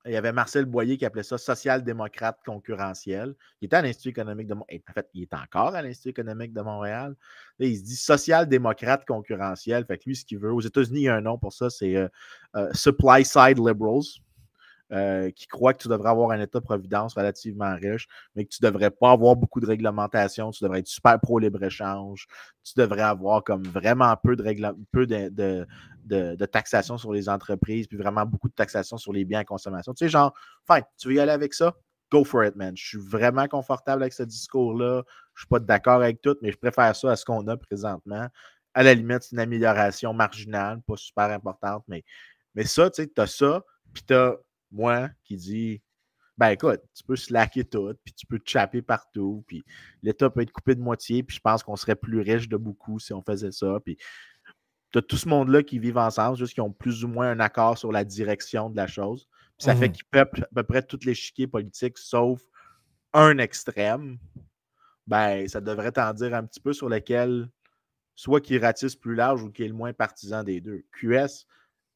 il 0.10 0.14
y 0.14 0.18
avait 0.18 0.32
Marcel 0.32 0.66
Boyer 0.66 0.98
qui 0.98 1.06
appelait 1.06 1.24
ça 1.24 1.38
social-démocrate 1.38 2.40
concurrentiel. 2.44 3.36
Il 3.62 3.68
était 3.68 3.76
à 3.76 3.82
l'Institut 3.84 4.10
économique 4.10 4.48
de 4.48 4.56
Montréal. 4.56 4.82
En 4.90 4.94
fait, 4.94 5.08
il 5.14 5.22
est 5.22 5.34
encore 5.36 5.76
à 5.76 5.84
l'Institut 5.84 6.10
économique 6.10 6.52
de 6.52 6.62
Montréal. 6.62 7.16
il 7.60 7.78
se 7.78 7.84
dit 7.84 7.96
social-démocrate 7.96 9.06
concurrentiel. 9.06 9.86
Fait 9.86 10.00
que 10.00 10.06
lui, 10.08 10.16
ce 10.16 10.26
qu'il 10.26 10.40
veut, 10.40 10.52
aux 10.52 10.62
États-Unis, 10.62 11.02
il 11.02 11.04
y 11.04 11.10
a 11.10 11.16
un 11.16 11.22
nom 11.22 11.38
pour 11.38 11.54
ça, 11.54 11.70
c'est 11.70 11.96
euh, 11.96 12.08
euh, 12.56 12.70
Supply-Side 12.74 13.60
Liberals. 13.60 14.02
Euh, 14.92 15.30
qui 15.30 15.46
croient 15.46 15.76
que 15.76 15.84
tu 15.84 15.88
devrais 15.88 16.10
avoir 16.10 16.32
un 16.32 16.42
État-providence 16.42 17.14
relativement 17.14 17.76
riche, 17.76 18.08
mais 18.34 18.46
que 18.46 18.50
tu 18.50 18.58
ne 18.64 18.72
devrais 18.72 18.90
pas 18.90 19.12
avoir 19.12 19.36
beaucoup 19.36 19.60
de 19.60 19.68
réglementation, 19.68 20.50
tu 20.50 20.64
devrais 20.64 20.80
être 20.80 20.88
super 20.88 21.20
pro-libre-échange, 21.20 22.26
tu 22.64 22.74
devrais 22.76 23.04
avoir 23.04 23.44
comme 23.44 23.62
vraiment 23.62 24.18
peu 24.18 24.36
de, 24.36 24.44
peu 24.92 25.06
de, 25.06 25.30
de, 26.06 26.46
taxation 26.48 26.98
sur 26.98 27.14
les 27.14 27.30
entreprises, 27.30 27.86
puis 27.86 27.98
vraiment 27.98 28.26
beaucoup 28.26 28.50
de 28.50 28.54
taxation 28.56 28.98
sur 28.98 29.14
les 29.14 29.26
biens 29.26 29.42
à 29.42 29.46
consommation. 29.46 29.94
Tu 29.94 30.06
sais, 30.06 30.10
genre, 30.10 30.34
fine, 30.66 30.84
tu 30.98 31.10
veux 31.10 31.14
y 31.14 31.20
aller 31.20 31.34
avec 31.34 31.54
ça? 31.54 31.76
Go 32.12 32.24
for 32.24 32.44
it, 32.44 32.56
man. 32.56 32.76
Je 32.76 32.88
suis 32.88 32.98
vraiment 32.98 33.48
confortable 33.48 34.02
avec 34.02 34.14
ce 34.14 34.24
discours-là. 34.24 35.04
Je 35.36 35.42
ne 35.42 35.42
suis 35.42 35.48
pas 35.50 35.60
d'accord 35.60 36.02
avec 36.02 36.20
tout, 36.20 36.36
mais 36.42 36.52
je 36.52 36.58
préfère 36.58 36.96
ça 36.96 37.12
à 37.12 37.16
ce 37.16 37.26
qu'on 37.26 37.48
a 37.48 37.58
présentement. 37.58 38.28
À 38.74 38.82
la 38.82 38.96
limite, 38.96 39.22
c'est 39.22 39.36
une 39.36 39.40
amélioration 39.40 40.14
marginale, 40.14 40.82
pas 40.82 40.98
super 40.98 41.26
importante, 41.26 41.84
mais, 41.88 42.04
mais 42.56 42.64
ça, 42.64 42.90
tu 42.90 43.04
sais, 43.04 43.08
tu 43.08 43.22
as 43.22 43.28
ça, 43.28 43.64
puis 43.94 44.02
tu 44.08 44.16
as 44.16 44.36
moi 44.72 45.10
qui 45.24 45.38
dis 45.38 45.82
ben 46.40 46.52
écoute, 46.52 46.80
tu 46.96 47.04
peux 47.04 47.18
slacker 47.18 47.66
tout, 47.66 47.94
puis 48.02 48.14
tu 48.14 48.26
peux 48.26 48.40
te 48.40 48.50
chapper 48.50 48.82
partout, 48.82 49.44
puis 49.46 49.62
l'État 50.02 50.30
peut 50.30 50.40
être 50.40 50.54
coupé 50.54 50.74
de 50.74 50.80
moitié, 50.80 51.22
puis 51.22 51.36
je 51.36 51.42
pense 51.42 51.64
qu'on 51.64 51.76
serait 51.76 51.98
plus 51.98 52.22
riche 52.22 52.48
de 52.48 52.56
beaucoup 52.56 52.98
si 52.98 53.12
on 53.12 53.22
faisait 53.22 53.52
ça. 53.52 53.78
Puis 53.84 53.98
tu 54.94 55.00
as 55.00 55.02
tout 55.02 55.18
ce 55.18 55.28
monde-là 55.28 55.64
qui 55.64 55.80
vivent 55.80 55.98
ensemble, 55.98 56.38
juste 56.38 56.54
qu'ils 56.54 56.64
ont 56.64 56.72
plus 56.72 57.04
ou 57.04 57.10
moins 57.10 57.30
un 57.30 57.42
accord 57.42 57.78
sur 57.78 57.92
la 57.92 58.06
direction 58.06 58.70
de 58.70 58.78
la 58.78 58.88
chose. 58.88 59.28
Puis 59.58 59.66
ça 59.66 59.76
fait 59.76 59.90
mmh 59.90 59.92
qu'ils 59.92 60.06
peuplent 60.06 60.44
à 60.44 60.56
peu 60.56 60.64
près 60.64 60.82
toutes 60.82 61.04
les 61.04 61.14
chiquiers 61.14 61.48
politiques, 61.48 61.98
sauf 61.98 62.42
un 63.12 63.38
extrême. 63.38 64.18
Ben, 65.08 65.46
ça 65.46 65.60
devrait 65.60 65.92
t'en 65.92 66.14
dire 66.14 66.34
un 66.34 66.46
petit 66.46 66.62
peu 66.62 66.72
sur 66.72 66.88
lequel, 66.88 67.50
soit 68.16 68.40
qui 68.40 68.58
ratisse 68.58 68.96
plus 68.96 69.16
large 69.16 69.44
ou 69.44 69.52
qui 69.52 69.64
est 69.64 69.68
le 69.68 69.74
moins 69.74 69.92
partisan 69.92 70.46
des 70.46 70.62
deux. 70.62 70.86
QS, 70.94 71.46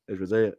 je 0.08 0.16
veux 0.16 0.26
dire, 0.26 0.54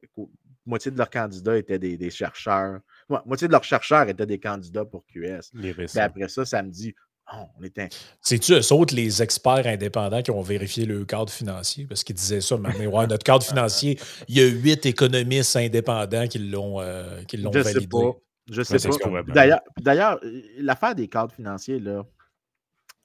moitié 0.66 0.90
de 0.90 0.98
leurs 0.98 1.11
candidats 1.11 1.57
étaient 1.57 1.78
des, 1.78 2.11
chercheurs. 2.11 2.80
moitié 3.26 3.46
de 3.46 3.52
leurs 3.52 3.64
chercheurs 3.64 4.09
étaient 4.09 4.26
des 4.26 4.40
candidats 4.40 4.85
pour 4.85 5.04
QS. 5.07 5.50
Mais 5.54 5.74
après 5.96 6.28
ça, 6.28 6.44
ça 6.44 6.62
me 6.62 6.70
dit 6.70 6.94
Oh, 7.33 7.46
on 7.59 7.62
était. 7.62 7.88
C'est-tu 8.20 8.52
eux 8.52 8.72
autres, 8.72 8.94
les 8.94 9.22
experts 9.22 9.66
indépendants, 9.66 10.20
qui 10.20 10.30
ont 10.30 10.42
vérifié 10.42 10.85
le 10.85 11.07
cadre 11.07 11.33
financier? 11.33 11.87
Parce 11.87 12.04
qu'ils 12.04 12.16
disaient 12.16 12.42
ça, 12.42 12.59
mais 12.59 12.87
ouais, 12.87 13.07
notre 13.07 13.24
cadre 13.24 13.42
financier, 13.42 13.98
il 14.28 14.37
y 14.37 14.42
a 14.42 14.46
huit 14.46 14.85
économistes 14.85 15.57
indépendants 15.57 16.26
qui 16.26 16.38
l'ont 16.38 16.80
euh, 16.80 17.22
validé. 17.33 17.62
Sais 17.62 17.87
pas. 17.87 18.12
Je 18.50 18.62
sais 18.62 18.76
pas. 18.76 19.22
D'ailleurs, 19.22 19.61
d'ailleurs, 19.80 20.20
l'affaire 20.59 20.94
des 20.94 21.09
cadres 21.09 21.33
financiers, 21.33 21.80
là, 21.80 22.04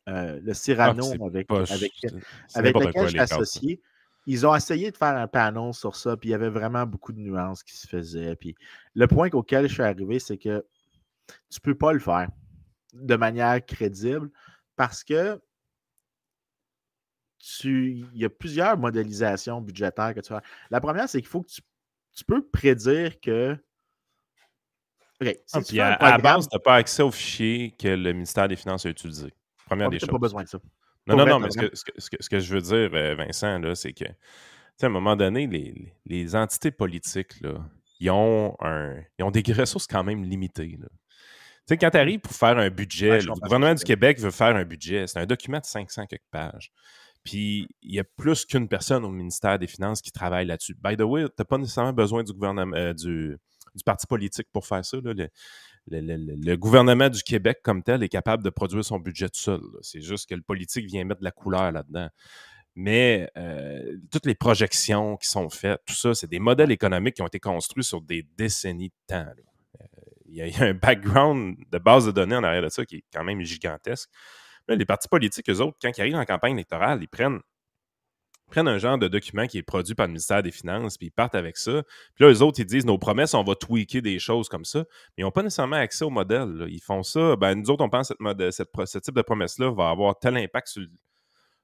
euh, 0.09 0.39
le 0.43 0.53
Cyrano 0.53 1.13
ah, 1.13 1.25
avec, 1.25 1.49
avec, 1.51 1.93
avec 2.55 2.75
lequel 2.75 3.03
je 3.03 3.09
suis 3.09 3.19
associé, 3.19 3.81
ils 4.31 4.45
ont 4.45 4.55
essayé 4.55 4.91
de 4.91 4.95
faire 4.95 5.17
un 5.17 5.27
panel 5.27 5.73
sur 5.73 5.95
ça, 5.95 6.15
puis 6.15 6.29
il 6.29 6.31
y 6.33 6.35
avait 6.35 6.51
vraiment 6.51 6.85
beaucoup 6.85 7.11
de 7.11 7.19
nuances 7.19 7.63
qui 7.63 7.75
se 7.75 7.87
faisaient. 7.87 8.35
Puis 8.35 8.53
le 8.93 9.07
point 9.07 9.27
auquel 9.31 9.67
je 9.67 9.73
suis 9.73 9.81
arrivé, 9.81 10.19
c'est 10.19 10.37
que 10.37 10.63
tu 11.49 11.57
ne 11.57 11.61
peux 11.63 11.75
pas 11.75 11.93
le 11.93 11.99
faire 11.99 12.29
de 12.93 13.15
manière 13.15 13.65
crédible 13.65 14.29
parce 14.75 15.03
que 15.03 15.41
tu, 17.39 18.05
il 18.13 18.19
y 18.19 18.25
a 18.25 18.29
plusieurs 18.29 18.77
modélisations 18.77 19.61
budgétaires 19.61 20.13
que 20.13 20.19
tu 20.19 20.31
fais. 20.31 20.41
La 20.69 20.79
première, 20.79 21.09
c'est 21.09 21.21
qu'il 21.21 21.29
faut 21.29 21.41
que 21.41 21.49
tu, 21.49 21.61
tu, 22.15 22.23
peux 22.23 22.47
prédire 22.47 23.19
que. 23.19 23.57
OK. 25.21 25.35
Si 25.47 25.79
ah, 25.79 25.95
à, 25.95 26.19
base, 26.19 26.47
tu 26.47 26.55
n'as 26.55 26.59
pas 26.59 26.75
accès 26.75 27.01
aux 27.01 27.09
fichiers 27.09 27.71
que 27.71 27.87
le 27.87 28.13
ministère 28.13 28.47
des 28.47 28.55
Finances 28.55 28.85
a 28.85 28.89
utilisés. 28.89 29.33
Première 29.65 29.87
ah, 29.87 29.89
des 29.89 29.97
choses. 29.97 30.07
Tu 30.07 30.13
n'as 30.13 30.19
pas 30.19 30.21
besoin 30.21 30.43
de 30.43 30.49
ça. 30.49 30.59
Non, 31.07 31.15
non, 31.15 31.25
non, 31.25 31.39
mais 31.39 31.49
ce 31.51 31.57
que, 31.57 31.69
ce, 31.97 32.29
que, 32.29 32.39
je 32.39 32.53
veux 32.53 32.61
dire, 32.61 32.89
euh, 32.93 33.15
Vincent, 33.15 33.59
c'est 33.75 33.93
que, 33.93 34.05
à 34.05 34.85
un 34.85 34.89
moment 34.89 35.15
donné, 35.15 35.47
les, 35.47 35.93
les 36.05 36.35
entités 36.35 36.71
politiques, 36.71 37.41
là, 37.41 37.65
ils, 37.99 38.09
ont 38.11 38.55
un, 38.61 38.95
ils 39.17 39.23
ont 39.23 39.31
des 39.31 39.43
ressources 39.53 39.87
quand 39.87 40.03
même 40.03 40.23
limitées. 40.23 40.77
Là. 40.79 40.87
Tu 41.69 41.75
sais, 41.75 41.77
quand 41.77 41.89
tu 41.91 41.97
arrives 41.97 42.19
pour 42.19 42.33
faire 42.33 42.57
un 42.57 42.69
budget, 42.69 43.21
le 43.21 43.33
gouvernement 43.33 43.75
du 43.75 43.83
Québec 43.83 44.19
veut 44.19 44.31
faire 44.31 44.55
un 44.55 44.65
budget, 44.65 45.07
c'est 45.07 45.19
un 45.19 45.25
document 45.25 45.59
de 45.59 45.65
500 45.65 46.05
quelques 46.05 46.21
pages. 46.31 46.71
Puis, 47.23 47.67
il 47.81 47.95
y 47.95 47.99
a 47.99 48.03
plus 48.03 48.45
qu'une 48.45 48.67
personne 48.67 49.03
au 49.03 49.09
ministère 49.09 49.59
des 49.59 49.67
Finances 49.67 50.01
qui 50.01 50.11
travaille 50.11 50.45
là-dessus. 50.45 50.75
By 50.81 50.95
the 50.95 51.01
way, 51.01 51.25
tu 51.25 51.33
n'as 51.37 51.45
pas 51.45 51.57
nécessairement 51.57 51.93
besoin 51.93 52.23
du 52.23 52.33
gouvernement, 52.33 52.75
euh, 52.75 52.93
du, 52.93 53.37
du, 53.75 53.83
parti 53.83 54.07
politique 54.07 54.47
pour 54.51 54.65
faire 54.65 54.83
ça. 54.83 54.97
Là. 55.03 55.27
Le, 55.87 56.55
gouvernement 56.55 57.09
du 57.09 57.23
Québec, 57.23 57.59
comme 57.63 57.83
tel, 57.83 58.03
est 58.03 58.09
capable 58.09 58.43
de 58.43 58.49
produire 58.49 58.83
son 58.83 58.99
budget 58.99 59.29
tout 59.29 59.39
seul. 59.39 59.61
C'est 59.81 60.01
juste 60.01 60.29
que 60.29 60.35
le 60.35 60.41
politique 60.41 60.85
vient 60.85 61.03
mettre 61.03 61.21
de 61.21 61.25
la 61.25 61.31
couleur 61.31 61.71
là-dedans. 61.71 62.09
Mais 62.75 63.29
euh, 63.37 63.97
toutes 64.11 64.25
les 64.25 64.35
projections 64.35 65.17
qui 65.17 65.27
sont 65.27 65.49
faites, 65.49 65.81
tout 65.85 65.95
ça, 65.95 66.13
c'est 66.13 66.29
des 66.29 66.39
modèles 66.39 66.71
économiques 66.71 67.15
qui 67.15 67.21
ont 67.21 67.27
été 67.27 67.39
construits 67.39 67.83
sur 67.83 68.01
des 68.01 68.25
décennies 68.37 68.89
de 68.89 68.93
temps. 69.07 69.25
Euh, 69.81 69.85
il 70.27 70.35
y, 70.35 70.41
a 70.41 70.63
un 70.63 70.73
background 70.73 71.57
de 71.71 71.77
base 71.79 72.05
de 72.05 72.11
données 72.11 72.35
en 72.35 72.43
arrière 72.43 72.61
de 72.61 72.69
ça 72.69 72.85
qui 72.85 72.97
est 72.97 73.03
quand 73.11 73.23
même 73.23 73.41
gigantesque. 73.41 74.09
les 74.67 74.85
partis 74.85 75.07
politiques, 75.07 75.49
eux 75.49 75.59
autres, 75.59 75.77
quand 75.81 75.89
ils 75.97 76.01
arrivent 76.01 76.15
en 76.15 76.25
campagne 76.25 76.53
électorale, 76.53 76.99
ils 77.01 77.07
prennent 77.07 77.39
prennent 78.49 78.67
un 78.67 78.77
genre 78.77 78.97
de 78.97 79.07
document 79.07 79.47
qui 79.47 79.57
est 79.57 79.63
produit 79.63 79.95
par 79.95 80.07
le 80.07 80.11
ministère 80.11 80.43
des 80.43 80.51
Finances, 80.51 80.97
puis 80.97 81.07
ils 81.07 81.11
partent 81.11 81.35
avec 81.35 81.57
ça. 81.57 81.83
Puis 82.15 82.25
là, 82.25 82.31
eux 82.31 82.41
autres, 82.41 82.59
ils 82.59 82.65
disent 82.65 82.85
nos 82.85 82.97
promesses, 82.97 83.33
on 83.33 83.43
va 83.43 83.55
tweaker 83.55 84.01
des 84.01 84.19
choses 84.19 84.49
comme 84.49 84.65
ça. 84.65 84.79
Mais 84.79 85.19
ils 85.19 85.23
n'ont 85.23 85.31
pas 85.31 85.43
nécessairement 85.43 85.77
accès 85.77 86.03
au 86.03 86.09
modèle. 86.09 86.65
Ils 86.69 86.81
font 86.81 87.03
ça. 87.03 87.35
Ben, 87.35 87.55
nous 87.55 87.69
autres, 87.69 87.83
on 87.83 87.89
pense 87.89 88.09
que 88.09 88.51
ce 88.51 88.99
type 88.99 89.15
de 89.15 89.21
promesse-là 89.21 89.71
va 89.71 89.89
avoir 89.89 90.19
tel 90.19 90.37
impact 90.37 90.77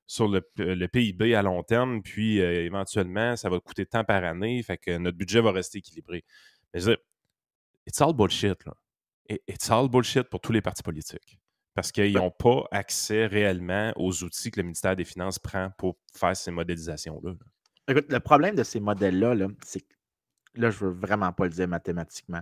sur, 0.07 0.27
le, 0.27 0.87
PIB 0.87 1.35
à 1.35 1.41
long 1.41 1.63
terme, 1.63 2.01
puis 2.01 2.39
euh, 2.39 2.63
éventuellement, 2.63 3.35
ça 3.35 3.49
va 3.49 3.59
coûter 3.59 3.85
tant 3.85 4.03
par 4.03 4.23
année, 4.23 4.61
fait 4.63 4.77
que 4.77 4.97
notre 4.97 5.17
budget 5.17 5.41
va 5.41 5.51
rester 5.51 5.79
équilibré. 5.79 6.23
Mais 6.73 6.79
je 6.79 6.85
veux 6.85 6.95
dire, 6.95 7.03
it's 7.87 7.99
all 8.01 8.13
bullshit, 8.13 8.63
là. 8.65 8.73
It's 9.47 9.71
all 9.71 9.89
bullshit 9.89 10.29
pour 10.29 10.39
tous 10.39 10.51
les 10.51 10.61
partis 10.61 10.83
politiques 10.83 11.39
parce 11.75 11.91
qu'ils 11.91 12.13
n'ont 12.13 12.31
pas 12.31 12.63
accès 12.71 13.27
réellement 13.27 13.91
aux 13.97 14.23
outils 14.23 14.49
que 14.49 14.59
le 14.59 14.63
ministère 14.63 14.95
des 14.95 15.03
Finances 15.03 15.37
prend 15.37 15.69
pour 15.77 15.97
faire 16.13 16.35
ces 16.35 16.49
modélisations-là. 16.49 17.33
Écoute, 17.87 18.11
le 18.11 18.19
problème 18.19 18.55
de 18.55 18.63
ces 18.63 18.79
modèles-là, 18.79 19.35
c'est 19.63 19.81
que 19.81 19.93
là, 20.55 20.71
je 20.71 20.83
ne 20.83 20.89
veux 20.89 20.95
vraiment 20.95 21.33
pas 21.33 21.43
le 21.43 21.49
dire 21.51 21.67
mathématiquement, 21.67 22.41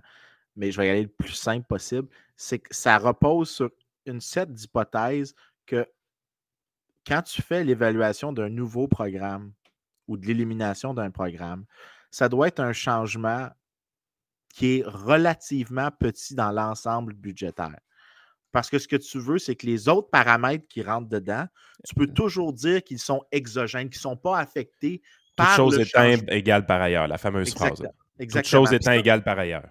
mais 0.55 0.71
je 0.71 0.79
vais 0.79 0.87
y 0.87 0.89
aller 0.91 1.01
le 1.01 1.09
plus 1.09 1.33
simple 1.33 1.65
possible, 1.65 2.07
c'est 2.37 2.59
que 2.59 2.73
ça 2.73 2.97
repose 2.99 3.49
sur 3.49 3.71
une 4.05 4.21
set 4.21 4.53
d'hypothèses 4.53 5.33
que 5.65 5.85
quand 7.05 7.23
tu 7.23 7.41
fais 7.41 7.63
l'évaluation 7.63 8.33
d'un 8.33 8.49
nouveau 8.49 8.87
programme 8.87 9.51
ou 10.07 10.15
de 10.15 10.27
l'élimination 10.27 10.93
d'un 10.93 11.09
programme, 11.09 11.65
ça 12.11 12.29
doit 12.29 12.49
être 12.49 12.59
un 12.59 12.73
changement 12.73 13.49
qui 14.49 14.77
est 14.77 14.83
relativement 14.85 15.89
petit 15.89 16.35
dans 16.35 16.51
l'ensemble 16.51 17.13
budgétaire. 17.13 17.79
Parce 18.53 18.69
que 18.69 18.77
ce 18.77 18.87
que 18.87 18.95
tu 18.95 19.19
veux, 19.19 19.39
c'est 19.39 19.55
que 19.55 19.65
les 19.65 19.89
autres 19.89 20.09
paramètres 20.11 20.67
qui 20.69 20.83
rentrent 20.83 21.09
dedans, 21.09 21.45
tu 21.83 21.95
peux 21.95 22.05
toujours 22.05 22.53
dire 22.53 22.83
qu'ils 22.83 22.99
sont 22.99 23.23
exogènes, 23.31 23.89
qu'ils 23.89 23.97
ne 23.97 24.13
sont 24.13 24.15
pas 24.15 24.37
affectés 24.37 25.01
par. 25.35 25.47
Toute 25.47 25.55
chose 25.57 25.79
étant 25.79 26.03
égale 26.27 26.65
par 26.67 26.79
ailleurs, 26.79 27.07
la 27.07 27.17
fameuse 27.17 27.53
phrase. 27.53 27.83
Exactement. 28.19 28.41
Toute 28.41 28.69
chose 28.69 28.73
étant 28.73 28.91
égale 28.91 29.23
par 29.23 29.39
ailleurs. 29.39 29.67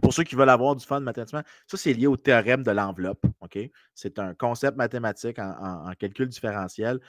Pour 0.00 0.14
ceux 0.14 0.22
qui 0.22 0.36
veulent 0.36 0.48
avoir 0.50 0.76
du 0.76 0.86
fun 0.86 1.00
mathématiquement, 1.00 1.42
ça, 1.66 1.76
c'est 1.76 1.92
lié 1.92 2.06
au 2.06 2.16
théorème 2.16 2.62
de 2.62 2.70
l'enveloppe. 2.70 3.26
OK? 3.40 3.58
C'est 3.92 4.20
un 4.20 4.34
concept 4.34 4.76
mathématique 4.76 5.40
en, 5.40 5.90
calcul 5.98 6.28
différentiel. 6.28 7.00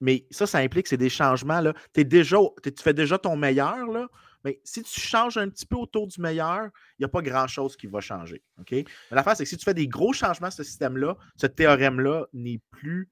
Mais 0.00 0.26
ça, 0.30 0.46
ça 0.46 0.58
implique 0.58 0.84
que 0.84 0.88
c'est 0.88 0.96
des 0.96 1.10
changements. 1.10 1.60
Là. 1.60 1.74
Es 1.94 2.04
déjà, 2.04 2.38
tu 2.62 2.82
fais 2.82 2.94
déjà 2.94 3.18
ton 3.18 3.36
meilleur, 3.36 3.86
là, 3.88 4.08
mais 4.44 4.60
si 4.64 4.82
tu 4.82 5.00
changes 5.00 5.36
un 5.36 5.48
petit 5.48 5.66
peu 5.66 5.76
autour 5.76 6.06
du 6.06 6.20
meilleur, 6.20 6.64
il 6.98 7.02
n'y 7.02 7.04
a 7.04 7.08
pas 7.08 7.22
grand-chose 7.22 7.76
qui 7.76 7.86
va 7.86 8.00
changer. 8.00 8.42
OK? 8.58 8.72
Mais 8.72 8.84
l'affaire, 9.10 9.36
c'est 9.36 9.44
que 9.44 9.50
si 9.50 9.56
tu 9.56 9.64
fais 9.64 9.74
des 9.74 9.88
gros 9.88 10.12
changements 10.12 10.48
à 10.48 10.50
ce 10.50 10.62
système-là, 10.62 11.16
ce 11.36 11.46
théorème-là 11.46 12.26
n'est 12.32 12.60
plus. 12.70 13.10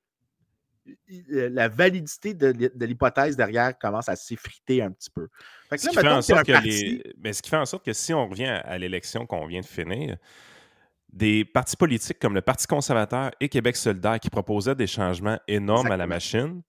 La 1.29 1.69
validité 1.69 2.35
de, 2.35 2.85
l'hypothèse 2.85 3.37
derrière 3.37 3.79
commence 3.79 4.09
à 4.09 4.17
s'effriter 4.17 4.83
un 4.83 4.91
petit 4.91 5.11
peu. 5.11 5.29
Mais 5.71 5.79
ce 5.79 5.89
qui 5.89 7.49
fait 7.49 7.57
en 7.57 7.67
sorte 7.67 7.85
que 7.85 7.93
si 7.93 8.13
on 8.13 8.27
revient 8.29 8.61
à 8.65 8.79
l'élection 8.79 9.27
qu'on 9.27 9.47
vient 9.47 9.61
de 9.61 9.67
finir, 9.67 10.17
des 11.13 11.45
partis 11.45 11.77
politiques 11.77 12.19
comme 12.19 12.35
le 12.35 12.41
Parti 12.41 12.67
conservateur 12.67 13.31
et 13.41 13.49
Québec 13.49 13.77
solidaire 13.77 14.19
qui 14.19 14.31
proposaient 14.31 14.75
des 14.75 14.87
changements 14.87 15.39
énormes 15.47 15.91
à 15.93 15.97
la 15.97 16.07
machine, 16.07 16.63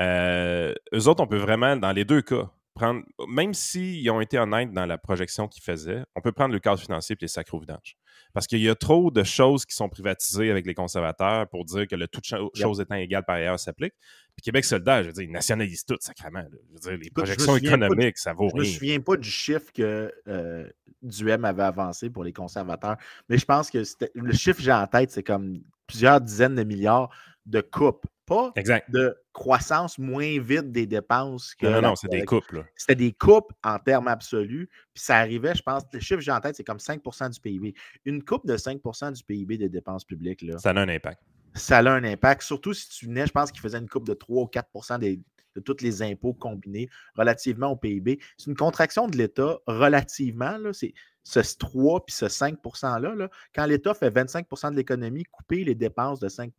euh, 0.00 0.72
eux 0.94 1.08
autres, 1.08 1.22
on 1.22 1.26
peut 1.26 1.36
vraiment, 1.36 1.76
dans 1.76 1.92
les 1.92 2.04
deux 2.04 2.22
cas, 2.22 2.50
prendre, 2.74 3.02
même 3.28 3.54
s'ils 3.54 4.10
ont 4.10 4.20
été 4.20 4.38
honnêtes 4.38 4.72
dans 4.72 4.86
la 4.86 4.98
projection 4.98 5.48
qu'ils 5.48 5.62
faisaient, 5.62 6.02
on 6.14 6.20
peut 6.20 6.32
prendre 6.32 6.52
le 6.52 6.60
cadre 6.60 6.80
financier 6.80 7.14
et 7.14 7.18
les 7.20 7.28
sacres 7.28 7.58
vidanges. 7.58 7.96
Parce 8.32 8.46
qu'il 8.46 8.60
y 8.60 8.68
a 8.68 8.74
trop 8.74 9.10
de 9.10 9.22
choses 9.22 9.66
qui 9.66 9.74
sont 9.74 9.88
privatisées 9.88 10.50
avec 10.50 10.66
les 10.66 10.74
conservateurs 10.74 11.48
pour 11.48 11.64
dire 11.64 11.86
que 11.86 11.96
le 11.96 12.08
toute 12.08 12.24
chose 12.24 12.80
étant 12.80 12.94
égale 12.94 13.24
par 13.24 13.36
ailleurs 13.36 13.60
s'applique. 13.60 13.92
Puis 14.34 14.42
Québec 14.44 14.64
solidaire, 14.64 15.02
je 15.02 15.08
veux 15.08 15.12
dire, 15.12 15.24
ils 15.24 15.30
nationalisent 15.30 15.84
tout, 15.84 15.98
sacrément. 16.00 16.42
Je 16.50 16.72
veux 16.72 16.80
dire, 16.80 17.04
les 17.04 17.10
projections 17.10 17.56
économiques, 17.56 18.16
ça 18.16 18.32
vaut 18.32 18.48
rien. 18.48 18.64
Je 18.64 18.68
ne 18.68 18.72
me 18.72 18.78
souviens 18.78 19.00
pas 19.00 19.16
du 19.16 19.28
chiffre 19.28 19.70
que 19.74 20.12
euh, 20.28 20.68
Duhem 21.02 21.44
avait 21.44 21.62
avancé 21.62 22.08
pour 22.08 22.24
les 22.24 22.32
conservateurs, 22.32 22.96
mais 23.28 23.36
je 23.36 23.44
pense 23.44 23.70
que 23.70 23.82
le 24.14 24.32
chiffre 24.32 24.56
que 24.58 24.64
j'ai 24.64 24.72
en 24.72 24.86
tête, 24.86 25.10
c'est 25.10 25.22
comme 25.22 25.60
plusieurs 25.86 26.20
dizaines 26.20 26.54
de 26.54 26.64
milliards 26.64 27.10
de 27.44 27.60
coupes 27.60 28.06
pas 28.26 28.52
de 28.88 29.16
croissance 29.32 29.98
moins 29.98 30.40
vite 30.40 30.70
des 30.72 30.86
dépenses 30.86 31.54
que. 31.54 31.66
Non, 31.66 31.82
non, 31.82 31.96
c'est 31.96 32.08
des 32.08 32.24
coupes. 32.24 32.44
C'était 32.76 32.94
des 32.94 33.12
coupes 33.12 33.52
en 33.64 33.78
termes 33.78 34.08
absolus. 34.08 34.68
Puis 34.94 35.02
ça 35.02 35.16
arrivait, 35.16 35.54
je 35.54 35.62
pense, 35.62 35.82
le 35.92 36.00
chiffre 36.00 36.18
que 36.18 36.24
j'ai 36.24 36.32
en 36.32 36.40
tête, 36.40 36.56
c'est 36.56 36.64
comme 36.64 36.78
5% 36.78 37.30
du 37.30 37.40
PIB. 37.40 37.74
Une 38.04 38.24
coupe 38.24 38.46
de 38.46 38.56
5% 38.56 39.12
du 39.12 39.24
PIB 39.24 39.58
des 39.58 39.68
dépenses 39.68 40.04
publiques. 40.04 40.42
Là, 40.42 40.58
ça 40.58 40.70
a 40.70 40.78
un 40.78 40.88
impact. 40.88 41.20
Ça 41.54 41.78
a 41.78 41.90
un 41.90 42.04
impact. 42.04 42.42
Surtout 42.42 42.72
si 42.72 42.88
tu 42.88 43.06
venais, 43.06 43.26
je 43.26 43.32
pense 43.32 43.52
qu'il 43.52 43.60
faisait 43.60 43.78
une 43.78 43.88
coupe 43.88 44.06
de 44.06 44.14
3 44.14 44.44
ou 44.44 44.46
4% 44.46 44.98
de 44.98 45.60
tous 45.60 45.82
les 45.82 46.02
impôts 46.02 46.32
combinés 46.32 46.88
relativement 47.14 47.68
au 47.68 47.76
PIB. 47.76 48.18
C'est 48.38 48.50
une 48.50 48.56
contraction 48.56 49.06
de 49.06 49.18
l'État 49.18 49.58
relativement. 49.66 50.56
C'est 50.72 50.94
ce 51.24 51.56
3 51.58 52.06
puis 52.06 52.14
ce 52.14 52.28
5 52.28 52.58
%-là. 52.62 53.14
Là, 53.14 53.28
quand 53.54 53.66
l'État 53.66 53.92
fait 53.92 54.10
25% 54.10 54.70
de 54.70 54.76
l'économie, 54.76 55.24
couper 55.24 55.64
les 55.64 55.74
dépenses 55.74 56.20
de 56.20 56.28
5 56.28 56.52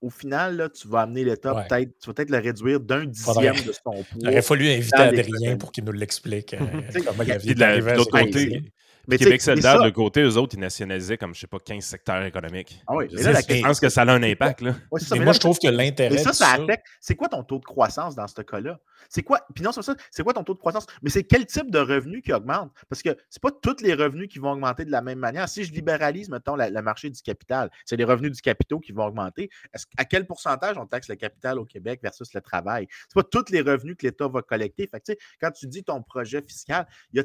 au 0.00 0.10
final, 0.10 0.56
là, 0.56 0.68
tu 0.68 0.88
vas 0.88 1.02
amener 1.02 1.24
l'État 1.24 1.54
peut-être, 1.54 1.90
tu 2.00 2.06
vas 2.06 2.14
peut-être 2.14 2.30
le 2.30 2.38
réduire 2.38 2.80
d'un 2.80 3.04
dixième 3.04 3.54
de 3.54 3.72
son 3.72 3.92
poids. 3.92 4.04
Il 4.20 4.28
aurait 4.28 4.42
fallu 4.42 4.68
inviter 4.68 4.96
Adrien 4.96 5.56
pour 5.56 5.72
qu'il 5.72 5.84
nous 5.84 5.92
l'explique. 5.92 6.54
Euh, 6.64 7.00
comment 7.06 7.22
il 7.22 7.54
de 7.54 7.94
l'autre 7.94 8.10
côté, 8.10 8.62
mais 9.06 9.18
Québec 9.18 9.42
solidaire, 9.42 9.82
de 9.82 9.90
côté, 9.90 10.22
eux 10.22 10.36
autres, 10.36 10.54
ils 10.54 10.60
nationalisaient 10.60 11.18
comme, 11.18 11.34
je 11.34 11.40
sais 11.40 11.46
pas, 11.46 11.58
15 11.58 11.84
secteurs 11.84 12.24
économiques. 12.24 12.80
Ah 12.86 12.96
oui, 12.96 13.06
je 13.10 13.62
pense 13.62 13.80
que 13.80 13.88
ça 13.88 14.02
a 14.02 14.10
un 14.10 14.22
impact. 14.22 14.60
Là. 14.62 14.74
mais, 15.12 15.20
moi, 15.20 15.32
je 15.32 15.40
trouve 15.40 15.58
que 15.58 15.68
l'intérêt. 15.68 16.18
ça, 16.18 16.32
ça 16.32 16.52
affecte. 16.52 16.86
C'est 17.00 17.14
quoi 17.14 17.28
ton 17.28 17.42
taux 17.42 17.58
de 17.58 17.64
croissance 17.64 18.14
dans 18.14 18.26
ce 18.26 18.42
cas-là? 18.42 18.78
C'est 19.08 19.22
quoi? 19.22 19.40
Puis 19.54 19.62
non, 19.62 19.72
c'est 19.72 19.82
ça, 19.82 19.94
c'est 20.10 20.22
quoi 20.22 20.32
ton 20.32 20.44
taux 20.44 20.54
de 20.54 20.58
croissance? 20.58 20.86
Mais 21.02 21.10
c'est 21.10 21.24
quel 21.24 21.46
type 21.46 21.70
de 21.70 21.78
revenus 21.78 22.22
qui 22.22 22.32
augmente? 22.32 22.72
Parce 22.88 23.02
que 23.02 23.16
c'est 23.28 23.42
pas 23.42 23.50
tous 23.50 23.82
les 23.82 23.94
revenus 23.94 24.28
qui 24.28 24.38
vont 24.38 24.52
augmenter 24.52 24.84
de 24.84 24.90
la 24.90 25.02
même 25.02 25.18
manière. 25.18 25.48
Si 25.48 25.64
je 25.64 25.72
libéralise, 25.72 26.28
mettons, 26.28 26.56
le 26.56 26.80
marché 26.80 27.10
du 27.10 27.20
capital, 27.20 27.70
c'est 27.84 27.96
les 27.96 28.04
revenus 28.04 28.32
du 28.32 28.40
capital 28.40 28.80
qui 28.80 28.92
vont 28.92 29.04
augmenter. 29.04 29.50
à 29.96 30.04
quel 30.04 30.26
pourcentage 30.26 30.78
on 30.78 30.86
taxe 30.86 31.08
le 31.08 31.16
capital 31.16 31.58
au 31.58 31.64
Québec 31.64 32.00
versus 32.02 32.32
le 32.34 32.40
travail? 32.40 32.86
C'est 33.08 33.14
pas 33.14 33.22
tous 33.22 33.50
les 33.50 33.60
revenus 33.60 33.96
que 33.96 34.06
l'État 34.06 34.28
va 34.28 34.42
collecter. 34.42 34.88
Fait 34.88 35.18
quand 35.40 35.50
tu 35.50 35.66
dis 35.66 35.84
ton 35.84 36.02
projet 36.02 36.42
fiscal, 36.42 36.86
il 37.12 37.18
y 37.18 37.20
a 37.20 37.24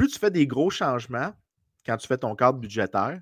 plus 0.00 0.08
tu 0.08 0.18
fais 0.18 0.30
des 0.30 0.46
gros 0.46 0.70
changements 0.70 1.34
quand 1.84 1.98
tu 1.98 2.06
fais 2.06 2.16
ton 2.16 2.34
cadre 2.34 2.58
budgétaire, 2.58 3.20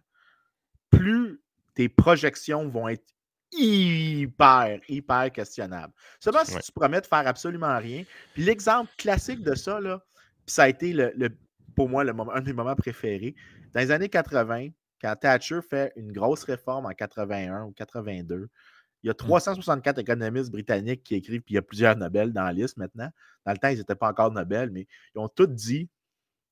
plus 0.91 1.43
tes 1.74 1.89
projections 1.89 2.68
vont 2.68 2.87
être 2.87 3.05
hyper, 3.51 4.79
hyper 4.89 5.33
questionnables. 5.33 5.93
Seulement 6.20 6.45
si 6.45 6.57
tu 6.61 6.70
promets 6.70 7.01
de 7.01 7.07
faire 7.07 7.26
absolument 7.26 7.76
rien. 7.79 8.05
Puis 8.33 8.45
l'exemple 8.45 8.93
classique 8.97 9.43
de 9.43 9.57
ça, 9.57 9.81
là, 9.81 10.01
ça 10.47 10.62
a 10.62 10.68
été 10.68 10.93
le, 10.93 11.31
pour 11.74 11.89
moi 11.89 12.05
le 12.05 12.12
moment, 12.12 12.33
un 12.33 12.43
des 12.43 12.53
moments 12.53 12.76
préférés. 12.76 13.35
Dans 13.74 13.81
les 13.81 13.91
années 13.91 14.09
80, 14.09 14.68
quand 15.03 15.16
Thatcher 15.16 15.59
fait 15.68 15.93
une 15.97 16.12
grosse 16.12 16.45
réforme 16.45 16.87
en 16.87 16.91
81 16.91 17.64
ou 17.64 17.72
82, 17.72 18.49
il 19.03 19.09
y 19.09 19.11
a 19.11 19.14
364 19.14 19.97
mmh. 19.97 20.01
économistes 20.01 20.53
britanniques 20.53 21.03
qui 21.03 21.16
écrivent, 21.16 21.43
puis 21.43 21.55
il 21.55 21.57
y 21.57 21.59
a 21.59 21.62
plusieurs 21.62 21.97
Nobel 21.97 22.33
dans 22.33 22.45
la 22.45 22.53
liste 22.53 22.76
maintenant. 22.76 23.11
Dans 23.45 23.51
le 23.51 23.59
temps, 23.59 23.68
ils 23.68 23.79
n'étaient 23.79 23.97
pas 23.97 24.11
encore 24.11 24.31
Nobel, 24.31 24.70
mais 24.70 24.87
ils 25.16 25.18
ont 25.18 25.29
tous 25.29 25.49
dit 25.49 25.89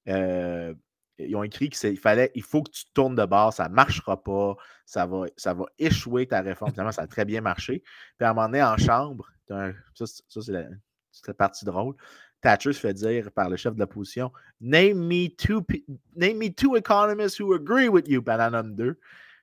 euh, 0.09 0.75
ils 1.19 1.35
ont 1.35 1.43
écrit 1.43 1.71
qu'il 1.71 1.99
fallait, 1.99 2.31
il 2.35 2.43
faut 2.43 2.63
que 2.63 2.71
tu 2.71 2.85
tournes 2.93 3.15
de 3.15 3.25
bord, 3.25 3.53
ça 3.53 3.69
ne 3.69 3.75
marchera 3.75 4.23
pas, 4.23 4.57
ça 4.85 5.07
va, 5.07 5.25
ça 5.37 5.55
va 5.55 5.65
échouer 5.79 6.27
ta 6.27 6.41
réforme. 6.41 6.73
Finalement, 6.73 6.93
ça 6.93 7.03
a 7.03 7.07
très 7.07 7.25
bien 7.25 7.41
marché. 7.41 7.83
Puis 8.19 8.27
à 8.27 8.31
un 8.31 8.35
moment 8.35 8.49
donné, 8.49 8.63
en 8.63 8.77
chambre, 8.77 9.27
ça, 9.49 9.73
c'est 10.29 10.53
la, 10.53 11.35
partie 11.35 11.65
drôle. 11.65 11.95
Thatcher 12.43 12.75
se 12.75 12.81
fait 12.81 12.93
dire 12.93 13.33
par 13.33 13.49
le 13.49 13.57
chef 13.57 13.75
de 13.75 13.81
l'opposition 13.81 14.31
Name 14.61 14.99
me 14.99 15.29
two, 15.29 15.65
name 16.15 16.37
me 16.37 16.51
two 16.51 16.77
economists 16.77 17.41
who 17.41 17.55
agree 17.55 17.89
with 17.89 18.07
you. 18.09 18.23
Puis 18.23 18.35
elle 18.35 18.55
en 18.55 18.65
deux. 18.65 18.99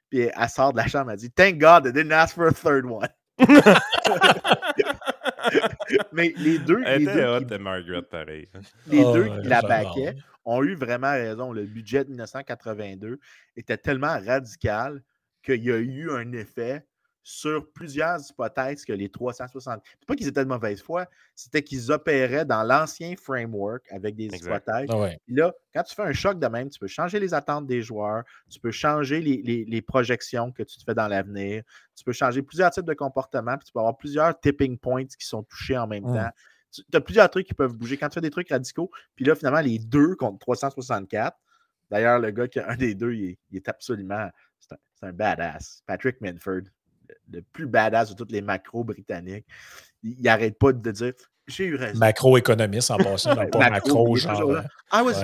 Puis 0.10 0.30
elle 0.34 0.50
sort 0.50 0.74
de 0.74 0.78
la 0.78 0.88
chambre, 0.88 1.12
elle 1.12 1.18
dit 1.18 1.32
Thank 1.32 1.58
God 1.58 1.84
they 1.84 1.92
didn't 1.92 2.12
ask 2.12 2.36
for 2.36 2.48
a 2.48 2.54
third 2.54 2.86
one. 2.86 3.10
Mais 6.14 6.34
les 6.38 6.60
deux. 6.60 6.84
les 6.84 7.06
deux 7.06 7.40
qui, 7.40 7.46
de 7.46 7.58
Margaret, 7.58 8.04
pareil. 8.04 8.48
Les 8.88 9.04
deux 9.04 9.26
qui 9.26 9.48
la 9.48 9.62
baquaient 9.62 10.16
ont 10.46 10.64
eu 10.64 10.76
vraiment 10.76 11.12
raison. 11.12 11.52
Le 11.52 11.66
budget 11.66 12.04
de 12.04 12.10
1982 12.10 13.20
était 13.56 13.78
tellement 13.78 14.20
radical 14.20 15.04
qu'il 15.44 15.64
y 15.64 15.72
a 15.72 15.78
eu 15.78 16.12
un 16.12 16.32
effet 16.32 16.86
sur 17.24 17.72
plusieurs 17.72 18.20
hypothèses 18.30 18.84
que 18.84 18.92
les 18.92 19.10
360. 19.10 19.82
C'est 20.00 20.06
pas 20.06 20.16
qu'ils 20.16 20.28
étaient 20.28 20.44
de 20.44 20.50
mauvaise 20.50 20.82
foi, 20.82 21.08
c'était 21.36 21.64
qu'ils 21.64 21.92
opéraient 21.92 22.46
dans 22.46 22.64
l'ancien 22.64 23.16
framework 23.16 23.86
avec 23.92 24.16
des 24.16 24.26
hypothèses. 24.26 24.90
Ah 24.90 25.10
là, 25.30 25.54
quand 25.74 25.84
tu 25.84 25.96
fais 25.96 26.04
un 26.04 26.14
choc 26.14 26.38
de 26.38 26.48
même, 26.48 26.70
tu 26.70 26.80
peux 26.80 26.88
changer 26.88 27.20
les 27.20 27.34
attentes 27.34 27.66
des 27.66 27.82
joueurs, 27.82 28.24
tu 28.50 28.60
peux 28.60 28.72
changer 28.72 29.22
les, 29.22 29.82
projections 29.82 30.52
que 30.52 30.64
tu 30.64 30.78
te 30.78 30.84
fais 30.84 30.94
dans 30.94 31.08
l'avenir, 31.08 31.64
tu 31.96 32.04
peux 32.04 32.14
changer 32.14 32.42
plusieurs 32.42 32.72
types 32.72 32.86
de 32.86 32.94
comportements, 32.94 33.58
puis 33.58 33.68
tu 33.68 33.74
peux 33.74 33.80
avoir 33.80 33.98
plusieurs 33.98 34.38
tipping 34.40 34.78
points 34.78 35.06
qui 35.06 35.26
sont 35.26 35.44
touchés 35.44 35.78
en 35.78 35.88
même 35.88 36.04
mmh. 36.04 36.16
temps. 36.16 36.30
Tu 36.74 36.84
as 36.94 37.02
plusieurs 37.02 37.30
trucs 37.30 37.48
qui 37.48 37.54
peuvent 37.54 37.74
bouger. 37.74 37.98
Quand 37.98 38.10
tu 38.10 38.16
fais 38.16 38.22
des 38.22 38.32
trucs 38.32 38.50
radicaux, 38.50 38.92
puis 39.16 39.26
là, 39.26 39.36
finalement, 39.36 39.62
les 39.62 39.80
deux 39.80 40.16
contre 40.16 40.40
364. 40.40 41.38
D'ailleurs, 41.92 42.20
le 42.20 42.32
gars 42.32 42.48
qui 42.48 42.60
a 42.60 42.70
un 42.70 42.76
des 42.76 42.96
deux, 42.96 43.14
il 43.14 43.38
est, 43.54 43.70
absolument. 43.70 44.30
C'est 44.60 44.76
un, 45.02 45.14
badass. 45.14 45.84
Patrick 45.86 46.22
Minford 46.22 46.64
le 47.32 47.42
plus 47.42 47.68
badass 47.68 48.12
de 48.12 48.16
toutes 48.16 48.32
les 48.32 48.42
macros 48.42 48.84
britanniques. 48.84 49.46
Il 50.02 50.22
n'arrête 50.22 50.58
pas 50.58 50.74
de 50.74 50.92
dire 50.92 51.14
j'ai 51.48 51.66
eu 51.66 51.76
raison. 51.76 52.00
Macroéconomiste 52.00 52.92
en 52.92 52.98
passant, 52.98 53.36
pas 53.36 53.70
macro, 53.70 54.16
genre. 54.16 54.62
I 54.92 55.02
was, 55.02 55.24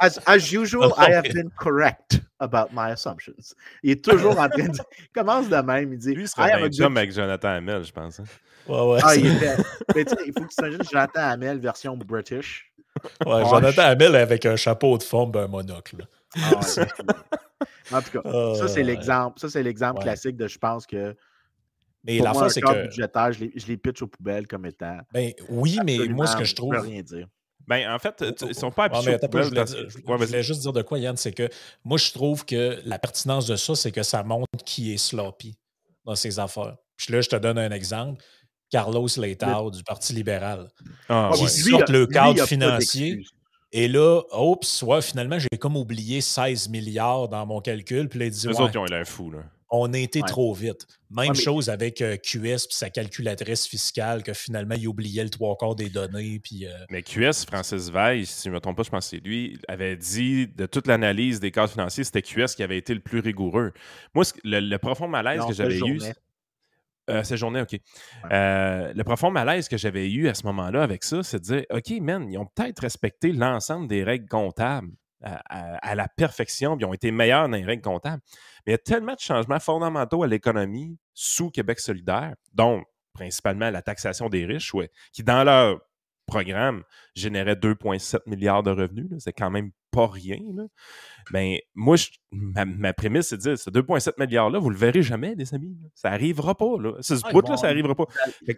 as, 0.00 0.18
as 0.26 0.52
usual, 0.52 0.92
I 0.98 1.12
have 1.12 1.24
been 1.24 1.50
correct 1.56 2.20
about 2.40 2.72
my 2.72 2.90
assumptions. 2.90 3.54
Il 3.82 3.92
est 3.92 4.04
toujours 4.04 4.38
en 4.38 4.48
train 4.48 4.68
de. 4.68 4.78
Il 4.98 5.08
commence 5.14 5.48
de 5.48 5.56
même. 5.56 5.92
Il 5.92 5.98
dit. 5.98 6.14
Lui, 6.14 6.24
il 6.24 6.28
serait 6.28 6.56
bien 6.56 6.68
good... 6.68 6.96
avec 6.96 7.12
Jonathan 7.12 7.48
Hamel, 7.48 7.84
je 7.84 7.92
pense. 7.92 8.20
Hein. 8.20 8.24
Ouais, 8.68 8.80
ouais. 8.80 9.00
Ah, 9.02 9.16
il 9.16 9.26
était... 9.36 9.56
Mais 9.94 10.04
tu 10.04 10.10
sais, 10.10 10.22
il 10.26 10.32
faut 10.32 10.44
que 10.44 10.48
tu 10.48 10.54
s'imagines 10.54 10.82
Jonathan 10.90 11.20
Hamel 11.20 11.58
version 11.58 11.96
British. 11.96 12.72
Ouais, 13.26 13.44
Jonathan 13.48 13.82
Hamel 13.82 14.16
avec 14.16 14.46
un 14.46 14.56
chapeau 14.56 14.98
de 14.98 15.02
forme, 15.02 15.36
un 15.36 15.48
monocle. 15.48 16.06
Ah, 16.36 16.60
en 17.92 18.02
tout 18.02 18.20
cas, 18.20 18.54
ça, 18.54 18.68
c'est 18.68 18.82
l'exemple. 18.82 19.38
Ça, 19.38 19.48
c'est 19.48 19.62
l'exemple 19.62 20.02
classique 20.02 20.36
de 20.36 20.48
je 20.48 20.58
pense 20.58 20.86
que 20.86 21.14
mais 22.04 22.18
la 22.18 22.32
fois, 22.32 22.50
c'est 22.50 22.60
que. 22.60 22.82
budgétaire, 22.86 23.32
je 23.32 23.44
les, 23.44 23.52
je 23.54 23.66
les 23.66 23.76
pitch 23.76 24.02
aux 24.02 24.06
poubelles 24.06 24.46
comme 24.46 24.66
étant. 24.66 24.98
Ben, 25.12 25.32
oui, 25.48 25.78
mais 25.84 25.98
moi, 26.08 26.26
ce 26.26 26.36
que 26.36 26.44
je 26.44 26.54
trouve. 26.54 26.74
Je 26.74 26.80
peux 26.80 26.86
rien 26.86 27.02
dire. 27.02 27.26
Ben, 27.66 27.92
en 27.92 27.98
fait, 27.98 28.24
ils 28.42 28.48
ne 28.48 28.52
sont 28.52 28.72
pas 28.72 28.84
habitués. 28.84 29.18
je, 29.22 29.26
voulais, 29.28 29.64
je, 29.66 30.26
voulais, 30.26 30.42
juste 30.42 30.62
dire 30.62 30.72
de 30.72 30.82
quoi, 30.82 30.98
Yann, 30.98 31.16
c'est 31.16 31.32
que 31.32 31.48
moi, 31.84 31.96
je 31.96 32.10
trouve 32.12 32.44
que 32.44 32.80
la 32.84 32.98
pertinence 32.98 33.46
de 33.46 33.54
ça, 33.54 33.76
c'est 33.76 33.92
que 33.92 34.02
ça 34.02 34.24
montre 34.24 34.48
qui 34.64 34.92
est 34.92 34.96
sloppy 34.96 35.56
dans 36.04 36.16
ses 36.16 36.40
affaires. 36.40 36.76
Puis 36.96 37.12
là, 37.12 37.20
je 37.20 37.28
te 37.28 37.36
donne 37.36 37.58
un 37.58 37.70
exemple. 37.70 38.22
Carlos 38.68 39.06
Leitao 39.16 39.70
du 39.70 39.84
Parti 39.84 40.12
libéral. 40.12 40.68
Ah, 41.08 41.30
qui 41.34 41.46
sort 41.46 41.84
le 41.88 42.06
cadre 42.06 42.44
financier. 42.46 43.22
Et 43.70 43.86
là, 43.86 44.22
oups, 44.36 44.82
ouais, 44.82 45.00
finalement, 45.00 45.38
j'ai 45.38 45.58
comme 45.58 45.76
oublié 45.76 46.20
16 46.20 46.68
milliards 46.68 47.28
dans 47.28 47.46
mon 47.46 47.60
calcul. 47.60 48.08
Puis 48.08 48.18
là, 48.18 48.24
il 48.26 48.30
dit. 48.32 48.48
Les 48.48 48.60
autres, 48.60 48.72
ils 48.74 48.78
ont 48.78 48.84
l'air 48.84 49.06
fous, 49.06 49.30
là 49.30 49.44
on 49.72 49.92
a 49.94 49.98
été 49.98 50.20
trop 50.20 50.52
vite. 50.52 50.86
Même 51.10 51.34
chose 51.34 51.70
avec 51.70 52.02
euh, 52.02 52.16
QS 52.16 52.36
et 52.44 52.58
sa 52.70 52.90
calculatrice 52.90 53.66
fiscale, 53.66 54.22
que 54.22 54.34
finalement, 54.34 54.74
il 54.74 54.86
oubliait 54.86 55.24
le 55.24 55.30
trois 55.30 55.56
quarts 55.56 55.74
des 55.74 55.88
données. 55.88 56.40
Puis, 56.42 56.66
euh, 56.66 56.70
Mais 56.90 57.02
QS, 57.02 57.46
Francis 57.46 57.90
Veil, 57.90 58.26
si 58.26 58.44
je 58.44 58.50
ne 58.50 58.54
me 58.54 58.60
trompe 58.60 58.76
pas, 58.76 58.82
je 58.82 58.90
pense 58.90 59.10
que 59.10 59.16
c'est 59.16 59.24
lui, 59.24 59.58
avait 59.68 59.96
dit 59.96 60.46
de 60.46 60.66
toute 60.66 60.86
l'analyse 60.86 61.40
des 61.40 61.50
cadres 61.50 61.72
financiers, 61.72 62.04
c'était 62.04 62.22
QS 62.22 62.54
qui 62.54 62.62
avait 62.62 62.76
été 62.76 62.92
le 62.92 63.00
plus 63.00 63.20
rigoureux. 63.20 63.72
Moi, 64.14 64.24
le, 64.44 64.76
profond 64.76 65.08
malaise 65.08 65.42
que 65.46 65.54
j'avais 65.54 65.78
eu. 65.78 66.00
Euh, 67.10 67.24
cette 67.24 67.38
journée, 67.38 67.60
OK. 67.60 67.76
le 68.30 69.02
profond 69.02 69.30
malaise 69.30 69.68
que 69.68 69.76
j'avais 69.76 70.08
eu 70.08 70.28
à 70.28 70.34
ce 70.34 70.46
moment-là 70.46 70.82
avec 70.82 71.02
ça, 71.02 71.22
c'est 71.22 71.38
de 71.38 71.44
dire 71.44 71.64
OK, 71.70 71.90
man, 72.00 72.30
ils 72.30 72.38
ont 72.38 72.46
peut-être 72.46 72.80
respecté 72.80 73.32
l'ensemble 73.32 73.88
des 73.88 74.04
règles 74.04 74.28
comptables 74.28 74.92
à, 75.24 75.94
la 75.94 76.08
perfection, 76.08 76.76
puis 76.76 76.84
ils 76.84 76.88
ont 76.88 76.94
été 76.94 77.10
meilleurs 77.10 77.48
dans 77.48 77.56
les 77.56 77.64
règles 77.64 77.82
comptables. 77.82 78.22
Mais 78.66 78.72
il 78.72 78.74
y 78.74 78.74
a 78.74 78.78
tellement 78.78 79.14
de 79.14 79.20
changements 79.20 79.60
fondamentaux 79.60 80.22
à 80.22 80.26
l'économie 80.26 80.98
sous 81.14 81.50
Québec 81.50 81.80
solidaire, 81.80 82.34
dont 82.52 82.82
principalement 83.12 83.70
la 83.70 83.82
taxation 83.82 84.28
des 84.28 84.46
riches, 84.46 84.72
qui 85.12 85.22
dans 85.22 85.44
leur 85.44 85.80
programme 86.26 86.82
générait 87.14 87.54
2,7 87.54 88.20
milliards 88.26 88.62
de 88.62 88.70
revenus. 88.70 89.10
C'est 89.18 89.32
quand 89.32 89.50
même 89.50 89.70
pas 89.90 90.06
rien. 90.06 90.38
Mais 91.30 91.32
ben, 91.32 91.58
moi, 91.74 91.96
ma, 92.30 92.92
prémisse, 92.92 93.28
c'est 93.28 93.36
de 93.36 93.42
dire, 93.42 93.58
ce 93.58 93.70
2,7 93.70 94.12
milliards-là, 94.18 94.58
vous 94.58 94.70
le 94.70 94.76
verrez 94.76 95.02
jamais, 95.02 95.34
les 95.34 95.54
amis. 95.54 95.76
Ça 95.94 96.10
n'arrivera 96.10 96.54
pas. 96.54 96.78
Là. 96.78 96.94
Ce 97.00 97.14
ah, 97.22 97.30
bout-là, 97.32 97.56
ça 97.56 97.68
n'arrivera 97.68 97.94
pas. 97.94 98.06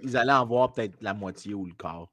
Ils 0.03 0.17
allaient 0.17 0.33
en 0.33 0.47
voir 0.47 0.73
peut-être 0.73 0.97
la 1.01 1.15
moitié 1.15 1.55
ou 1.55 1.67
le 1.67 1.75
quart. 1.75 2.13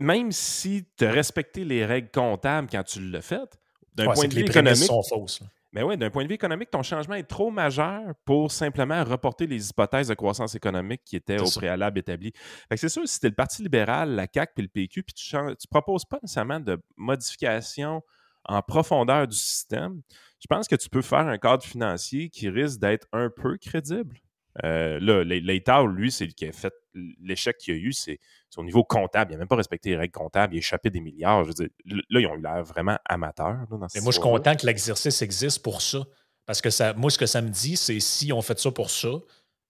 Même 0.00 0.32
si 0.32 0.86
tu 0.96 1.04
as 1.04 1.10
respecté 1.10 1.64
les 1.64 1.84
règles 1.84 2.10
comptables 2.10 2.68
quand 2.70 2.84
tu 2.84 3.00
l'as 3.10 3.20
fait, 3.20 3.58
d'un 3.94 4.12
point 4.12 4.26
de 4.26 4.34
vue 4.34 4.42
économique. 4.42 4.84
sont 4.84 5.02
fausses. 5.02 5.42
Mais 5.74 5.82
oui, 5.82 5.96
d'un 5.96 6.08
point 6.08 6.22
de 6.22 6.28
vue 6.28 6.36
économique, 6.36 6.70
ton 6.70 6.84
changement 6.84 7.16
est 7.16 7.28
trop 7.28 7.50
majeur 7.50 8.00
pour 8.24 8.52
simplement 8.52 9.02
reporter 9.02 9.48
les 9.48 9.70
hypothèses 9.70 10.06
de 10.06 10.14
croissance 10.14 10.54
économique 10.54 11.02
qui 11.04 11.16
étaient 11.16 11.40
au 11.40 11.50
préalable 11.50 11.98
établies. 11.98 12.32
C'est 12.76 12.88
sûr, 12.88 13.06
si 13.08 13.18
tu 13.18 13.26
es 13.26 13.28
le 13.28 13.34
Parti 13.34 13.60
libéral, 13.60 14.14
la 14.14 14.28
CAQ 14.32 14.52
puis 14.54 14.62
le 14.62 14.68
PQ, 14.68 15.02
puis 15.02 15.14
tu 15.14 15.36
ne 15.36 15.54
proposes 15.68 16.04
pas 16.04 16.20
nécessairement 16.22 16.60
de 16.60 16.80
modification 16.96 18.02
en 18.44 18.62
profondeur 18.62 19.26
du 19.26 19.36
système, 19.36 20.00
je 20.38 20.46
pense 20.48 20.68
que 20.68 20.76
tu 20.76 20.88
peux 20.88 21.02
faire 21.02 21.26
un 21.26 21.38
cadre 21.38 21.64
financier 21.64 22.28
qui 22.28 22.48
risque 22.48 22.78
d'être 22.78 23.08
un 23.12 23.28
peu 23.28 23.56
crédible. 23.56 24.16
Euh, 24.62 25.00
là, 25.00 25.24
l'État, 25.24 25.82
lui, 25.84 26.12
c'est 26.12 26.28
qui 26.28 26.46
a 26.46 26.52
fait 26.52 26.72
l'échec 27.20 27.56
qu'il 27.58 27.74
y 27.74 27.78
a 27.78 27.80
eu, 27.80 27.92
c'est 27.92 28.18
au 28.56 28.62
niveau 28.62 28.84
comptable. 28.84 29.32
Il 29.32 29.34
n'a 29.34 29.38
même 29.38 29.48
pas 29.48 29.56
respecté 29.56 29.90
les 29.90 29.96
règles 29.96 30.12
comptables. 30.12 30.54
Il 30.54 30.58
a 30.58 30.60
échappé 30.60 30.90
des 30.90 31.00
milliards. 31.00 31.42
Je 31.44 31.48
veux 31.48 31.54
dire, 31.54 31.68
là, 31.86 32.20
ils 32.20 32.26
ont 32.26 32.36
eu 32.36 32.42
l'air 32.42 32.62
vraiment 32.62 32.96
amateurs. 33.06 33.66
moi, 33.70 33.88
je 33.88 34.10
suis 34.10 34.20
content 34.20 34.54
que 34.54 34.64
l'exercice 34.66 35.22
existe 35.22 35.62
pour 35.62 35.82
ça. 35.82 36.04
Parce 36.46 36.60
que 36.60 36.70
ça, 36.70 36.92
moi, 36.92 37.10
ce 37.10 37.18
que 37.18 37.26
ça 37.26 37.40
me 37.42 37.48
dit, 37.48 37.76
c'est 37.76 37.98
si 38.00 38.32
on 38.32 38.42
fait 38.42 38.58
ça 38.58 38.70
pour 38.70 38.90
ça, 38.90 39.08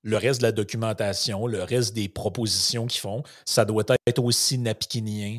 le 0.03 0.17
reste 0.17 0.41
de 0.41 0.47
la 0.47 0.53
documentation, 0.53 1.47
le 1.47 1.63
reste 1.63 1.95
des 1.95 2.09
propositions 2.09 2.87
qu'ils 2.87 3.01
font, 3.01 3.23
ça 3.47 3.65
doit 3.65 3.85
être 4.07 4.23
aussi 4.23 4.59
napikinien 4.59 5.39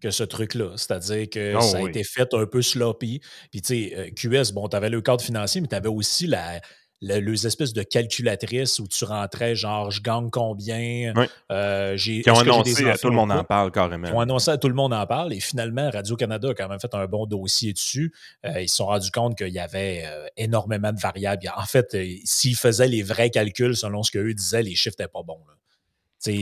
que 0.00 0.10
ce 0.10 0.22
truc-là. 0.22 0.72
C'est-à-dire 0.76 1.28
que 1.28 1.56
ah 1.56 1.60
ça 1.60 1.78
a 1.78 1.82
été 1.82 2.04
fait 2.04 2.32
un 2.32 2.46
peu 2.46 2.62
sloppy. 2.62 3.20
Puis, 3.50 3.62
tu 3.62 3.90
sais, 3.90 3.94
euh, 3.96 4.10
QS, 4.10 4.52
bon, 4.52 4.68
tu 4.68 4.76
avais 4.76 4.90
le 4.90 5.02
cadre 5.02 5.22
financier, 5.22 5.60
mais 5.60 5.68
tu 5.68 5.74
avais 5.74 5.88
aussi 5.88 6.26
la, 6.26 6.60
les 7.00 7.46
espèces 7.46 7.72
de 7.72 7.82
calculatrices 7.82 8.78
où 8.78 8.88
tu 8.88 9.04
rentrais 9.04 9.54
genre 9.54 9.90
je 9.90 10.00
gagne 10.00 10.30
combien. 10.30 11.12
Euh, 11.50 11.96
j'ai, 11.96 12.22
qui 12.22 12.30
ont 12.30 12.38
annoncé 12.38 12.88
à 12.88 12.96
tout 12.96 13.08
le 13.08 13.14
monde 13.14 13.32
en 13.32 13.44
parle 13.44 13.70
carrément. 13.70 14.08
Qui 14.08 14.14
ont 14.14 14.20
annoncé 14.20 14.50
à 14.50 14.58
tout 14.58 14.68
le 14.68 14.74
monde 14.74 14.94
en 14.94 15.06
parle 15.06 15.32
et 15.32 15.40
finalement 15.40 15.90
Radio-Canada 15.90 16.50
a 16.50 16.54
quand 16.54 16.68
même 16.68 16.80
fait 16.80 16.94
un 16.94 17.06
bon 17.06 17.26
dossier 17.26 17.72
dessus. 17.72 18.12
Euh, 18.44 18.62
ils 18.62 18.68
se 18.68 18.76
sont 18.76 18.86
rendus 18.86 19.10
compte 19.10 19.36
qu'il 19.36 19.48
y 19.48 19.58
avait 19.58 20.04
euh, 20.06 20.26
énormément 20.36 20.92
de 20.92 21.00
variables. 21.00 21.50
En 21.56 21.66
fait, 21.66 21.96
s'ils 22.24 22.56
faisaient 22.56 22.88
les 22.88 23.02
vrais 23.02 23.30
calculs 23.30 23.76
selon 23.76 24.02
ce 24.02 24.10
qu'eux 24.10 24.34
disaient, 24.34 24.62
les 24.62 24.74
chiffres 24.74 24.96
n'étaient 24.98 25.12
pas 25.12 25.22
bons. 25.22 25.40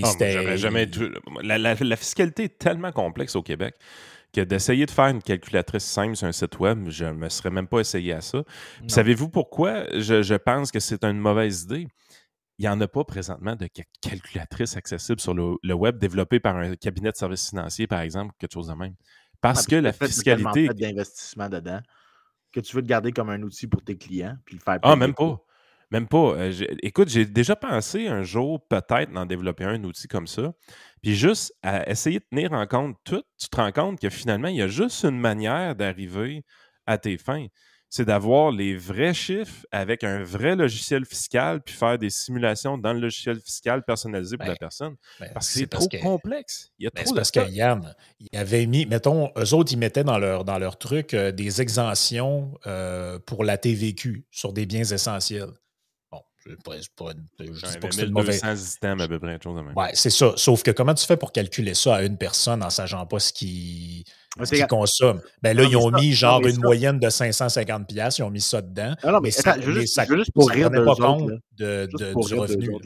Ah, 0.02 0.56
jamais 0.56 0.88
la, 1.42 1.58
la, 1.58 1.96
fiscalité 1.96 2.44
est 2.44 2.58
tellement 2.58 2.92
complexe 2.92 3.36
au 3.36 3.42
Québec 3.42 3.74
que 4.34 4.40
d'essayer 4.40 4.84
de 4.84 4.90
faire 4.90 5.06
une 5.06 5.22
calculatrice 5.22 5.84
simple 5.84 6.16
sur 6.16 6.26
un 6.26 6.32
site 6.32 6.58
web, 6.58 6.88
je 6.88 7.04
ne 7.04 7.12
me 7.12 7.28
serais 7.28 7.50
même 7.50 7.68
pas 7.68 7.80
essayé 7.80 8.12
à 8.12 8.20
ça. 8.20 8.42
Savez-vous 8.88 9.28
pourquoi? 9.28 9.84
Je, 9.98 10.34
pense 10.34 10.70
que 10.70 10.80
c'est 10.80 11.04
une 11.04 11.18
mauvaise 11.18 11.62
idée? 11.62 11.86
Il 12.58 12.62
n'y 12.62 12.68
en 12.68 12.80
a 12.80 12.86
pas 12.86 13.04
présentement 13.04 13.56
de 13.56 13.68
calculatrice 14.00 14.76
accessible 14.76 15.20
sur 15.20 15.34
le, 15.34 15.74
web 15.74 15.98
développée 15.98 16.40
par 16.40 16.56
un 16.56 16.74
cabinet 16.76 17.10
de 17.10 17.16
services 17.16 17.48
financiers, 17.48 17.86
par 17.86 18.00
exemple, 18.00 18.34
quelque 18.38 18.52
chose 18.52 18.68
de 18.68 18.74
même. 18.74 18.94
Parce 19.40 19.66
que 19.66 19.76
la 19.76 19.92
fiscalité. 19.92 20.68
d'investissement 20.68 21.48
dedans 21.48 21.80
que 22.52 22.60
tu 22.60 22.76
veux 22.76 22.82
te 22.82 22.86
garder 22.86 23.10
comme 23.12 23.30
un 23.30 23.42
outil 23.42 23.66
pour 23.66 23.82
tes 23.82 23.96
clients 23.96 24.36
puis 24.44 24.56
le 24.56 24.62
faire. 24.62 24.78
Ah, 24.82 24.94
même 24.94 25.14
pas. 25.14 25.43
Même 25.94 26.08
pas. 26.08 26.34
Euh, 26.36 26.52
écoute, 26.82 27.08
j'ai 27.08 27.24
déjà 27.24 27.54
pensé 27.54 28.08
un 28.08 28.24
jour 28.24 28.66
peut-être 28.66 29.12
d'en 29.12 29.26
développer 29.26 29.62
un, 29.62 29.84
outil 29.84 30.08
comme 30.08 30.26
ça. 30.26 30.52
Puis 31.04 31.14
juste 31.14 31.54
à 31.62 31.88
essayer 31.88 32.18
de 32.18 32.24
tenir 32.28 32.52
en 32.52 32.66
compte 32.66 32.96
tout, 33.04 33.22
tu 33.38 33.48
te 33.48 33.56
rends 33.56 33.70
compte 33.70 34.00
que 34.00 34.10
finalement, 34.10 34.48
il 34.48 34.56
y 34.56 34.62
a 34.62 34.66
juste 34.66 35.04
une 35.04 35.20
manière 35.20 35.76
d'arriver 35.76 36.42
à 36.84 36.98
tes 36.98 37.16
fins. 37.16 37.46
C'est 37.90 38.06
d'avoir 38.06 38.50
les 38.50 38.76
vrais 38.76 39.14
chiffres 39.14 39.64
avec 39.70 40.02
un 40.02 40.24
vrai 40.24 40.56
logiciel 40.56 41.04
fiscal, 41.04 41.62
puis 41.62 41.76
faire 41.76 41.96
des 41.96 42.10
simulations 42.10 42.76
dans 42.76 42.92
le 42.92 42.98
logiciel 42.98 43.38
fiscal 43.38 43.84
personnalisé 43.84 44.36
pour 44.36 44.48
la 44.48 44.54
ben, 44.54 44.58
personne. 44.58 44.96
Ben, 45.20 45.30
parce 45.32 45.46
que 45.46 45.60
c'est 45.60 45.68
trop 45.68 45.88
complexe. 46.02 46.72
Il 46.80 46.86
y 46.86 46.88
a 46.88 46.90
ben, 46.92 47.04
trop 47.04 47.14
parce 47.14 47.30
que 47.30 47.48
Yann, 47.48 47.94
il 48.18 48.36
avait 48.36 48.66
mis, 48.66 48.84
mettons, 48.86 49.30
eux 49.38 49.54
autres, 49.54 49.72
ils 49.72 49.78
mettaient 49.78 50.02
dans 50.02 50.18
leur, 50.18 50.44
dans 50.44 50.58
leur 50.58 50.76
truc 50.76 51.14
euh, 51.14 51.30
des 51.30 51.62
exemptions 51.62 52.58
euh, 52.66 53.20
pour 53.20 53.44
la 53.44 53.58
TVQ 53.58 54.26
sur 54.32 54.52
des 54.52 54.66
biens 54.66 54.82
essentiels. 54.82 55.52
Je 56.46 56.54
pas, 56.56 56.76
dis 56.76 56.88
pas 56.96 57.88
que 57.88 57.94
c'est 57.94 58.10
mauvais. 58.10 58.38
à 58.44 59.08
peu 59.08 59.18
près, 59.18 59.38
chose 59.42 59.56
de 59.56 59.62
même. 59.62 59.74
Ouais, 59.74 59.90
c'est 59.94 60.10
ça. 60.10 60.34
Sauf 60.36 60.62
que 60.62 60.70
comment 60.70 60.92
tu 60.92 61.06
fais 61.06 61.16
pour 61.16 61.32
calculer 61.32 61.72
ça 61.74 61.96
à 61.96 62.02
une 62.02 62.18
personne 62.18 62.62
en 62.62 62.68
sachant 62.68 63.06
pas 63.06 63.18
ce 63.18 63.32
qu'il 63.32 64.04
consomme? 64.68 65.22
Ben 65.42 65.56
là, 65.56 65.64
ils 65.64 65.76
ont 65.76 65.90
mis 65.90 66.12
genre 66.12 66.44
une 66.46 66.60
moyenne 66.60 66.98
de 66.98 67.08
550 67.08 67.88
pièces, 67.88 68.18
ils 68.18 68.22
ont 68.24 68.30
mis 68.30 68.42
ça 68.42 68.60
dedans. 68.60 68.94
Non, 69.04 69.12
non 69.12 69.20
mais, 69.20 69.30
ça, 69.30 69.58
juste, 69.58 69.98
juste 70.16 70.32
pour 70.32 70.50
rire 70.50 70.70
de 70.70 70.84
pas 70.84 70.96
compte 70.96 71.30
de, 71.56 71.88
de, 71.90 72.26
du 72.26 72.34
revenu. 72.34 72.78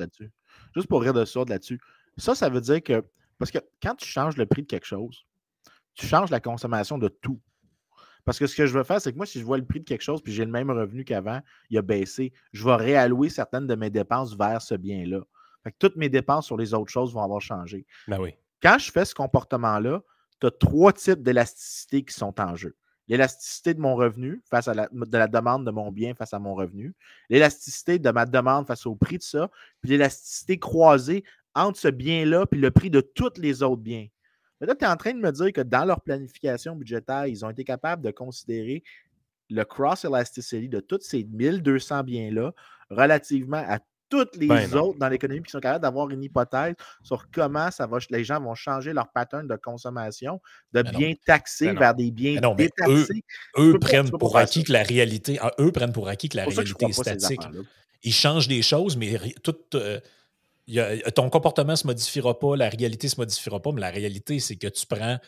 Juste 0.77 0.89
pour 0.89 1.03
rire 1.03 1.15
de 1.15 1.25
ça 1.25 1.41
là-dessus. 1.49 1.81
Ça, 2.17 2.35
ça 2.37 2.49
veut 2.49 2.61
dire 2.61 2.83
que 2.83 3.05
parce 3.39 3.51
que 3.51 3.59
quand 3.83 3.95
tu 3.95 4.07
changes 4.07 4.37
le 4.37 4.47
prix 4.47 4.63
de 4.63 4.67
quelque 4.67 4.87
chose, 4.87 5.25
tu 5.95 6.07
changes 6.07 6.31
la 6.31 6.41
consommation 6.41 6.99
de 6.99 7.09
tout. 7.09 7.41
Parce 8.29 8.39
que 8.39 8.47
ce 8.47 8.55
que 8.55 8.67
je 8.67 8.77
veux 8.77 8.85
faire, 8.85 9.01
c'est 9.01 9.11
que 9.11 9.17
moi, 9.17 9.25
si 9.25 9.41
je 9.41 9.45
vois 9.47 9.57
le 9.57 9.65
prix 9.65 9.81
de 9.81 9.87
quelque 9.87 10.03
chose 10.03 10.21
puis 10.21 10.35
j'ai 10.35 10.45
le 10.45 10.51
même 10.51 10.71
revenu 10.71 11.03
qu'avant, 11.03 11.41
il 11.71 11.79
a 11.79 11.83
baissé, 11.83 12.35
je 12.53 12.63
vais 12.63 12.75
réallouer 12.75 13.31
certaines 13.31 13.67
de 13.67 13.75
mes 13.75 13.89
dépenses 13.89 14.37
vers 14.37 14.61
ce 14.61 14.75
bien-là. 14.75 15.21
Fait 15.65 15.73
que 15.73 15.77
toutes 15.79 15.97
mes 15.97 16.11
dépenses 16.11 16.45
sur 16.45 16.59
les 16.59 16.75
autres 16.75 16.93
choses 16.93 17.15
vont 17.15 17.23
avoir 17.23 17.41
changé. 17.41 17.87
Ben 18.07 18.21
oui. 18.21 18.35
Quand 18.63 18.77
je 18.79 18.93
fais 18.93 19.07
ce 19.07 19.15
comportement-là, 19.15 20.03
tu 20.43 20.47
as 20.47 20.51
trois 20.51 20.93
types 20.93 21.23
d'élasticité 21.23 22.05
qui 22.05 22.13
sont 22.13 22.39
en 22.39 22.55
jeu. 22.55 22.77
L'élasticité 23.07 23.73
de 23.73 23.81
mon 23.81 23.95
revenu 23.95 24.43
face 24.45 24.69
à 24.69 24.75
la, 24.75 24.91
de 24.93 25.17
la 25.17 25.27
demande 25.27 25.65
de 25.65 25.71
mon 25.71 25.91
bien 25.91 26.13
face 26.13 26.35
à 26.35 26.39
mon 26.39 26.55
revenu, 26.55 26.95
l'élasticité 27.31 27.99
de 27.99 28.11
ma 28.11 28.27
demande 28.27 28.67
face 28.67 28.85
au 28.85 28.95
prix 28.95 29.17
de 29.17 29.23
ça, 29.23 29.51
puis 29.81 29.93
l'élasticité 29.93 30.59
croisée 30.59 31.25
entre 31.55 31.81
ce 31.81 31.89
bien-là 31.89 32.45
puis 32.45 32.61
le 32.61 32.71
prix 32.71 32.91
de 32.91 33.01
tous 33.01 33.39
les 33.39 33.63
autres 33.63 33.81
biens. 33.81 34.07
Mais 34.61 34.67
là, 34.67 34.75
tu 34.75 34.85
es 34.85 34.89
en 34.89 34.97
train 34.97 35.13
de 35.13 35.21
me 35.21 35.31
dire 35.31 35.53
que 35.53 35.61
dans 35.61 35.85
leur 35.85 36.01
planification 36.01 36.75
budgétaire, 36.75 37.27
ils 37.27 37.45
ont 37.45 37.51
été 37.51 37.65
capables 37.65 38.03
de 38.03 38.11
considérer 38.11 38.83
le 39.51 39.65
cross-elasticity 39.65 40.69
de 40.69 40.81
tous 40.81 41.01
ces 41.01 41.25
1200 41.25 42.05
biens-là 42.05 42.53
relativement 42.91 43.65
à 43.67 43.79
toutes 44.09 44.37
les 44.37 44.49
ben 44.49 44.75
autres 44.75 44.99
dans 44.99 45.09
l'économie 45.09 45.43
qui 45.43 45.51
sont 45.51 45.61
capables 45.61 45.83
d'avoir 45.83 46.09
une 46.11 46.23
hypothèse 46.23 46.75
sur 47.03 47.27
comment 47.31 47.71
ça 47.71 47.87
va, 47.87 47.99
les 48.11 48.25
gens 48.25 48.41
vont 48.41 48.55
changer 48.55 48.93
leur 48.93 49.09
pattern 49.09 49.47
de 49.47 49.57
consommation, 49.57 50.41
de 50.73 50.83
ben 50.83 50.91
bien 50.93 51.15
taxer 51.27 51.67
ben 51.67 51.79
vers 51.79 51.95
des 51.95 52.11
biens 52.11 52.41
détaxés. 52.57 53.23
Eux, 53.59 53.79
prennent 53.79 54.11
pour 54.11 54.37
acquis 54.39 54.65
que 54.65 54.73
la 54.73 54.83
réalité, 54.83 55.39
eux 55.59 55.73
prennent 55.73 55.93
pour 55.93 56.09
acquis 56.09 56.29
que 56.29 56.37
la 56.37 56.45
réalité 56.45 56.87
est 56.87 56.93
statique. 56.93 57.43
Ils 58.03 58.15
changent 58.15 58.49
des 58.49 58.63
choses, 58.63 58.97
mais 58.97 59.19
tout, 59.43 59.57
euh, 59.75 60.01
ton 61.15 61.31
comportement 61.31 61.73
ne 61.73 61.77
se 61.77 61.87
modifiera 61.87 62.39
pas, 62.39 62.57
la 62.57 62.69
réalité 62.69 63.07
ne 63.07 63.11
se 63.11 63.21
modifiera 63.21 63.61
pas, 63.61 63.73
mais 63.73 63.81
la 63.81 63.91
réalité, 63.91 64.41
c'est 64.41 64.57
que 64.57 64.69
tu 64.69 64.87
prends 64.87 65.19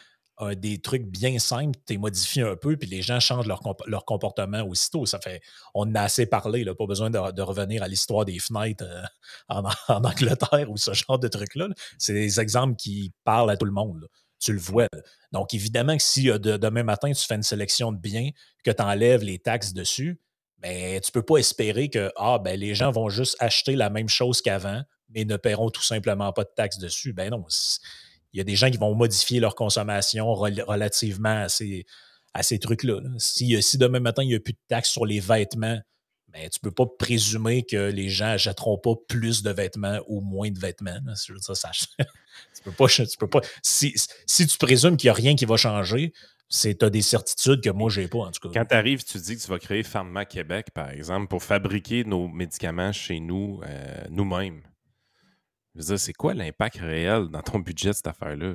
des 0.52 0.78
trucs 0.78 1.04
bien 1.04 1.38
simples, 1.38 1.78
tu 1.86 1.94
les 1.94 1.98
modifies 1.98 2.40
un 2.40 2.56
peu, 2.56 2.76
puis 2.76 2.88
les 2.88 3.02
gens 3.02 3.20
changent 3.20 3.46
leur, 3.46 4.04
comportement 4.04 4.62
aussitôt. 4.62 5.04
Ça 5.06 5.18
fait, 5.20 5.42
on 5.74 5.94
a 5.94 6.02
assez 6.02 6.26
parlé, 6.26 6.64
là, 6.64 6.74
pas 6.74 6.86
besoin 6.86 7.10
de, 7.10 7.42
revenir 7.42 7.82
à 7.82 7.88
l'histoire 7.88 8.24
des 8.24 8.38
fenêtres 8.38 8.84
euh, 8.84 9.02
en, 9.48 9.64
Angleterre 9.88 10.70
ou 10.70 10.76
ce 10.76 10.92
genre 10.94 11.18
de 11.18 11.28
trucs-là. 11.28 11.68
C'est 11.98 12.14
des 12.14 12.40
exemples 12.40 12.76
qui 12.76 13.12
parlent 13.24 13.50
à 13.50 13.56
tout 13.56 13.66
le 13.66 13.72
monde. 13.72 14.08
Tu 14.38 14.52
le 14.54 14.58
vois. 14.58 14.88
Donc, 15.32 15.52
évidemment 15.52 15.96
que 15.96 16.02
si 16.02 16.24
demain 16.24 16.82
matin, 16.82 17.12
tu 17.12 17.26
fais 17.26 17.34
une 17.34 17.42
sélection 17.42 17.92
de 17.92 17.98
biens, 17.98 18.30
que 18.64 18.70
tu 18.70 18.82
enlèves 18.82 19.22
les 19.22 19.38
taxes 19.38 19.74
dessus, 19.74 20.18
ben, 20.58 21.00
tu 21.00 21.08
ne 21.08 21.12
peux 21.12 21.22
pas 21.22 21.36
espérer 21.36 21.90
que 21.90 22.10
ah, 22.16 22.38
ben, 22.38 22.58
les 22.58 22.74
gens 22.74 22.90
vont 22.90 23.10
juste 23.10 23.36
acheter 23.40 23.76
la 23.76 23.90
même 23.90 24.08
chose 24.08 24.40
qu'avant, 24.40 24.82
mais 25.10 25.24
ne 25.24 25.36
paieront 25.36 25.70
tout 25.70 25.82
simplement 25.82 26.32
pas 26.32 26.44
de 26.44 26.50
taxes 26.54 26.78
dessus. 26.78 27.12
Ben 27.12 27.30
non, 27.30 27.44
il 28.32 28.38
y 28.38 28.40
a 28.40 28.44
des 28.44 28.56
gens 28.56 28.70
qui 28.70 28.78
vont 28.78 28.94
modifier 28.94 29.40
leur 29.40 29.54
consommation 29.54 30.32
relativement 30.34 31.42
à 31.42 31.48
ces, 31.48 31.84
à 32.34 32.42
ces 32.42 32.58
trucs-là. 32.58 33.00
Si, 33.18 33.60
si, 33.62 33.78
demain 33.78 34.00
matin, 34.00 34.22
il 34.22 34.28
n'y 34.28 34.34
a 34.34 34.40
plus 34.40 34.52
de 34.52 34.58
taxes 34.68 34.90
sur 34.90 35.04
les 35.04 35.20
vêtements, 35.20 35.80
ben, 36.28 36.48
tu 36.48 36.60
ne 36.62 36.68
peux 36.68 36.70
pas 36.70 36.86
présumer 36.98 37.64
que 37.64 37.90
les 37.90 38.08
gens 38.08 38.26
n'achèteront 38.26 38.78
pas 38.78 38.94
plus 39.08 39.42
de 39.42 39.50
vêtements 39.50 40.00
ou 40.06 40.20
moins 40.20 40.50
de 40.50 40.58
vêtements. 40.58 40.98
Tu 42.54 42.62
peux 42.62 42.72
pas, 42.72 42.86
tu 42.88 43.16
peux 43.18 43.28
pas. 43.28 43.40
Si, 43.62 43.94
si 44.26 44.46
tu 44.46 44.56
présumes 44.56 44.96
qu'il 44.96 45.08
n'y 45.08 45.10
a 45.10 45.14
rien 45.14 45.34
qui 45.34 45.44
va 45.44 45.56
changer, 45.56 46.12
c'est 46.48 46.82
as 46.82 46.90
des 46.90 47.02
certitudes 47.02 47.60
que 47.62 47.70
moi, 47.70 47.90
je 47.90 48.02
n'ai 48.02 48.08
pas, 48.08 48.18
en 48.18 48.30
tout 48.30 48.48
cas. 48.48 48.60
Quand 48.60 48.66
tu 48.66 48.74
arrives, 48.74 49.04
tu 49.04 49.18
dis 49.18 49.36
que 49.36 49.42
tu 49.42 49.48
vas 49.48 49.58
créer 49.58 49.82
Pharma 49.82 50.24
Québec, 50.24 50.68
par 50.74 50.90
exemple, 50.90 51.28
pour 51.28 51.42
fabriquer 51.42 52.04
nos 52.04 52.28
médicaments 52.28 52.92
chez 52.92 53.20
nous, 53.20 53.60
euh, 53.64 54.04
nous-mêmes. 54.10 54.62
Je 55.74 55.80
veux 55.80 55.86
dire, 55.86 56.00
c'est 56.00 56.12
quoi 56.12 56.34
l'impact 56.34 56.78
réel 56.78 57.28
dans 57.28 57.42
ton 57.42 57.58
budget 57.58 57.90
de 57.90 57.94
cette 57.94 58.06
affaire-là? 58.08 58.54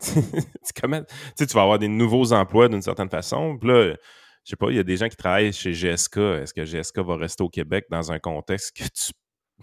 comment... 0.80 1.02
tu 1.36 1.44
vas 1.46 1.62
avoir 1.62 1.78
des 1.78 1.88
nouveaux 1.88 2.32
emplois 2.32 2.68
d'une 2.68 2.82
certaine 2.82 3.08
façon. 3.08 3.56
Puis 3.58 3.68
là, 3.68 3.94
je 4.44 4.50
sais 4.50 4.56
pas, 4.56 4.70
il 4.70 4.76
y 4.76 4.78
a 4.78 4.84
des 4.84 4.96
gens 4.96 5.08
qui 5.08 5.16
travaillent 5.16 5.52
chez 5.52 5.72
GSK. 5.72 6.18
Est-ce 6.18 6.54
que 6.54 6.64
GSK 6.64 6.98
va 6.98 7.16
rester 7.16 7.42
au 7.42 7.48
Québec 7.48 7.86
dans 7.90 8.12
un 8.12 8.18
contexte 8.18 8.76
que 8.76 8.84
tu 8.84 9.12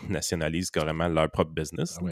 nationalises 0.10 0.72
carrément 0.72 1.08
leur 1.08 1.30
propre 1.30 1.52
business? 1.52 2.00
Ah 2.02 2.10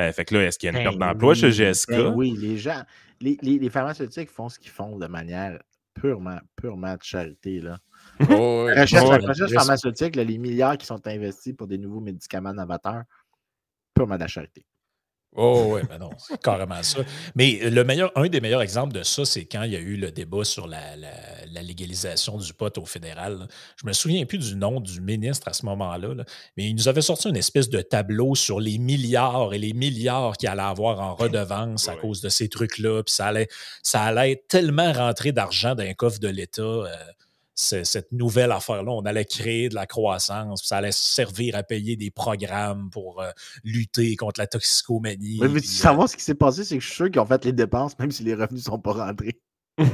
euh, 0.00 0.12
fait 0.12 0.24
que 0.24 0.34
là, 0.34 0.44
est-ce 0.44 0.58
qu'il 0.58 0.66
y 0.66 0.70
a 0.70 0.72
une 0.72 0.84
ben 0.84 0.90
perte 0.90 0.98
d'emploi 0.98 1.34
chez 1.34 1.50
GSK? 1.50 1.90
Ben 1.90 2.14
oui, 2.14 2.36
les 2.36 2.58
gens, 2.58 2.82
les, 3.20 3.38
les, 3.40 3.70
pharmaceutiques 3.70 4.28
font 4.28 4.48
ce 4.48 4.58
qu'ils 4.58 4.72
font 4.72 4.98
de 4.98 5.06
manière 5.06 5.60
purement, 5.94 6.38
purement 6.56 6.94
de 6.94 7.02
charité. 7.02 7.60
Là. 7.60 7.78
Oh, 8.28 8.66
la 8.68 8.82
recherche, 8.82 9.52
pharmaceutique, 9.52 10.16
les 10.16 10.38
milliards 10.38 10.76
qui 10.76 10.86
sont 10.86 11.06
investis 11.06 11.54
pour 11.54 11.68
des 11.68 11.78
nouveaux 11.78 12.00
médicaments 12.00 12.52
novateurs, 12.52 13.04
purement 13.94 14.16
de 14.16 14.20
la 14.20 14.28
charité. 14.28 14.64
Oh 15.36 15.72
oui, 15.74 15.80
ben 15.88 15.98
non, 15.98 16.10
c'est 16.16 16.40
carrément 16.40 16.80
ça. 16.84 17.00
Mais 17.34 17.58
le 17.68 17.82
meilleur, 17.82 18.12
un 18.14 18.28
des 18.28 18.40
meilleurs 18.40 18.62
exemples 18.62 18.92
de 18.92 19.02
ça, 19.02 19.24
c'est 19.24 19.46
quand 19.46 19.64
il 19.64 19.72
y 19.72 19.76
a 19.76 19.80
eu 19.80 19.96
le 19.96 20.12
débat 20.12 20.44
sur 20.44 20.68
la, 20.68 20.80
légalisation 21.60 22.36
du 22.36 22.52
pot 22.52 22.76
au 22.78 22.84
fédéral. 22.84 23.48
Je 23.76 23.86
me 23.86 23.92
souviens 23.92 24.24
plus 24.26 24.38
du 24.38 24.54
nom 24.54 24.80
du 24.80 25.00
ministre 25.00 25.48
à 25.48 25.52
ce 25.52 25.66
moment-là, 25.66 26.14
mais 26.56 26.68
il 26.68 26.74
nous 26.74 26.88
avait 26.88 27.02
sorti 27.02 27.28
une 27.28 27.36
espèce 27.36 27.68
de 27.68 27.80
tableau 27.80 28.36
sur 28.36 28.60
les 28.60 28.78
milliards 28.78 29.54
et 29.54 29.58
les 29.58 29.72
milliards 29.72 30.36
qu'il 30.36 30.48
allait 30.48 30.62
avoir 30.62 31.00
en 31.00 31.14
redevance 31.14 31.88
à 31.88 31.96
cause 31.96 32.20
de 32.20 32.28
ces 32.28 32.48
trucs-là. 32.48 33.02
Puis 33.02 33.14
ça 33.14 33.26
allait, 33.26 33.48
ça 33.82 34.02
allait 34.02 34.44
tellement 34.48 34.92
rentrer 34.92 35.32
d'argent 35.32 35.74
dans 35.74 35.82
un 35.84 35.94
coffre 35.94 36.20
de 36.20 36.28
l'État. 36.28 36.62
Euh, 36.62 36.94
cette 37.54 38.12
nouvelle 38.12 38.52
affaire-là. 38.52 38.90
On 38.90 39.02
allait 39.02 39.24
créer 39.24 39.68
de 39.68 39.74
la 39.74 39.86
croissance, 39.86 40.64
ça 40.64 40.78
allait 40.78 40.92
servir 40.92 41.56
à 41.56 41.62
payer 41.62 41.96
des 41.96 42.10
programmes 42.10 42.90
pour 42.90 43.22
euh, 43.22 43.30
lutter 43.62 44.16
contre 44.16 44.40
la 44.40 44.46
toxicomanie. 44.46 45.38
mais 45.40 45.60
tu 45.60 45.68
savoir 45.68 46.08
ce 46.08 46.16
qui 46.16 46.22
s'est 46.22 46.34
passé, 46.34 46.64
c'est 46.64 46.76
que 46.76 46.82
je 46.82 46.88
suis 46.88 46.96
sûr 46.96 47.10
qu'ils 47.10 47.20
ont 47.20 47.26
fait 47.26 47.44
les 47.44 47.52
dépenses, 47.52 47.98
même 47.98 48.10
si 48.10 48.24
les 48.24 48.34
revenus 48.34 48.64
ne 48.64 48.70
sont 48.70 48.78
pas 48.78 48.92
rentrés. 48.92 49.40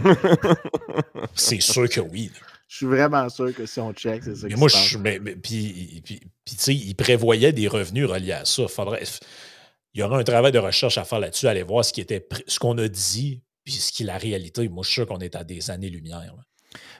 c'est 1.35 1.61
sûr 1.61 1.89
que 1.89 2.01
oui. 2.01 2.31
Je 2.69 2.77
suis 2.77 2.87
vraiment 2.87 3.29
sûr 3.29 3.55
que 3.55 3.67
si 3.67 3.81
on 3.81 3.93
check, 3.93 4.23
c'est 4.23 4.37
ça. 4.37 4.47
Mais 4.49 4.55
moi, 4.55 4.69
je, 4.69 4.99
mais, 4.99 5.19
puis, 5.19 6.03
puis, 6.05 6.21
tu 6.45 6.57
sais, 6.57 6.75
ils 6.75 6.95
prévoyaient 6.95 7.53
des 7.53 7.67
revenus 7.67 8.07
reliés 8.07 8.33
à 8.33 8.45
ça. 8.45 8.69
Faudrait, 8.69 9.03
il 9.95 10.01
y 10.01 10.03
aura 10.03 10.19
un 10.19 10.25
travail 10.25 10.53
de 10.53 10.59
recherche 10.59 10.97
à 10.99 11.05
faire 11.05 11.19
là-dessus, 11.19 11.49
aller 11.49 11.63
voir 11.63 11.85
ce 11.85 11.93
qui 11.93 12.01
était 12.01 12.27
ce 12.47 12.59
qu'on 12.59 12.79
a 12.79 12.87
dit, 12.87 13.43
puis 13.65 13.75
ce 13.75 13.91
qui 13.91 14.05
est 14.05 14.07
la 14.07 14.19
réalité. 14.19 14.69
Moi, 14.69 14.83
je 14.85 14.89
suis 14.89 14.95
sûr 14.95 15.07
qu'on 15.07 15.19
est 15.19 15.35
à 15.35 15.43
des 15.43 15.71
années-lumière. 15.71 16.35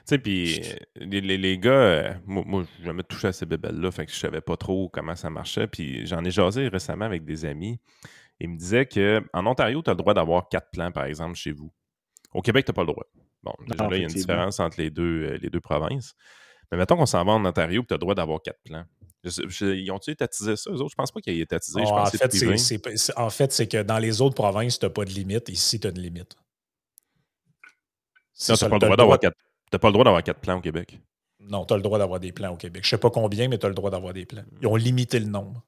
Tu 0.01 0.15
sais, 0.15 0.17
puis 0.17 0.61
les, 0.95 1.37
les, 1.37 1.57
gars, 1.59 1.71
euh, 1.71 2.13
moi, 2.25 2.43
moi 2.45 2.63
j'ai 2.79 2.85
jamais 2.85 3.03
touché 3.03 3.27
à 3.27 3.31
ces 3.31 3.45
bébelles-là, 3.45 3.91
fait 3.91 4.07
que 4.07 4.11
je 4.11 4.17
savais 4.17 4.41
pas 4.41 4.57
trop 4.57 4.89
comment 4.89 5.15
ça 5.15 5.29
marchait. 5.29 5.67
Puis 5.67 6.07
j'en 6.07 6.23
ai 6.25 6.31
jasé 6.31 6.67
récemment 6.67 7.05
avec 7.05 7.23
des 7.23 7.45
amis. 7.45 7.79
Ils 8.39 8.49
me 8.49 8.57
disaient 8.57 8.87
qu'en 8.87 9.45
Ontario, 9.45 9.83
tu 9.83 9.91
as 9.91 9.93
le 9.93 9.97
droit 9.97 10.15
d'avoir 10.15 10.49
quatre 10.49 10.71
plans, 10.71 10.91
par 10.91 11.05
exemple, 11.05 11.35
chez 11.35 11.51
vous. 11.51 11.71
Au 12.33 12.41
Québec, 12.41 12.65
tu 12.65 12.71
n'as 12.71 12.73
pas 12.73 12.81
le 12.81 12.87
droit. 12.87 13.05
Bon, 13.43 13.53
déjà 13.67 13.87
là, 13.87 13.95
il 13.97 13.99
y 13.99 14.03
a 14.03 14.07
une 14.07 14.13
différence 14.13 14.59
entre 14.59 14.79
les 14.79 14.89
deux, 14.89 15.31
euh, 15.31 15.37
les 15.37 15.49
deux 15.49 15.61
provinces. 15.61 16.15
Mais 16.71 16.77
mettons 16.77 16.95
qu'on 16.95 17.05
s'en 17.05 17.23
va 17.23 17.33
en 17.33 17.45
Ontario, 17.45 17.83
tu 17.87 17.93
as 17.93 17.97
le 17.97 17.99
droit 17.99 18.15
d'avoir 18.15 18.41
quatre 18.41 18.59
plans. 18.63 18.85
ils 19.23 19.91
ont-ils 19.91 20.11
étatisé 20.11 20.55
ça, 20.55 20.71
eux 20.71 20.75
autres? 20.75 20.91
Je 20.91 20.95
pense 20.95 21.11
pas 21.11 21.21
qu'ils 21.21 21.37
aient 21.37 21.43
étatisé. 21.43 21.81
en, 21.81 22.05
fait, 22.05 23.11
en 23.15 23.29
fait, 23.29 23.51
c'est 23.51 23.67
que 23.67 23.83
dans 23.83 23.99
les 23.99 24.21
autres 24.21 24.35
provinces, 24.35 24.79
tu 24.79 24.85
n'as 24.85 24.89
pas 24.89 25.05
de 25.05 25.11
limite. 25.11 25.49
Ici, 25.49 25.79
tu 25.79 25.87
as 25.87 25.91
une 25.91 25.99
limite. 25.99 26.35
tu 28.39 28.51
n'as 28.51 28.57
pas 28.57 28.69
le 28.69 28.79
droit 28.79 28.95
d'avoir 28.95 29.19
quatre 29.19 29.37
tu 29.71 29.75
n'as 29.75 29.79
pas 29.79 29.87
le 29.87 29.93
droit 29.93 30.03
d'avoir 30.03 30.21
quatre 30.21 30.41
plans 30.41 30.57
au 30.57 30.61
Québec. 30.61 30.99
Non, 31.39 31.65
tu 31.65 31.73
as 31.73 31.77
le 31.77 31.83
droit 31.83 31.97
d'avoir 31.97 32.19
des 32.19 32.31
plans 32.31 32.51
au 32.51 32.57
Québec. 32.57 32.83
Je 32.83 32.87
ne 32.87 32.89
sais 32.91 32.97
pas 32.99 33.09
combien, 33.09 33.47
mais 33.47 33.57
tu 33.57 33.65
as 33.65 33.69
le 33.69 33.75
droit 33.75 33.89
d'avoir 33.89 34.13
des 34.13 34.25
plans. 34.25 34.43
Ils 34.61 34.67
ont 34.67 34.75
limité 34.75 35.19
le 35.19 35.25
nombre. 35.25 35.63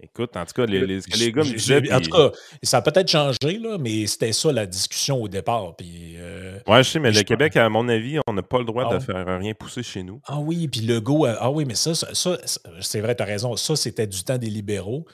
Écoute, 0.00 0.36
en 0.36 0.44
tout 0.44 0.54
cas, 0.54 0.66
les, 0.66 0.84
les, 0.84 0.98
les 1.16 1.32
gars 1.32 1.44
me 1.44 1.52
disaient. 1.52 1.92
En 1.92 2.00
tout 2.00 2.10
cas, 2.10 2.32
ça 2.62 2.78
a 2.78 2.82
peut-être 2.82 3.08
changé, 3.08 3.58
là, 3.58 3.78
mais 3.78 4.06
c'était 4.08 4.32
ça 4.32 4.50
la 4.50 4.66
discussion 4.66 5.22
au 5.22 5.28
départ. 5.28 5.76
Puis, 5.76 6.14
euh, 6.16 6.58
ouais, 6.66 6.82
je 6.82 6.90
sais, 6.90 6.98
mais 6.98 7.12
le 7.12 7.22
Québec, 7.22 7.56
à 7.56 7.68
mon 7.68 7.88
avis, 7.88 8.18
on 8.26 8.32
n'a 8.32 8.42
pas 8.42 8.58
le 8.58 8.64
droit 8.64 8.90
de 8.90 8.96
ah 8.96 9.00
faire 9.00 9.38
rien 9.38 9.54
pousser 9.54 9.84
chez 9.84 10.02
nous. 10.02 10.20
Ah 10.26 10.40
oui, 10.40 10.66
puis 10.66 10.80
le 10.80 11.00
go. 11.00 11.26
Ah 11.26 11.50
oui, 11.52 11.64
mais 11.64 11.76
ça, 11.76 11.94
ça, 11.94 12.38
c'est 12.80 13.00
vrai, 13.00 13.14
tu 13.14 13.22
as 13.22 13.26
raison. 13.26 13.54
Ça, 13.54 13.76
c'était 13.76 14.08
du 14.08 14.24
temps 14.24 14.38
des 14.38 14.50
libéraux. 14.50 15.06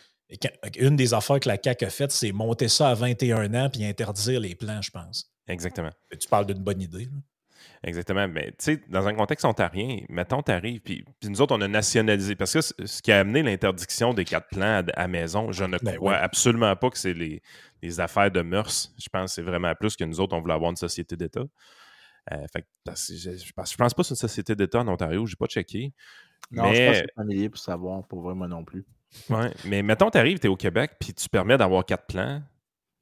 une 0.79 0.97
des 0.97 1.13
affaires 1.13 1.41
que 1.41 1.49
la 1.49 1.59
CAQ 1.63 1.85
a 1.85 1.91
faites, 1.91 2.13
c'est 2.13 2.33
monter 2.33 2.69
ça 2.69 2.89
à 2.89 2.95
21 2.95 3.53
ans 3.55 3.69
puis 3.71 3.85
interdire 3.85 4.41
les 4.41 4.55
plans, 4.55 4.81
je 4.81 4.91
pense. 4.91 5.31
Exactement. 5.49 5.91
tu 6.19 6.29
parles 6.29 6.47
d'une 6.47 6.63
bonne 6.63 6.81
idée. 6.81 7.05
Là. 7.05 7.19
Exactement. 7.85 8.27
Mais 8.29 8.47
tu 8.51 8.57
sais, 8.59 8.81
dans 8.89 9.07
un 9.07 9.15
contexte 9.15 9.45
ontarien, 9.45 10.01
mettons, 10.09 10.43
tu 10.43 10.51
arrives, 10.51 10.81
puis, 10.81 11.05
nous 11.25 11.41
autres, 11.41 11.57
on 11.57 11.61
a 11.61 11.69
nationalisé. 11.69 12.35
Parce 12.35 12.53
que 12.53 12.61
ce 12.61 13.03
qui 13.03 13.13
a 13.13 13.21
amené 13.21 13.43
l'interdiction 13.43 14.15
des 14.15 14.25
quatre 14.25 14.49
plans 14.49 14.83
à, 14.95 15.09
maison, 15.09 15.53
je 15.53 15.65
ne 15.65 15.79
ben 15.79 15.97
crois 15.97 16.17
absolument 16.17 16.75
pas 16.77 16.91
que 16.91 16.99
c'est 16.99 17.15
les, 17.15 18.01
affaires 18.01 18.31
de 18.31 18.43
mœurs. 18.43 18.93
Je 18.99 19.09
pense 19.09 19.31
que 19.31 19.35
c'est 19.37 19.43
vraiment 19.43 19.75
plus 19.75 19.97
que 19.97 20.05
nous 20.05 20.21
autres, 20.21 20.37
on 20.37 20.41
voulait 20.41 20.55
avoir 20.55 20.71
une 20.71 20.77
société 20.77 21.17
d'État. 21.17 21.45
Euh, 22.33 22.47
fait 22.53 22.67
je, 22.87 23.37
je, 23.37 23.53
pense, 23.53 23.75
pense 23.75 23.95
pas 23.95 24.03
que 24.03 24.09
c'est 24.09 24.15
une 24.15 24.17
société 24.17 24.55
d'État 24.55 24.81
en 24.81 24.89
Ontario, 24.89 25.25
je 25.25 25.33
n'ai 25.33 25.37
pas 25.37 25.47
checké. 25.47 25.95
Non, 26.51 26.65
mais... 26.65 26.75
je 26.75 26.83
pense 26.83 26.93
que 26.93 27.07
c'est 27.07 27.15
familier 27.15 27.49
pour 27.49 27.61
savoir, 27.61 28.07
pour 28.07 28.21
vrai, 28.21 28.35
moi 28.35 28.49
non 28.49 28.65
plus. 28.65 28.85
Ouais, 29.31 29.51
mais 29.65 29.83
mettons, 29.83 30.11
tu 30.11 30.19
arrives, 30.19 30.39
tu 30.39 30.47
es 30.47 30.51
au 30.51 30.57
Québec, 30.57 30.93
puis 31.01 31.15
tu 31.15 31.29
permets 31.31 31.57
d'avoir 31.57 31.87
quatre 31.87 32.07
plans, 32.07 32.43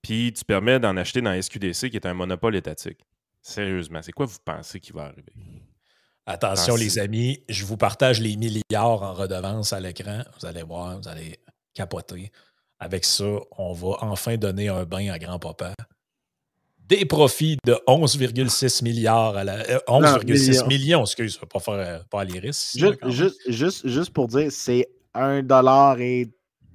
puis 0.02 0.32
tu 0.32 0.44
permets 0.44 0.78
d'en 0.78 0.96
acheter 0.96 1.20
dans 1.20 1.40
SQDC, 1.40 1.90
qui 1.90 1.96
est 1.96 2.06
un 2.06 2.14
monopole 2.14 2.54
étatique. 2.54 3.04
Sérieusement, 3.46 4.00
c'est 4.02 4.10
quoi 4.10 4.26
vous 4.26 4.38
pensez 4.44 4.80
qui 4.80 4.90
va 4.90 5.04
arriver? 5.04 5.32
Attention, 6.26 6.74
les 6.74 6.98
amis, 6.98 7.44
je 7.48 7.64
vous 7.64 7.76
partage 7.76 8.20
les 8.20 8.36
milliards 8.36 9.02
en 9.02 9.14
redevance 9.14 9.72
à 9.72 9.78
l'écran. 9.78 10.22
Vous 10.36 10.46
allez 10.46 10.64
voir, 10.64 11.00
vous 11.00 11.08
allez 11.08 11.38
capoter. 11.72 12.32
Avec 12.80 13.04
ça, 13.04 13.24
on 13.56 13.72
va 13.72 13.98
enfin 14.00 14.36
donner 14.36 14.68
un 14.68 14.84
bain 14.84 15.12
à 15.12 15.20
grand-papa. 15.20 15.74
Des 16.88 17.04
profits 17.04 17.56
de 17.64 17.74
11,6 17.86 18.82
milliards 18.82 19.36
à 19.36 19.44
la. 19.44 19.62
11,6 19.62 20.64
euh, 20.64 20.66
millions, 20.66 21.02
excuse, 21.02 21.38
pas 21.48 21.60
faire 21.60 21.74
euh, 21.74 21.98
pas 22.10 22.22
risques. 22.22 22.76
Juste, 22.76 23.38
juste, 23.46 23.86
juste, 23.86 24.10
pour 24.10 24.26
dire, 24.26 24.50
c'est 24.50 24.88
1 25.14 25.44
dollar 25.44 26.00
et 26.00 26.28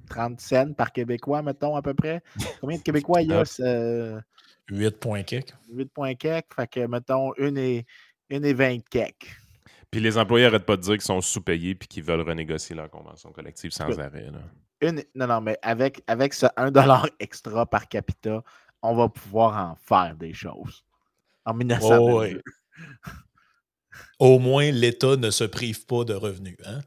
30 0.08 0.40
cents 0.40 0.72
par 0.72 0.90
Québécois, 0.90 1.42
mettons, 1.42 1.76
à 1.76 1.82
peu 1.82 1.92
près. 1.92 2.22
Combien 2.62 2.78
de 2.78 2.82
Québécois 2.82 3.20
il 3.20 3.28
y 3.28 3.34
a? 3.34 3.44
8 4.70 4.98
points 4.98 5.22
8 5.68 5.92
points 5.92 6.14
Fait 6.20 6.66
que, 6.70 6.86
mettons, 6.86 7.34
une 7.36 7.58
et, 7.58 7.86
une 8.30 8.44
et 8.44 8.52
20 8.52 8.88
kek. 8.88 9.36
Puis 9.90 10.00
les 10.00 10.16
employés 10.16 10.46
n'arrêtent 10.46 10.64
pas 10.64 10.76
de 10.76 10.82
dire 10.82 10.94
qu'ils 10.94 11.02
sont 11.02 11.20
sous-payés 11.20 11.74
puis 11.74 11.86
qu'ils 11.86 12.02
veulent 12.02 12.22
renégocier 12.22 12.74
leur 12.74 12.90
convention 12.90 13.30
collective 13.30 13.72
sans 13.72 13.98
arrêt. 13.98 14.30
Une, 14.80 15.04
non, 15.14 15.26
non, 15.26 15.40
mais 15.40 15.58
avec, 15.62 16.02
avec 16.06 16.32
ce 16.32 16.46
1$ 16.46 17.08
extra 17.20 17.66
par 17.66 17.88
capita, 17.88 18.42
on 18.80 18.94
va 18.94 19.08
pouvoir 19.08 19.70
en 19.70 19.76
faire 19.76 20.16
des 20.16 20.32
choses. 20.32 20.84
En 21.44 21.54
1922. 21.54 22.42
Au 24.18 24.38
moins, 24.38 24.70
l'État 24.70 25.16
ne 25.16 25.30
se 25.30 25.44
prive 25.44 25.86
pas 25.86 26.04
de 26.04 26.14
revenus. 26.14 26.56
Hein? 26.64 26.80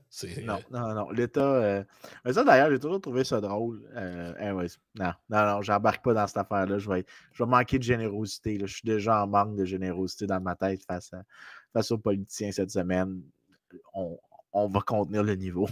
Non, 0.43 0.60
non, 0.72 0.93
non. 0.93 1.12
L'État. 1.12 1.41
Euh, 1.41 1.84
mais 2.24 2.34
ça, 2.34 2.43
d'ailleurs, 2.43 2.72
j'ai 2.72 2.80
toujours 2.80 3.01
trouvé 3.01 3.24
ça 3.24 3.41
drôle. 3.41 3.82
Euh, 3.95 4.68
non, 4.95 5.12
non, 5.30 5.45
non, 5.45 5.62
j'embarque 5.62 6.03
pas 6.03 6.14
dans 6.14 6.28
cette 6.28 6.38
affaire-là. 6.38 6.78
Je 6.78 6.89
vais, 6.89 7.06
je 7.34 7.43
vais 7.43 7.49
manquer 7.49 7.78
de 7.78 7.84
générosité. 7.84 8.58
Je 8.62 8.74
suis 8.74 8.86
déjà 8.86 9.24
en 9.24 9.28
manque 9.28 9.56
de 9.56 9.66
générosité 9.66 10.28
dans 10.28 10.39
ma 10.39 10.56
tête 10.56 10.84
face, 10.84 11.12
face 11.74 11.91
aux 11.91 11.97
politiciens 11.97 12.51
cette 12.51 12.72
semaine. 12.72 13.22
On, 13.93 14.18
on 14.53 14.68
va 14.68 14.80
contenir 14.82 15.24
le 15.24 15.36
niveau. 15.36 15.68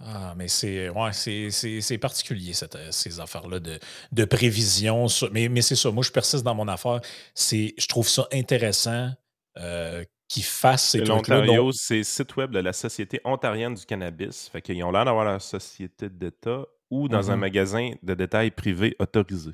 Ah, 0.00 0.34
mais 0.36 0.48
c'est 0.48 0.88
ouais, 0.88 1.12
c'est 1.12 1.98
particulier, 1.98 2.52
cette, 2.52 2.76
ces 2.90 3.20
affaires-là 3.20 3.60
de, 3.60 3.78
de, 4.12 4.24
prévision. 4.24 5.06
Mais, 5.32 5.48
mais 5.48 5.62
c'est 5.62 5.76
ça, 5.76 5.90
moi, 5.90 6.02
je 6.02 6.10
persiste 6.10 6.44
dans 6.44 6.54
mon 6.54 6.68
affaire. 6.68 7.00
Je 7.36 7.86
trouve 7.86 8.08
ça 8.08 8.26
intéressant 8.32 9.12
euh, 9.58 10.04
qu'ils 10.28 10.44
fassent 10.44 10.90
ces 10.90 11.02
trucs-là. 11.02 11.40
L'Ontario, 11.40 11.72
c'est 11.72 11.98
le 11.98 12.02
site 12.04 12.36
web 12.36 12.50
de 12.50 12.60
la 12.60 12.72
Société 12.72 13.20
ontarienne 13.24 13.74
du 13.74 13.84
cannabis. 13.84 14.48
Fait 14.48 14.62
qu'ils 14.62 14.82
ont 14.84 14.90
l'air 14.90 15.04
d'avoir 15.04 15.24
la 15.24 15.38
société 15.38 16.08
d'État 16.08 16.64
ou 16.90 17.08
dans 17.08 17.30
un 17.30 17.36
mm-hmm. 17.36 17.38
magasin 17.38 17.90
de 18.02 18.14
détail 18.14 18.50
privé 18.50 18.96
autorisé. 18.98 19.52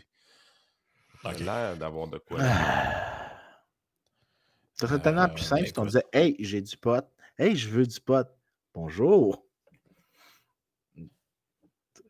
Ils 1.24 1.28
ont 1.28 1.44
l'air 1.44 1.76
d'avoir 1.76 2.09
de 2.09 2.18
quoi. 2.18 2.38
Ça 4.74 4.86
serait 4.88 5.01
tellement 5.01 5.28
plus 5.28 5.44
simple 5.44 5.66
si 5.66 5.78
on 5.78 5.84
disait 5.84 6.05
Hey, 6.12 6.36
j'ai 6.38 6.62
du 6.62 6.76
pot. 6.76 7.05
Hey, 7.38 7.55
je 7.57 7.68
veux 7.68 7.86
du 7.86 8.01
pot. 8.01 8.26
Bonjour 8.74 9.44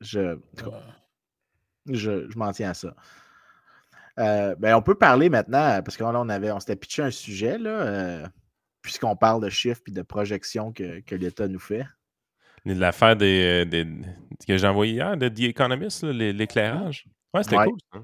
je, 0.00 0.38
je, 1.86 2.30
je 2.30 2.38
m'en 2.38 2.52
tiens 2.52 2.70
à 2.70 2.74
ça. 2.74 2.94
Euh, 4.18 4.54
ben, 4.56 4.74
on 4.74 4.82
peut 4.82 4.96
parler 4.96 5.30
maintenant, 5.30 5.82
parce 5.82 5.96
que 5.96 6.02
là, 6.02 6.12
on 6.14 6.28
avait, 6.28 6.50
on 6.50 6.60
s'était 6.60 6.76
pitché 6.76 7.02
un 7.02 7.10
sujet, 7.10 7.58
là, 7.58 7.70
euh, 7.70 8.28
puisqu'on 8.82 9.16
parle 9.16 9.42
de 9.42 9.48
chiffres 9.48 9.80
et 9.86 9.92
de 9.92 10.02
projections 10.02 10.72
que, 10.72 11.00
que 11.00 11.14
l'État 11.14 11.48
nous 11.48 11.60
fait. 11.60 11.86
L'affaire 12.64 13.16
des, 13.16 13.64
des, 13.64 13.86
que 14.46 14.56
j'ai 14.58 14.66
envoyé 14.66 14.94
hier 14.94 15.16
de 15.16 15.28
The 15.28 15.40
Economist, 15.40 16.02
l'éclairage. 16.02 17.06
Ouais, 17.32 17.42
c'était 17.42 17.56
cool. 17.56 17.78
Ça. 17.92 18.00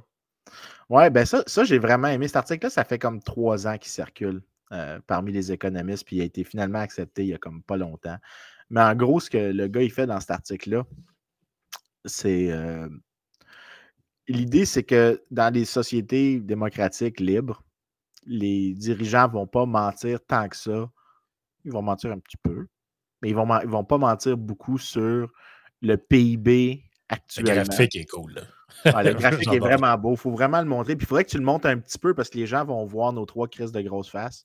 Ouais, 0.88 1.10
ben 1.10 1.26
ça, 1.26 1.42
ça 1.46 1.64
j'ai 1.64 1.78
vraiment 1.78 2.08
aimé. 2.08 2.28
Cet 2.28 2.36
article-là, 2.36 2.70
ça 2.70 2.84
fait 2.84 2.98
comme 2.98 3.20
trois 3.22 3.66
ans 3.66 3.76
qu'il 3.76 3.90
circule 3.90 4.40
euh, 4.72 4.98
parmi 5.06 5.32
les 5.32 5.52
économistes, 5.52 6.06
puis 6.06 6.16
il 6.16 6.22
a 6.22 6.24
été 6.24 6.44
finalement 6.44 6.78
accepté 6.78 7.22
il 7.24 7.28
y 7.28 7.34
a 7.34 7.38
comme 7.38 7.62
pas 7.62 7.76
longtemps. 7.76 8.16
Mais 8.70 8.80
en 8.80 8.94
gros, 8.94 9.20
ce 9.20 9.28
que 9.28 9.52
le 9.52 9.66
gars 9.66 9.82
il 9.82 9.92
fait 9.92 10.06
dans 10.06 10.20
cet 10.20 10.30
article-là, 10.30 10.84
c'est. 12.04 12.50
L'idée, 14.28 14.64
c'est 14.64 14.82
que 14.82 15.22
dans 15.30 15.52
les 15.52 15.64
sociétés 15.64 16.40
démocratiques 16.40 17.20
libres, 17.20 17.62
les 18.26 18.74
dirigeants 18.74 19.28
ne 19.28 19.32
vont 19.32 19.46
pas 19.46 19.66
mentir 19.66 20.18
tant 20.26 20.48
que 20.48 20.56
ça. 20.56 20.90
Ils 21.64 21.72
vont 21.72 21.82
mentir 21.82 22.10
un 22.10 22.18
petit 22.18 22.36
peu, 22.36 22.66
mais 23.22 23.30
ils 23.30 23.36
ne 23.36 23.40
vont, 23.40 23.60
ils 23.60 23.68
vont 23.68 23.84
pas 23.84 23.98
mentir 23.98 24.36
beaucoup 24.36 24.78
sur 24.78 25.30
le 25.80 25.96
PIB 25.96 26.82
actuellement. 27.08 27.54
Le 27.54 27.64
graphique 27.64 27.96
est 27.96 28.04
cool. 28.06 28.34
le 28.84 29.12
graphique 29.14 29.48
est 29.52 29.58
vraiment 29.58 29.96
beau. 29.96 30.12
Il 30.12 30.18
faut 30.18 30.30
vraiment 30.30 30.60
le 30.60 30.66
montrer. 30.66 30.96
Puis 30.96 31.04
il 31.04 31.08
faudrait 31.08 31.24
que 31.24 31.30
tu 31.30 31.38
le 31.38 31.44
montes 31.44 31.66
un 31.66 31.78
petit 31.78 31.98
peu 31.98 32.14
parce 32.14 32.30
que 32.30 32.38
les 32.38 32.46
gens 32.46 32.64
vont 32.64 32.84
voir 32.84 33.12
nos 33.12 33.26
trois 33.26 33.48
crises 33.48 33.72
de 33.72 33.80
grosse 33.80 34.10
face. 34.10 34.44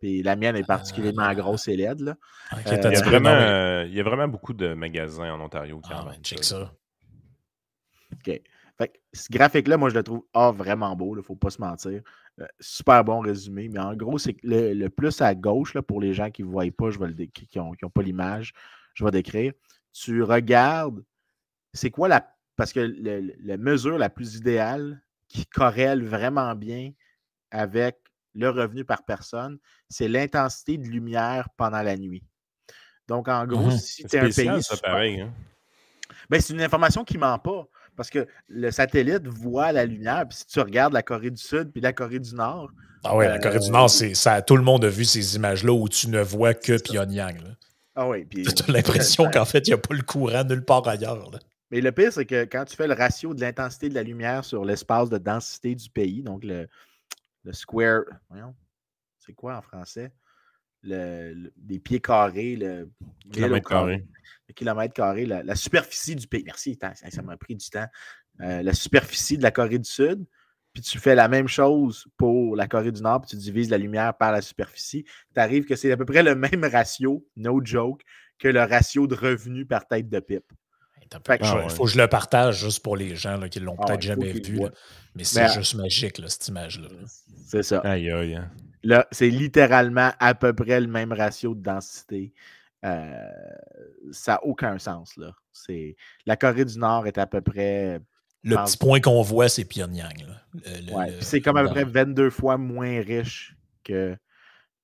Puis 0.00 0.22
la 0.22 0.36
mienne 0.36 0.56
est 0.56 0.66
particulièrement 0.66 1.22
ah. 1.22 1.34
grosse 1.34 1.68
et 1.68 1.76
laide. 1.76 2.00
Là. 2.00 2.16
Euh, 2.52 2.58
il, 2.66 2.72
y 2.72 2.96
a 2.96 3.02
vraiment, 3.02 3.84
il, 3.86 3.94
y 3.94 4.00
a 4.00 4.02
vraiment, 4.02 4.28
beaucoup 4.28 4.52
de 4.52 4.74
magasins 4.74 5.32
en 5.32 5.40
Ontario. 5.40 5.80
Ah, 5.90 6.12
check 6.22 6.44
ça. 6.44 6.72
OK. 8.12 8.40
Ce 9.14 9.30
graphique-là, 9.30 9.76
moi, 9.76 9.90
je 9.90 9.94
le 9.94 10.02
trouve 10.02 10.24
ah, 10.34 10.50
vraiment 10.50 10.94
beau, 10.96 11.14
il 11.14 11.18
ne 11.18 11.22
faut 11.22 11.36
pas 11.36 11.50
se 11.50 11.60
mentir. 11.60 12.02
Euh, 12.40 12.46
super 12.58 13.04
bon 13.04 13.20
résumé, 13.20 13.68
mais 13.68 13.78
en 13.78 13.94
gros, 13.94 14.18
c'est 14.18 14.36
le, 14.42 14.74
le, 14.74 14.90
plus 14.90 15.20
à 15.20 15.34
gauche, 15.34 15.74
là, 15.74 15.82
pour 15.82 16.00
les 16.00 16.12
gens 16.12 16.30
qui 16.30 16.42
ne 16.42 16.48
voient 16.48 16.64
pas, 16.76 16.90
je 16.90 16.98
vais 16.98 17.28
qui 17.28 17.58
n'ont 17.58 17.90
pas 17.90 18.02
l'image, 18.02 18.52
je 18.94 19.04
vais 19.04 19.10
décrire. 19.12 19.52
Tu 19.92 20.22
regardes, 20.22 21.04
c'est 21.72 21.90
quoi 21.90 22.08
la. 22.08 22.28
Parce 22.56 22.72
que 22.72 22.80
la 22.80 23.56
mesure 23.56 23.98
la 23.98 24.10
plus 24.10 24.36
idéale 24.36 25.02
qui 25.28 25.44
corrèle 25.46 26.04
vraiment 26.04 26.54
bien 26.54 26.92
avec 27.50 27.98
le 28.34 28.48
revenu 28.50 28.84
par 28.84 29.04
personne, 29.04 29.58
c'est 29.88 30.08
l'intensité 30.08 30.78
de 30.78 30.86
lumière 30.86 31.48
pendant 31.56 31.82
la 31.82 31.96
nuit. 31.96 32.24
Donc, 33.08 33.28
en 33.28 33.46
gros, 33.46 33.68
mmh 33.68 33.78
si 33.78 34.04
tu 34.04 34.16
es 34.16 34.20
un 34.20 34.30
pays. 34.30 34.62
Ça, 34.62 34.76
pareil, 34.76 35.20
hein? 35.20 35.32
ben, 36.30 36.40
c'est 36.40 36.52
une 36.52 36.62
information 36.62 37.04
qui 37.04 37.14
ne 37.14 37.20
ment 37.20 37.38
pas. 37.38 37.66
Parce 37.96 38.10
que 38.10 38.26
le 38.48 38.70
satellite 38.70 39.26
voit 39.26 39.72
la 39.72 39.86
lumière. 39.86 40.26
Puis 40.28 40.38
si 40.38 40.46
tu 40.46 40.60
regardes 40.60 40.92
la 40.92 41.02
Corée 41.02 41.30
du 41.30 41.42
Sud 41.42 41.70
puis 41.72 41.80
la 41.80 41.92
Corée 41.92 42.18
du 42.18 42.34
Nord. 42.34 42.70
Ah 43.04 43.16
oui, 43.16 43.26
la 43.26 43.38
Corée 43.38 43.58
du 43.58 43.70
Nord, 43.70 43.84
euh, 43.84 43.88
c'est, 43.88 44.14
ça, 44.14 44.42
tout 44.42 44.56
le 44.56 44.62
monde 44.62 44.84
a 44.84 44.88
vu 44.88 45.04
ces 45.04 45.36
images-là 45.36 45.72
où 45.72 45.88
tu 45.88 46.08
ne 46.08 46.20
vois 46.20 46.54
que 46.54 46.80
Pyongyang. 46.80 47.38
Ah 47.94 48.08
oui. 48.08 48.24
Puis, 48.24 48.44
tu 48.44 48.62
as 48.68 48.72
l'impression 48.72 49.30
qu'en 49.32 49.44
fait, 49.44 49.66
il 49.66 49.70
n'y 49.70 49.74
a 49.74 49.78
pas 49.78 49.94
le 49.94 50.02
courant 50.02 50.44
nulle 50.44 50.64
part 50.64 50.86
ailleurs. 50.88 51.30
Mais 51.70 51.80
le 51.80 51.92
pire, 51.92 52.12
c'est 52.12 52.26
que 52.26 52.44
quand 52.44 52.64
tu 52.64 52.76
fais 52.76 52.86
le 52.86 52.94
ratio 52.94 53.34
de 53.34 53.40
l'intensité 53.40 53.88
de 53.88 53.94
la 53.94 54.02
lumière 54.02 54.44
sur 54.44 54.64
l'espace 54.64 55.10
de 55.10 55.18
densité 55.18 55.74
du 55.74 55.88
pays, 55.90 56.22
donc 56.22 56.44
le, 56.44 56.68
le 57.44 57.52
square. 57.52 58.02
Voyons, 58.28 58.54
c'est 59.18 59.34
quoi 59.34 59.56
en 59.56 59.62
français? 59.62 60.10
Le, 60.86 61.50
des 61.56 61.78
pieds 61.78 62.00
carrés, 62.00 62.56
le 62.56 62.90
kilomètre 63.32 63.68
carré 63.68 64.04
le 64.48 64.54
kilomètre 64.54 64.94
carré, 64.94 65.26
la, 65.26 65.54
superficie 65.54 66.16
du 66.16 66.26
pays. 66.26 66.42
Merci, 66.44 66.78
ça 67.10 67.22
m'a 67.22 67.36
pris 67.36 67.56
du 67.56 67.68
temps. 67.68 67.86
Euh, 68.40 68.62
la 68.62 68.72
superficie 68.72 69.38
de 69.38 69.42
la 69.42 69.50
Corée 69.50 69.78
du 69.78 69.88
Sud, 69.88 70.24
puis 70.72 70.82
tu 70.82 70.98
fais 70.98 71.14
la 71.14 71.28
même 71.28 71.46
chose 71.46 72.06
pour 72.16 72.56
la 72.56 72.66
Corée 72.66 72.90
du 72.90 73.00
Nord, 73.00 73.20
puis 73.22 73.30
tu 73.30 73.36
divises 73.36 73.70
la 73.70 73.78
lumière 73.78 74.16
par 74.16 74.32
la 74.32 74.42
superficie, 74.42 75.04
tu 75.34 75.40
arrives 75.40 75.64
que 75.64 75.76
c'est 75.76 75.92
à 75.92 75.96
peu 75.96 76.04
près 76.04 76.22
le 76.22 76.34
même 76.34 76.64
ratio, 76.64 77.24
no 77.36 77.60
joke, 77.64 78.02
que 78.38 78.48
le 78.48 78.60
ratio 78.62 79.06
de 79.06 79.14
revenus 79.14 79.66
par 79.68 79.86
tête 79.86 80.08
de 80.08 80.18
pipe. 80.18 80.52
Il 81.12 81.70
faut 81.70 81.84
que 81.84 81.90
je 81.90 81.98
le 81.98 82.08
partage 82.08 82.64
juste 82.64 82.82
pour 82.82 82.96
les 82.96 83.14
gens 83.14 83.36
là, 83.36 83.48
qui 83.48 83.60
ne 83.60 83.66
l'ont 83.66 83.76
ah 83.78 83.84
peut-être 83.86 84.02
jamais 84.02 84.32
vu. 84.32 84.58
Mais 85.14 85.22
c'est 85.22 85.48
juste 85.52 85.74
magique, 85.74 86.20
cette 86.26 86.48
image-là. 86.48 86.88
C'est 87.46 87.62
ça. 87.62 87.78
Aïe, 87.80 88.10
aïe. 88.10 88.34
Hein. 88.34 88.50
Là, 88.84 89.06
c'est 89.10 89.30
littéralement 89.30 90.12
à 90.20 90.34
peu 90.34 90.52
près 90.52 90.80
le 90.80 90.86
même 90.86 91.12
ratio 91.12 91.54
de 91.54 91.62
densité. 91.62 92.32
Euh, 92.84 93.30
ça 94.12 94.32
n'a 94.32 94.44
aucun 94.44 94.78
sens. 94.78 95.16
Là. 95.16 95.34
La 96.26 96.36
Corée 96.36 96.66
du 96.66 96.78
Nord 96.78 97.06
est 97.06 97.18
à 97.18 97.26
peu 97.26 97.40
près. 97.40 98.00
Le 98.42 98.56
petit 98.56 98.76
point 98.76 99.00
qu'on 99.00 99.22
voit, 99.22 99.48
c'est 99.48 99.64
Pyongyang. 99.64 100.26
c'est 101.20 101.40
comme 101.40 101.56
à 101.56 101.64
peu 101.64 101.70
près 101.70 101.84
22 101.84 102.28
fois 102.28 102.58
moins 102.58 103.00
riche 103.00 103.56
que, 103.82 104.14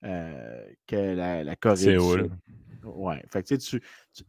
euh, 0.04 0.64
que 0.86 0.96
la, 0.96 1.56
Corée 1.56 1.98
du 1.98 2.00
Sud. 2.00 2.30
Ouais. 2.82 3.22
Fait 3.30 3.50
il 3.50 3.80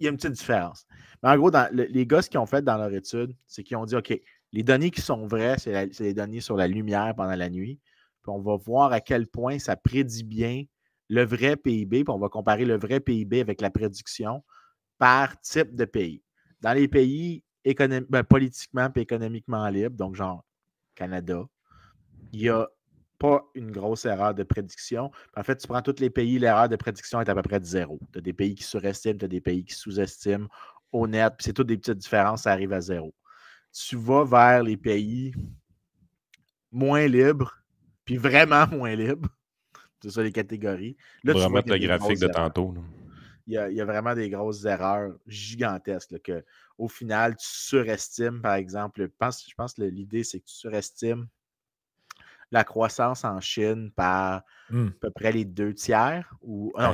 y 0.02 0.08
a 0.08 0.10
une 0.10 0.18
petite 0.18 0.34
différence. 0.34 0.86
Mais 1.24 1.30
en 1.30 1.38
gros, 1.38 1.50
dans, 1.50 1.70
les 1.72 2.06
gars, 2.06 2.22
ce 2.22 2.30
qu'ils 2.30 2.42
ont 2.42 2.46
fait 2.46 2.62
dans 2.62 2.78
leur 2.78 2.94
étude, 2.94 3.34
c'est 3.48 3.64
qu'ils 3.64 3.78
ont 3.78 3.86
dit 3.86 3.96
OK, 3.96 4.14
les 4.52 4.64
données 4.64 4.92
qui 4.92 5.00
sont 5.00 5.26
vraies, 5.26 5.56
c'est 5.58 5.98
les 6.02 6.14
données 6.14 6.42
sur 6.42 6.58
la 6.58 6.68
lumière 6.68 7.14
pendant 7.16 7.36
la 7.36 7.50
nuit. 7.50 7.80
Puis 8.24 8.32
on 8.32 8.42
va 8.42 8.56
voir 8.56 8.92
à 8.92 9.02
quel 9.02 9.28
point 9.28 9.60
ça 9.60 9.76
prédit 9.76 10.24
bien 10.24 10.64
le 11.10 11.26
vrai 11.26 11.58
PIB, 11.58 12.04
puis 12.04 12.14
on 12.14 12.20
va 12.20 12.30
comparer 12.30 12.66
le 12.66 12.78
vrai 12.78 13.00
PIB 13.00 13.42
avec 13.42 13.62
la 13.62 13.70
prédiction 13.70 14.44
par 14.98 15.40
type 15.42 15.76
de 15.76 15.86
pays. 15.86 16.24
Dans 16.62 16.74
les 16.74 16.88
pays 16.88 17.44
ben, 17.66 18.24
politiquement 18.24 18.90
et 18.96 19.00
économiquement 19.00 19.68
libres, 19.68 19.98
donc 19.98 20.16
genre 20.16 20.46
Canada, 20.96 21.44
il 22.32 22.42
n'y 22.42 22.50
a 22.50 22.68
pas 23.20 23.44
une 23.56 23.72
grosse 23.72 24.06
erreur 24.06 24.34
de 24.34 24.44
prédiction. 24.44 25.12
En 25.36 25.44
fait, 25.44 25.58
tu 25.58 25.68
prends 25.68 25.82
tous 25.82 26.00
les 26.00 26.10
pays, 26.10 26.40
l'erreur 26.40 26.70
de 26.70 26.76
prédiction 26.76 27.22
est 27.22 27.30
à 27.30 27.36
peu 27.36 27.42
près 27.42 27.60
de 27.60 27.66
zéro. 27.66 28.00
Tu 28.12 28.20
as 28.20 28.22
des 28.22 28.34
pays 28.34 28.56
qui 28.56 28.64
surestiment, 28.64 29.18
tu 29.18 29.26
as 29.26 29.28
des 29.28 29.42
pays 29.42 29.64
qui 29.64 29.76
sous-estiment, 29.76 30.48
honnête, 30.92 31.34
c'est 31.40 31.54
toutes 31.54 31.68
des 31.68 31.78
petites 31.78 31.98
différences, 31.98 32.44
ça 32.44 32.52
arrive 32.52 32.74
à 32.74 32.82
zéro. 32.82 33.14
Tu 33.74 33.96
vas 33.96 34.24
vers 34.24 34.64
les 34.64 34.78
pays 34.78 35.34
moins 36.72 37.08
libres, 37.08 37.61
puis 38.06 38.18
vraiment 38.18 38.68
moins 38.72 38.96
libres, 38.96 39.30
c'est 40.02 40.12
ça 40.12 40.24
les 40.24 40.32
catégories. 40.32 40.98
Là, 41.24 41.34
tu 41.34 41.54
mettre 41.54 41.70
le 41.70 41.78
graphique 41.78 42.20
de 42.20 42.28
tantôt. 42.28 42.74
Il 43.48 43.54
y, 43.54 43.82
a, 43.82 43.86
vraiment 43.86 44.14
des 44.14 44.30
grosses 44.30 44.64
erreurs 44.66 45.14
gigantesques. 45.28 46.22
que, 46.22 46.46
au 46.78 46.88
final, 46.88 47.36
tu 47.36 47.48
surestimes, 47.48 48.42
par 48.42 48.54
exemple. 48.54 49.02
Je 49.02 49.08
pense, 49.18 49.46
je 49.50 49.54
pense 49.56 49.74
que 49.74 49.82
l'idée, 49.82 50.24
c'est 50.24 50.40
que 50.40 50.46
tu 50.46 50.56
surestimes 50.56 51.28
la 52.52 52.64
croissance 52.64 53.26
en 53.26 53.40
Chine 53.42 53.92
par 53.96 54.44
mmh. 54.70 54.88
à 54.88 54.92
peu 55.02 55.12
près 55.12 55.32
les 55.32 55.46
deux 55.46 55.74
tiers. 55.74 56.34
Ou, 56.42 56.72
ah 56.78 56.94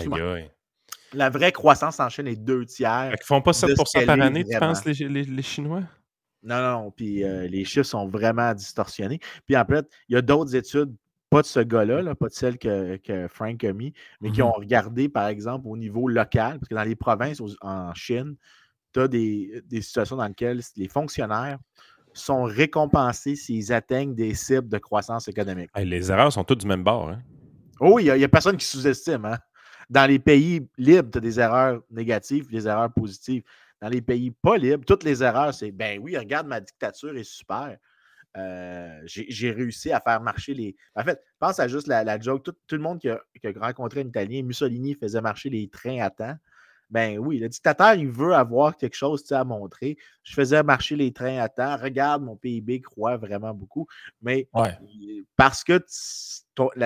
la 1.13 1.29
vraie 1.29 1.51
croissance 1.51 1.99
en 1.99 2.09
Chine 2.09 2.27
est 2.27 2.35
deux 2.35 2.65
tiers. 2.65 3.11
Ils 3.11 3.21
ne 3.21 3.25
font 3.25 3.41
pas 3.41 3.51
7% 3.51 4.05
par 4.05 4.19
année, 4.19 4.43
tu 4.43 4.57
penses, 4.57 4.85
les, 4.85 4.93
les, 5.09 5.41
Chinois? 5.41 5.83
Non, 6.47 6.61
non, 6.61 6.91
puis 6.91 7.23
euh, 7.23 7.47
les 7.47 7.65
chiffres 7.65 7.85
sont 7.85 8.07
vraiment 8.07 8.53
distordonnés. 8.53 9.19
Puis 9.45 9.57
en 9.57 9.65
fait, 9.65 9.85
il 10.07 10.15
y 10.15 10.17
a 10.17 10.21
d'autres 10.21 10.55
études 10.55 10.95
pas 11.29 11.41
de 11.41 11.47
ce 11.47 11.59
gars-là, 11.59 12.15
pas 12.15 12.27
de 12.27 12.33
celle 12.33 12.57
que, 12.57 13.27
Frank 13.29 13.61
a 13.63 13.73
mis, 13.73 13.93
mais 14.21 14.31
qui 14.31 14.41
mmh 14.41 14.45
ont 14.45 14.51
regardé, 14.53 15.09
par 15.09 15.27
exemple, 15.27 15.67
au 15.67 15.75
niveau 15.75 16.07
local, 16.07 16.59
parce 16.59 16.69
que 16.69 16.75
dans 16.75 16.83
les 16.83 16.95
provinces 16.95 17.41
en 17.61 17.93
Chine, 17.93 18.35
tu 18.93 19.01
as 19.01 19.07
des, 19.07 19.63
situations 19.81 20.15
dans 20.15 20.27
lesquelles 20.27 20.61
les 20.77 20.87
fonctionnaires 20.87 21.59
sont 22.13 22.43
récompensés 22.43 23.35
s'ils 23.35 23.73
atteignent 23.73 24.15
des 24.15 24.33
cibles 24.33 24.69
de 24.69 24.77
croissance 24.77 25.27
économique. 25.27 25.69
les 25.75 26.11
erreurs 26.11 26.31
sont 26.31 26.43
toutes 26.43 26.61
du 26.61 26.67
même 26.67 26.83
bord. 26.83 27.09
Hein? 27.09 27.21
Oh, 27.79 27.99
il 27.99 28.11
n'y 28.11 28.23
a, 28.23 28.29
personne 28.29 28.57
qui 28.57 28.65
sous-estime. 28.65 29.25
Hein? 29.25 29.37
Dans 29.89 30.09
les 30.09 30.19
pays 30.19 30.67
libres, 30.77 31.09
tu 31.11 31.17
as 31.17 31.21
des 31.21 31.39
erreurs 31.39 31.81
négatives, 31.91 32.49
des 32.49 32.67
erreurs 32.67 32.91
positives. 32.91 33.43
Dans 33.81 33.89
les 33.89 34.01
pays 34.01 34.31
pas 34.31 34.57
libres, 34.57 34.85
toutes 34.85 35.03
les 35.03 35.23
erreurs, 35.23 35.53
c'est 35.53 35.71
ben 35.71 35.99
oui, 36.01 36.17
regarde, 36.17 36.47
ma 36.47 36.59
dictature 36.59 37.15
est 37.15 37.23
super. 37.23 37.77
Euh, 38.35 39.01
j'ai 39.05 39.51
réussi 39.51 39.91
à 39.91 39.99
faire 39.99 40.21
marcher 40.21 40.53
les. 40.53 40.75
En 40.95 41.03
fait, 41.03 41.21
pense 41.39 41.59
à 41.59 41.67
juste 41.67 41.87
la, 41.87 42.19
joke. 42.19 42.43
Tout, 42.43 42.55
le 42.71 42.77
monde 42.79 42.99
qui 42.99 43.09
a, 43.09 43.19
qui 43.39 43.47
a, 43.47 43.51
rencontré 43.59 44.01
un 44.01 44.07
Italien, 44.07 44.43
Mussolini 44.43 44.95
faisait 44.95 45.21
marcher 45.21 45.49
les 45.49 45.69
trains 45.69 45.99
à 45.99 46.09
temps. 46.09 46.35
Ben 46.89 47.17
oui, 47.17 47.37
le 47.39 47.49
dictateur, 47.49 47.95
il 47.95 48.09
veut 48.09 48.33
avoir 48.33 48.77
quelque 48.77 48.95
chose 48.95 49.29
à 49.31 49.43
montrer. 49.43 49.97
Je 50.23 50.33
faisais 50.33 50.63
marcher 50.63 50.95
les 50.95 51.11
trains 51.11 51.37
à 51.37 51.49
temps. 51.49 51.75
Regarde, 51.77 52.23
mon 52.23 52.37
PIB 52.37 52.81
croît 52.81 53.17
vraiment 53.17 53.53
beaucoup. 53.53 53.87
Mais 54.21 54.47
parce 55.35 55.63
que 55.63 55.83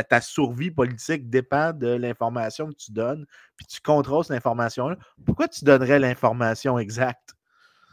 ta 0.10 0.22
survie 0.22 0.72
politique 0.72 1.30
dépend 1.30 1.72
de 1.74 1.88
l'information 1.88 2.68
que 2.70 2.76
tu 2.76 2.91
donnes, 2.91 3.26
puis 3.58 3.68
tu 3.68 3.80
contrôles 3.82 4.26
cette 4.26 4.38
information-là, 4.38 4.97
pourquoi 5.26 5.47
tu 5.47 5.66
donnerais 5.66 5.99
l'information 5.99 6.80
exacte? 6.80 7.36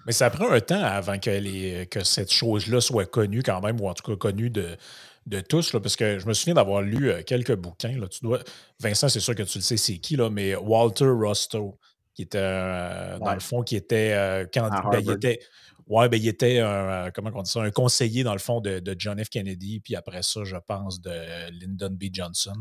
Mais 0.06 0.12
ça 0.12 0.30
prend 0.30 0.50
un 0.50 0.60
temps 0.60 0.82
avant 0.82 1.18
que, 1.18 1.84
que 1.84 2.02
cette 2.02 2.32
chose-là 2.32 2.80
soit 2.80 3.04
connue 3.04 3.42
quand 3.42 3.60
même, 3.60 3.78
ou 3.80 3.88
en 3.88 3.92
tout 3.92 4.10
cas 4.10 4.16
connue 4.16 4.48
de, 4.48 4.78
de 5.26 5.40
tous, 5.40 5.74
là, 5.74 5.80
parce 5.80 5.96
que 5.96 6.18
je 6.18 6.26
me 6.26 6.32
souviens 6.32 6.54
d'avoir 6.54 6.80
lu 6.80 7.10
euh, 7.10 7.22
quelques 7.22 7.54
bouquins. 7.54 7.98
Là, 7.98 8.08
tu 8.08 8.20
dois... 8.22 8.38
Vincent, 8.80 9.10
c'est 9.10 9.20
sûr 9.20 9.34
que 9.34 9.42
tu 9.42 9.58
le 9.58 9.62
sais, 9.62 9.76
c'est 9.76 9.98
qui, 9.98 10.16
là, 10.16 10.30
mais 10.30 10.56
Walter 10.56 11.08
Rostow, 11.08 11.78
qui 12.18 12.22
était, 12.22 12.38
euh, 12.40 13.16
dans 13.20 13.32
le 13.32 13.38
fond, 13.38 13.62
qui 13.62 13.76
était, 13.76 14.12
euh, 14.12 14.44
quand, 14.52 14.68
ben, 14.90 14.98
il 14.98 15.08
était, 15.12 15.38
ouais, 15.86 16.08
ben, 16.08 16.20
il 16.20 16.26
était 16.26 16.58
un, 16.58 16.66
euh, 16.66 17.10
comment 17.14 17.30
on 17.32 17.42
dit 17.42 17.50
ça, 17.52 17.62
un 17.62 17.70
conseiller, 17.70 18.24
dans 18.24 18.32
le 18.32 18.40
fond, 18.40 18.60
de, 18.60 18.82
John 18.98 19.22
F. 19.24 19.28
Kennedy, 19.28 19.78
puis 19.78 19.94
après 19.94 20.24
ça, 20.24 20.42
je 20.42 20.56
pense, 20.56 21.00
de 21.00 21.12
Lyndon 21.60 21.90
B. 21.92 22.06
Johnson. 22.12 22.56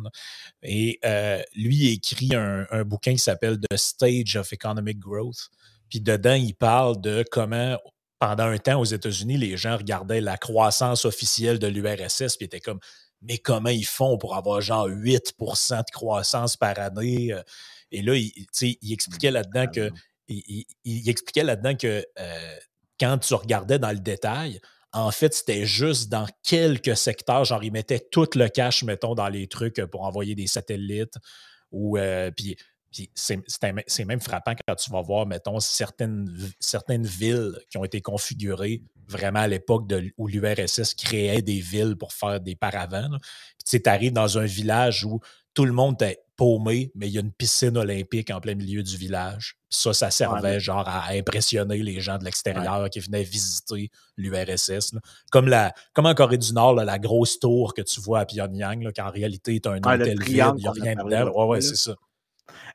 Et 0.61 0.99
lui, 1.55 1.75
il 1.75 1.93
écrit 1.93 2.35
un, 2.35 2.67
un 2.69 2.83
bouquin 2.83 3.13
qui 3.13 3.17
s'appelle 3.17 3.57
The 3.59 3.77
Stage 3.77 4.35
of 4.35 4.53
Economic 4.53 4.99
Growth. 4.99 5.49
Puis 5.89 6.01
dedans, 6.01 6.35
il 6.35 6.53
parle 6.53 7.01
de 7.01 7.25
comment 7.31 7.79
pendant 8.19 8.43
un 8.43 8.59
temps 8.59 8.79
aux 8.79 8.85
États-Unis, 8.85 9.37
les 9.37 9.57
gens 9.57 9.77
regardaient 9.77 10.21
la 10.21 10.37
croissance 10.37 11.03
officielle 11.05 11.57
de 11.57 11.65
l'URSS, 11.65 12.37
puis 12.37 12.45
étaient 12.45 12.59
comme, 12.59 12.79
mais 13.23 13.39
comment 13.39 13.69
ils 13.69 13.85
font 13.85 14.19
pour 14.19 14.35
avoir 14.35 14.61
genre 14.61 14.87
8% 14.87 15.77
de 15.77 15.91
croissance 15.91 16.57
par 16.57 16.77
année? 16.77 17.33
Et 17.91 18.01
là, 18.01 18.15
il, 18.15 18.31
il 18.61 18.93
expliquait 18.93 19.31
là-dedans 19.31 19.67
que, 19.67 19.91
il, 20.27 21.09
expliquait 21.09 21.43
là-dedans 21.43 21.75
que 21.75 22.05
quand 22.99 23.17
tu 23.19 23.33
regardais 23.33 23.79
dans 23.79 23.91
le 23.91 23.99
détail, 23.99 24.59
en 24.93 25.11
fait, 25.11 25.33
c'était 25.33 25.65
juste 25.65 26.09
dans 26.09 26.25
quelques 26.43 26.97
secteurs, 26.97 27.45
genre, 27.45 27.63
ils 27.63 27.71
mettaient 27.71 28.05
tout 28.11 28.27
le 28.35 28.47
cash, 28.47 28.83
mettons, 28.83 29.15
dans 29.15 29.29
les 29.29 29.47
trucs 29.47 29.83
pour 29.85 30.03
envoyer 30.03 30.33
des 30.33 30.47
satellites. 30.47 31.15
Ou, 31.71 31.97
puis, 32.35 32.57
c'est 33.13 34.05
même 34.05 34.21
frappant 34.21 34.53
quand 34.67 34.75
tu 34.75 34.91
vas 34.91 35.01
voir, 35.01 35.25
mettons, 35.25 35.59
certaines, 35.59 36.27
certaines 36.59 37.05
villes 37.05 37.59
qui 37.69 37.77
ont 37.77 37.83
été 37.83 38.01
configurées 38.01 38.81
vraiment 39.07 39.39
à 39.39 39.47
l'époque 39.47 39.91
où 40.17 40.27
l'URSS 40.27 40.93
créait 40.93 41.41
des 41.41 41.59
villes 41.59 41.95
pour 41.95 42.13
faire 42.13 42.39
des 42.39 42.55
paravents. 42.55 43.09
Puis 43.65 43.81
tu 43.81 43.89
arrives 43.89 44.13
dans 44.13 44.37
un 44.37 44.45
village 44.45 45.05
où 45.05 45.19
tout 45.53 45.65
le 45.65 45.71
monde 45.73 46.01
est 46.01 46.19
paumé, 46.37 46.91
mais 46.95 47.07
il 47.07 47.13
y 47.13 47.17
a 47.17 47.21
une 47.21 47.31
piscine 47.31 47.75
olympique 47.77 48.29
en 48.29 48.39
plein 48.39 48.55
milieu 48.55 48.83
du 48.83 48.95
village. 48.95 49.57
ça, 49.69 49.91
ça 49.91 50.11
servait 50.11 50.59
genre 50.59 50.87
à 50.87 51.09
impressionner 51.11 51.79
les 51.79 51.99
gens 51.99 52.17
de 52.17 52.23
l'extérieur 52.23 52.89
qui 52.89 52.99
venaient 52.99 53.23
visiter 53.23 53.89
l'URSS. 54.15 54.95
Comme, 55.31 55.53
comme 55.93 56.05
en 56.05 56.13
Corée 56.13 56.37
du 56.37 56.53
Nord, 56.53 56.75
la 56.75 56.99
grosse 56.99 57.39
tour 57.39 57.73
que 57.73 57.81
tu 57.81 57.99
vois 57.99 58.19
à 58.19 58.25
Pyongyang, 58.25 58.91
qui 58.93 59.01
en 59.01 59.09
réalité 59.09 59.55
est 59.55 59.67
un 59.67 59.77
hôtel 59.77 60.21
vide, 60.21 60.53
il 60.57 60.61
n'y 60.61 60.67
a 60.67 60.71
rien 60.71 60.95
dedans. 60.95 61.31
Ouais, 61.33 61.45
ouais, 61.45 61.61
c'est 61.61 61.75
ça. 61.75 61.95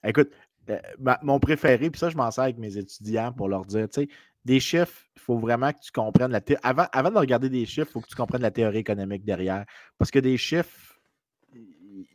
Écoute, 0.04 0.30
euh, 0.68 0.78
mon 1.22 1.38
préféré, 1.38 1.90
puis 1.90 1.98
ça, 1.98 2.10
je 2.10 2.16
m'en 2.16 2.30
sers 2.30 2.44
avec 2.44 2.58
mes 2.58 2.76
étudiants 2.76 3.32
pour 3.32 3.48
leur 3.48 3.64
dire, 3.64 3.88
tu 3.88 4.02
sais, 4.02 4.08
des 4.44 4.60
chiffres, 4.60 5.06
il 5.16 5.20
faut 5.20 5.38
vraiment 5.38 5.72
que 5.72 5.78
tu 5.80 5.92
comprennes 5.92 6.32
la 6.32 6.40
théorie. 6.40 6.60
Avant, 6.64 6.86
avant 6.92 7.10
de 7.10 7.18
regarder 7.18 7.48
des 7.48 7.64
chiffres, 7.64 7.88
il 7.90 7.92
faut 7.92 8.00
que 8.00 8.08
tu 8.08 8.16
comprennes 8.16 8.42
la 8.42 8.50
théorie 8.50 8.78
économique 8.78 9.24
derrière. 9.24 9.64
Parce 9.98 10.10
que 10.10 10.18
des 10.18 10.36
chiffres, 10.36 10.91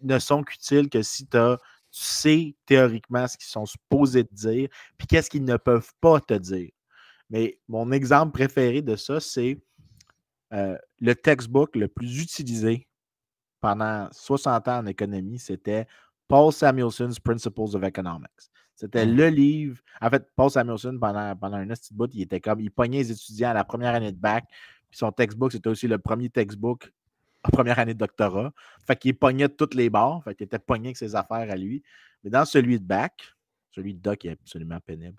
ne 0.01 0.19
sont 0.19 0.43
qu'utiles 0.43 0.89
que 0.89 1.01
si 1.01 1.27
tu 1.27 1.37
sais 1.91 2.55
théoriquement 2.65 3.27
ce 3.27 3.37
qu'ils 3.37 3.47
sont 3.47 3.65
supposés 3.65 4.25
te 4.25 4.33
dire, 4.33 4.69
puis 4.97 5.07
qu'est-ce 5.07 5.29
qu'ils 5.29 5.45
ne 5.45 5.57
peuvent 5.57 5.93
pas 6.01 6.19
te 6.19 6.33
dire. 6.33 6.69
Mais 7.29 7.59
mon 7.67 7.91
exemple 7.91 8.33
préféré 8.33 8.81
de 8.81 8.95
ça, 8.95 9.19
c'est 9.19 9.59
euh, 10.53 10.77
le 10.99 11.15
textbook 11.15 11.75
le 11.75 11.87
plus 11.87 12.21
utilisé 12.21 12.87
pendant 13.59 14.07
60 14.11 14.67
ans 14.67 14.79
en 14.79 14.85
économie, 14.85 15.39
c'était 15.39 15.87
Paul 16.27 16.53
Samuelson's 16.53 17.19
Principles 17.19 17.75
of 17.75 17.83
Economics. 17.83 18.51
C'était 18.75 19.05
mmh. 19.05 19.15
le 19.15 19.29
livre. 19.29 19.81
En 20.01 20.09
fait, 20.09 20.29
Paul 20.35 20.51
Samuelson, 20.51 20.97
pendant, 21.01 21.35
pendant 21.35 21.57
un 21.57 21.67
petit 21.67 21.93
bout, 21.93 22.09
il 22.13 22.21
était 22.21 22.39
comme, 22.39 22.59
il 22.59 22.69
pognait 22.69 22.99
les 22.99 23.11
étudiants 23.11 23.49
à 23.49 23.53
la 23.53 23.63
première 23.63 23.95
année 23.95 24.11
de 24.11 24.19
bac. 24.19 24.45
Puis 24.89 24.99
son 24.99 25.11
textbook, 25.11 25.51
c'était 25.51 25.69
aussi 25.69 25.87
le 25.87 25.97
premier 25.97 26.29
textbook 26.29 26.93
première 27.43 27.79
année 27.79 27.93
de 27.93 27.99
doctorat. 27.99 28.51
Fait 28.85 28.95
qu'il 28.95 29.17
pognait 29.17 29.47
de 29.47 29.53
toutes 29.53 29.75
les 29.75 29.89
barres. 29.89 30.23
Fait 30.23 30.35
qu'il 30.35 30.45
était 30.45 30.59
pogné 30.59 30.89
avec 30.89 30.97
ses 30.97 31.15
affaires 31.15 31.49
à 31.49 31.55
lui. 31.55 31.83
Mais 32.23 32.29
dans 32.29 32.45
celui 32.45 32.79
de 32.79 32.85
bac, 32.85 33.33
celui 33.71 33.93
de 33.93 33.99
doc 33.99 34.25
est 34.25 34.31
absolument 34.31 34.79
pénible. 34.79 35.17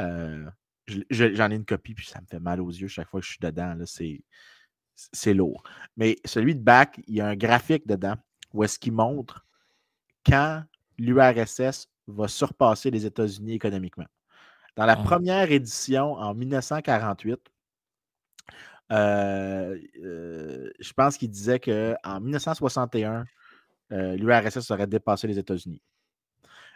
Euh, 0.00 0.44
j'en 1.10 1.50
ai 1.50 1.54
une 1.54 1.64
copie, 1.64 1.94
puis 1.94 2.06
ça 2.06 2.20
me 2.20 2.26
fait 2.26 2.40
mal 2.40 2.60
aux 2.60 2.70
yeux 2.70 2.88
chaque 2.88 3.08
fois 3.08 3.20
que 3.20 3.26
je 3.26 3.32
suis 3.32 3.40
dedans. 3.40 3.74
C'est 4.94 5.34
lourd. 5.34 5.62
Mais 5.96 6.16
celui 6.24 6.54
de 6.54 6.60
bac, 6.60 7.00
il 7.06 7.16
y 7.16 7.20
a 7.20 7.26
un 7.26 7.36
graphique 7.36 7.86
dedans 7.86 8.16
où 8.52 8.62
est-ce 8.62 8.78
qu'il 8.78 8.92
montre 8.92 9.44
quand 10.24 10.62
l'URSS 10.98 11.88
va 12.06 12.28
surpasser 12.28 12.90
les 12.90 13.06
États-Unis 13.06 13.54
économiquement. 13.54 14.06
Dans 14.76 14.86
la 14.86 14.94
ah. 14.98 15.02
première 15.02 15.50
édition, 15.50 16.14
en 16.14 16.34
1948, 16.34 17.32
euh, 17.32 18.52
euh, 18.52 18.56
je 18.90 19.82
pense 20.96 21.16
qu'il 21.16 21.30
disait 21.30 21.60
qu'en 21.60 22.20
1961, 22.20 23.24
euh, 23.92 24.16
l'URSS 24.16 24.70
aurait 24.70 24.86
dépassé 24.86 25.26
les 25.26 25.38
États-Unis. 25.38 25.82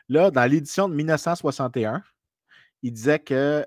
Là, 0.08 0.30
dans 0.30 0.50
l'édition 0.50 0.88
de 0.88 0.94
1961, 0.94 2.02
il 2.82 2.92
disait 2.92 3.18
que 3.18 3.64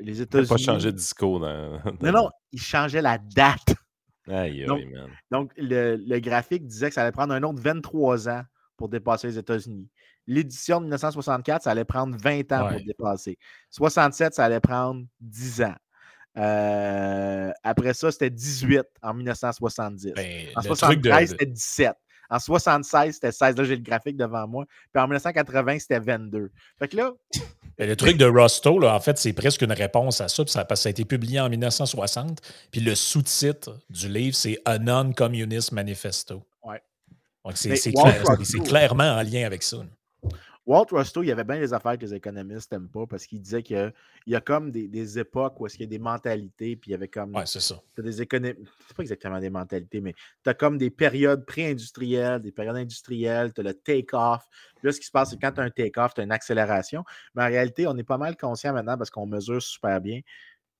les 0.00 0.22
États-Unis. 0.22 0.48
pas 0.48 0.56
changé 0.56 0.92
de 0.92 0.96
discours. 0.96 1.40
Dans, 1.40 1.80
Non, 2.00 2.12
non, 2.12 2.30
il 2.52 2.60
changeait 2.60 3.02
la 3.02 3.18
date. 3.18 3.74
donc, 5.30 5.52
le, 5.56 6.18
graphique 6.18 6.66
disait 6.66 6.88
que 6.88 6.94
ça 6.94 7.02
allait 7.02 7.12
prendre 7.12 7.34
un 7.34 7.42
autre 7.42 7.60
23 7.60 8.28
ans 8.28 8.42
pour 8.76 8.88
dépasser 8.88 9.28
les 9.28 9.38
États-Unis. 9.38 9.88
L'édition 10.26 10.78
de 10.78 10.84
1964, 10.86 11.62
ça 11.62 11.70
allait 11.70 11.84
prendre 11.84 12.16
20 12.16 12.52
ans 12.52 12.68
pour 12.68 12.84
dépasser. 12.84 13.38
67, 13.70 14.34
ça 14.34 14.44
allait 14.44 14.60
prendre 14.60 15.04
10 15.20 15.62
ans. 15.62 15.74
Euh, 16.36 17.50
après 17.62 17.94
ça, 17.94 18.12
c'était 18.12 18.30
18 18.30 18.82
en 19.02 19.14
1970. 19.14 20.12
Ben, 20.14 20.46
en 20.54 20.62
73, 20.62 21.30
c'était 21.30 21.46
17. 21.46 21.92
En 22.28 22.38
76, 22.38 23.14
c'était 23.14 23.32
16. 23.32 23.56
Là, 23.56 23.64
j'ai 23.64 23.76
le 23.76 23.82
graphique 23.82 24.16
devant 24.16 24.46
moi. 24.46 24.66
Puis 24.92 25.02
en 25.02 25.06
1980, 25.06 25.78
c'était 25.78 26.00
22. 26.00 26.50
Fait 26.78 26.88
que 26.88 26.96
là. 26.96 27.12
Ben, 27.78 27.88
le 27.88 27.96
truc 27.96 28.16
de 28.16 28.24
Rosto, 28.24 28.78
là, 28.78 28.94
en 28.94 29.00
fait, 29.00 29.18
c'est 29.18 29.32
presque 29.32 29.62
une 29.62 29.72
réponse 29.72 30.20
à 30.20 30.28
ça, 30.28 30.42
ça, 30.46 30.64
parce 30.64 30.80
que 30.80 30.82
ça 30.84 30.88
a 30.88 30.90
été 30.90 31.04
publié 31.04 31.40
en 31.40 31.48
1960. 31.48 32.40
Puis 32.70 32.80
le 32.80 32.94
sous-titre 32.94 33.78
du 33.90 34.08
livre, 34.08 34.34
c'est 34.34 34.58
A 34.64 34.78
Non-Communist 34.78 35.72
Manifesto. 35.72 36.42
Ouais. 36.64 36.82
Donc, 37.44 37.56
c'est 37.56 37.92
clair, 37.92 38.24
clairement 38.64 39.16
en 39.16 39.22
lien 39.22 39.46
avec 39.46 39.62
ça. 39.62 39.78
Walt 40.66 40.86
Rostow, 40.90 41.22
il 41.22 41.28
y 41.28 41.32
avait 41.32 41.44
bien 41.44 41.60
des 41.60 41.72
affaires 41.72 41.96
que 41.96 42.04
les 42.04 42.14
économistes 42.14 42.72
n'aiment 42.72 42.88
pas 42.88 43.06
parce 43.06 43.24
qu'il 43.24 43.40
disait 43.40 43.62
qu'il 43.62 43.92
y, 44.26 44.34
a 44.34 44.40
comme 44.40 44.72
des, 44.72 45.18
époques 45.18 45.60
où 45.60 45.66
est-ce 45.66 45.76
qu'il 45.76 45.84
y 45.84 45.86
a 45.86 45.90
des 45.90 46.00
mentalités, 46.00 46.74
puis 46.74 46.90
il 46.90 46.92
y 46.92 46.94
avait 46.94 47.06
comme. 47.06 47.34
Ouais, 47.36 47.46
c'est 47.46 47.60
ça. 47.60 47.80
des 47.96 48.20
économistes. 48.20 48.68
C'est 48.88 48.96
pas 48.96 49.02
exactement 49.02 49.38
des 49.38 49.48
mentalités, 49.48 50.00
mais 50.00 50.12
tu 50.42 50.50
as 50.50 50.54
comme 50.54 50.76
des 50.76 50.90
périodes 50.90 51.46
pré-industrielles, 51.46 52.42
des 52.42 52.50
périodes 52.50 52.76
industrielles, 52.76 53.52
tu 53.52 53.60
as 53.60 53.64
le 53.64 53.74
take-off. 53.74 54.44
Là, 54.82 54.90
ce 54.90 54.98
qui 54.98 55.06
se 55.06 55.12
passe, 55.12 55.30
c'est 55.30 55.40
quand 55.40 55.52
tu 55.52 55.60
as 55.60 55.64
un 55.64 55.70
take-off, 55.70 56.14
tu 56.14 56.20
as 56.20 56.24
une 56.24 56.32
accélération. 56.32 57.04
Mais 57.36 57.44
en 57.44 57.46
réalité, 57.46 57.86
on 57.86 57.96
est 57.96 58.04
pas 58.04 58.18
mal 58.18 58.36
conscient 58.36 58.72
maintenant 58.72 58.98
parce 58.98 59.10
qu'on 59.10 59.26
mesure 59.26 59.62
super 59.62 60.00
bien. 60.00 60.20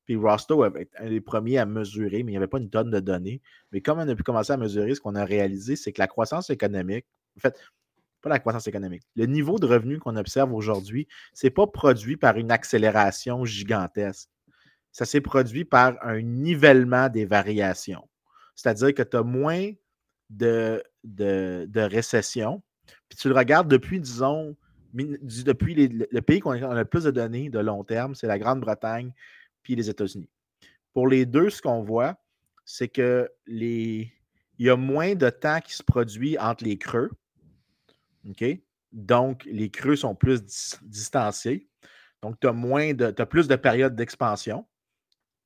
Puis 0.05 0.17
Rostow 0.17 0.63
avait 0.63 0.89
un 0.99 1.09
des 1.09 1.21
premiers 1.21 1.59
à 1.59 1.67
mesurer, 1.67 2.23
mais 2.23 2.33
il 2.33 2.35
n'y 2.35 2.37
avait 2.37 2.47
pas 2.47 2.59
une 2.59 2.71
tonne 2.71 2.91
de 2.91 3.01
données. 3.01 3.41
Mais 3.73 3.81
comme 3.81 3.99
on 3.99 4.09
a 4.09 4.15
pu 4.15 4.23
commencer 4.23 4.53
à 4.53 4.57
mesurer, 4.57 4.95
ce 4.95 5.01
qu'on 5.01 5.17
a 5.17 5.25
réalisé, 5.25 5.77
c'est 5.77 5.93
que 5.93 6.01
la 6.01 6.07
croissance 6.07 6.51
économique, 6.51 7.07
en 7.37 7.41
fait, 7.41 7.61
la 8.25 8.39
croissance 8.39 8.67
économique. 8.67 9.03
Le 9.15 9.27
niveau 9.27 9.59
de 9.59 9.67
revenu 9.67 9.99
qu'on 9.99 10.17
observe 10.17 10.53
aujourd'hui, 10.53 11.07
ce 11.33 11.47
n'est 11.47 11.51
pas 11.51 11.67
produit 11.67 12.17
par 12.17 12.37
une 12.37 12.51
accélération 12.51 13.45
gigantesque. 13.45 14.29
Ça 14.93 15.05
s'est 15.05 15.21
produit 15.21 15.65
par 15.65 15.97
un 16.03 16.23
nivellement 16.23 17.09
des 17.09 17.25
variations. 17.25 18.09
C'est-à-dire 18.55 18.95
que 18.95 19.03
tu 19.03 19.17
as 19.17 19.23
moins 19.23 19.71
de, 20.31 20.83
de, 21.05 21.81
récession. 21.81 22.63
Puis 23.09 23.19
tu 23.19 23.29
le 23.29 23.35
regardes 23.35 23.69
depuis, 23.69 24.01
disons, 24.01 24.57
depuis 24.95 25.75
le 25.75 26.21
pays 26.21 26.41
qu'on 26.41 26.53
a 26.53 26.75
le 26.75 26.85
plus 26.85 27.05
de 27.05 27.11
données 27.11 27.51
de 27.51 27.59
long 27.59 27.85
terme, 27.85 28.15
c'est 28.15 28.27
la 28.27 28.39
Grande-Bretagne 28.39 29.13
puis 29.63 29.77
les 29.77 29.91
États-Unis. 29.91 30.31
Pour 30.95 31.09
les 31.09 31.27
deux, 31.27 31.51
ce 31.51 31.61
qu'on 31.61 31.83
voit, 31.83 32.17
c'est 32.65 32.89
que 32.89 33.31
les, 33.47 34.13
il 34.59 34.67
y 34.67 34.71
a 34.71 34.77
moins 34.77 35.15
de 35.15 35.29
temps 35.29 35.61
qui 35.61 35.75
se 35.75 35.83
produit 35.83 36.39
entre 36.39 36.65
les 36.65 36.79
creux 36.79 37.11
Donc, 38.93 39.45
les 39.45 39.71
creux 39.71 39.97
sont 39.97 40.15
plus 40.15 40.43
distanciés. 40.83 41.69
Donc, 42.23 42.41
tu 42.41 42.49
as 42.49 43.27
plus 43.27 43.49
de 43.49 43.57
périodes 43.57 43.95
d'expansion. 43.95 44.67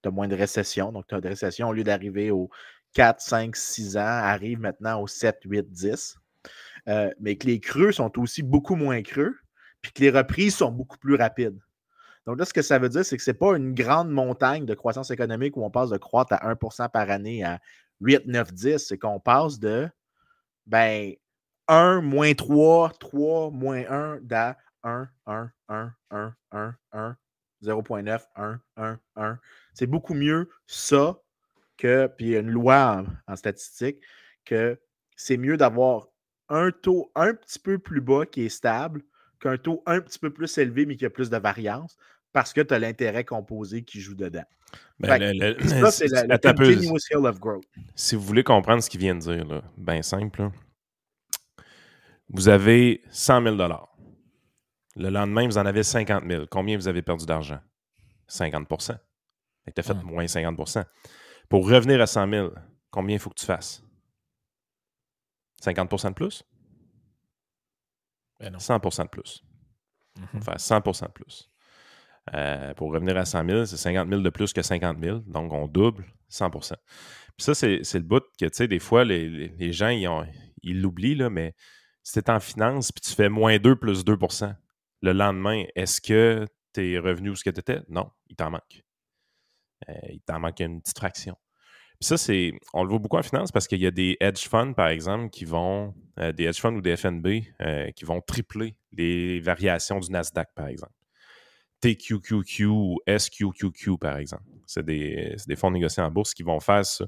Tu 0.02 0.08
as 0.08 0.12
moins 0.12 0.28
de 0.28 0.36
récession. 0.36 0.92
Donc, 0.92 1.06
tu 1.06 1.14
as 1.14 1.20
de 1.20 1.28
récession 1.28 1.68
au 1.68 1.72
lieu 1.72 1.84
d'arriver 1.84 2.30
aux 2.30 2.50
4, 2.94 3.20
5, 3.20 3.54
6 3.56 3.96
ans, 3.96 4.00
arrive 4.00 4.60
maintenant 4.60 5.00
aux 5.00 5.06
7, 5.06 5.40
8, 5.44 5.70
10. 5.70 6.18
mais 7.20 7.36
que 7.36 7.46
les 7.46 7.60
creux 7.60 7.92
sont 7.92 8.18
aussi 8.18 8.42
beaucoup 8.42 8.76
moins 8.76 9.02
creux, 9.02 9.36
puis 9.82 9.92
que 9.92 10.00
les 10.00 10.10
reprises 10.10 10.56
sont 10.56 10.72
beaucoup 10.72 10.98
plus 10.98 11.14
rapides. 11.14 11.58
Donc 12.26 12.38
là, 12.38 12.44
ce 12.44 12.52
que 12.52 12.62
ça 12.62 12.78
veut 12.78 12.88
dire, 12.88 13.04
c'est 13.04 13.16
que 13.16 13.22
ce 13.22 13.30
n'est 13.30 13.36
pas 13.36 13.56
une 13.56 13.74
grande 13.74 14.10
montagne 14.10 14.66
de 14.66 14.74
croissance 14.74 15.10
économique 15.10 15.56
où 15.56 15.64
on 15.64 15.70
passe 15.70 15.90
de 15.90 15.96
croître 15.96 16.34
à 16.34 16.52
1% 16.52 16.90
par 16.90 17.10
année 17.10 17.42
à 17.44 17.60
8, 18.00 18.26
9, 18.26 18.52
10. 18.52 18.78
C'est 18.78 18.98
qu'on 18.98 19.20
passe 19.20 19.58
de 19.58 19.88
ben, 20.66 21.14
1, 21.70 22.00
moins 22.00 22.34
3, 22.34 22.92
3, 22.98 23.50
moins 23.50 23.84
1, 23.88 24.18
d'à 24.22 24.58
1, 24.82 25.08
1, 25.26 25.50
1, 25.68 25.94
1, 26.10 26.34
1, 26.50 26.74
1, 26.92 27.16
0.9, 27.62 28.20
1, 28.36 28.60
1, 28.76 28.98
1. 29.16 29.38
C'est 29.72 29.86
beaucoup 29.86 30.14
mieux 30.14 30.50
ça 30.66 31.20
que, 31.76 32.08
puis 32.08 32.26
il 32.26 32.32
y 32.32 32.36
a 32.36 32.40
une 32.40 32.50
loi 32.50 33.04
en, 33.28 33.32
en 33.32 33.36
statistique, 33.36 33.98
que 34.44 34.80
c'est 35.14 35.36
mieux 35.36 35.56
d'avoir 35.56 36.08
un 36.48 36.72
taux 36.72 37.12
un 37.14 37.34
petit 37.34 37.60
peu 37.60 37.78
plus 37.78 38.00
bas 38.00 38.26
qui 38.26 38.42
est 38.42 38.48
stable 38.48 39.02
qu'un 39.40 39.56
taux 39.56 39.82
un 39.86 40.00
petit 40.00 40.18
peu 40.18 40.30
plus 40.30 40.58
élevé, 40.58 40.86
mais 40.86 40.96
qui 40.96 41.06
a 41.06 41.10
plus 41.10 41.30
de 41.30 41.36
variance, 41.36 41.96
parce 42.32 42.52
que 42.52 42.60
tu 42.60 42.74
as 42.74 42.78
l'intérêt 42.78 43.24
composé 43.24 43.82
qui 43.82 44.00
joue 44.00 44.14
dedans. 44.14 44.44
Ben, 44.98 45.34
ça, 45.66 45.90
c'est 45.90 46.08
la, 46.08 46.36
continuous 46.36 46.98
hill 47.10 47.26
of 47.26 47.40
growth. 47.40 47.64
Si 47.94 48.16
vous 48.16 48.22
voulez 48.22 48.44
comprendre 48.44 48.82
ce 48.82 48.90
qu'il 48.90 49.00
vient 49.00 49.14
de 49.14 49.20
dire, 49.20 49.62
bien 49.76 50.02
simple, 50.02 50.50
vous 52.32 52.48
avez 52.48 53.02
100 53.10 53.42
000 53.42 53.56
Le 54.96 55.08
lendemain, 55.10 55.46
vous 55.46 55.58
en 55.58 55.66
avez 55.66 55.82
50 55.82 56.24
000 56.28 56.46
Combien 56.50 56.76
vous 56.76 56.88
avez 56.88 57.02
perdu 57.02 57.26
d'argent? 57.26 57.60
50% 58.28 58.96
Tu 59.66 59.72
as 59.76 59.82
fait 59.82 59.94
moins 60.04 60.24
50% 60.24 60.84
Pour 61.48 61.68
revenir 61.68 62.00
à 62.00 62.06
100 62.06 62.30
000, 62.30 62.50
combien 62.90 63.16
il 63.16 63.18
faut 63.18 63.30
que 63.30 63.40
tu 63.40 63.46
fasses? 63.46 63.82
50% 65.62 66.08
de 66.10 66.14
plus? 66.14 66.44
100% 68.40 68.96
ben 68.96 69.04
de 69.04 69.08
plus. 69.08 69.44
Mm 70.16 70.38
100% 70.38 71.06
de 71.06 71.12
plus. 71.12 71.50
Euh, 72.34 72.74
pour 72.74 72.92
revenir 72.92 73.16
à 73.16 73.24
100 73.24 73.46
000, 73.46 73.64
c'est 73.64 73.76
50 73.76 74.08
000 74.08 74.20
de 74.20 74.30
plus 74.30 74.52
que 74.52 74.62
50 74.62 74.98
000. 75.02 75.18
Donc, 75.20 75.52
on 75.52 75.66
double 75.66 76.04
100% 76.30 76.74
Puis 77.36 77.44
ça, 77.44 77.54
c'est 77.54 77.94
le 77.94 78.00
bout 78.00 78.22
que, 78.38 78.46
tu 78.46 78.50
sais, 78.52 78.68
des 78.68 78.78
fois, 78.78 79.04
les, 79.04 79.72
gens, 79.72 79.88
ils 80.62 80.80
l'oublient, 80.80 81.16
là, 81.16 81.30
mais 81.30 81.54
si 82.02 82.14
tu 82.14 82.18
es 82.18 82.30
en 82.30 82.40
finance 82.40 82.92
puis 82.92 83.00
tu 83.00 83.14
fais 83.14 83.28
moins 83.28 83.58
2 83.58 83.76
plus 83.76 84.04
2% 84.04 84.54
le 85.02 85.12
lendemain, 85.12 85.64
est-ce 85.74 86.00
que 86.00 86.46
tu 86.74 86.92
es 86.92 86.98
revenu 86.98 87.30
où 87.30 87.36
ce 87.36 87.44
que 87.44 87.50
tu 87.50 87.60
étais? 87.60 87.80
Non, 87.88 88.10
il 88.28 88.36
t'en 88.36 88.50
manque. 88.50 88.84
Euh, 89.88 89.94
il 90.10 90.20
t'en 90.20 90.40
manque 90.40 90.60
une 90.60 90.80
petite 90.80 90.98
fraction. 90.98 91.36
Puis 92.00 92.06
ça, 92.06 92.16
c'est, 92.16 92.52
on 92.72 92.82
le 92.82 92.90
voit 92.90 92.98
beaucoup 92.98 93.18
en 93.18 93.22
finance 93.22 93.52
parce 93.52 93.66
qu'il 93.66 93.80
y 93.80 93.86
a 93.86 93.90
des 93.90 94.16
hedge 94.20 94.48
funds, 94.48 94.72
par 94.72 94.88
exemple, 94.88 95.30
qui 95.30 95.44
vont, 95.44 95.94
euh, 96.18 96.32
des 96.32 96.44
hedge 96.44 96.60
funds 96.60 96.74
ou 96.74 96.80
des 96.80 96.96
FNB, 96.96 97.42
euh, 97.60 97.90
qui 97.92 98.04
vont 98.04 98.20
tripler 98.20 98.76
les 98.92 99.40
variations 99.40 100.00
du 100.00 100.10
Nasdaq, 100.10 100.48
par 100.54 100.68
exemple. 100.68 100.92
TQQQ 101.80 102.66
ou 102.66 102.98
SQQQ, 103.06 103.98
par 103.98 104.18
exemple. 104.18 104.44
C'est 104.66 104.84
des, 104.84 105.36
des, 105.46 105.56
fonds 105.56 105.70
négociés 105.70 106.02
en 106.02 106.10
bourse 106.10 106.34
qui 106.34 106.42
vont 106.42 106.60
faire 106.60 106.84
ça. 106.84 107.06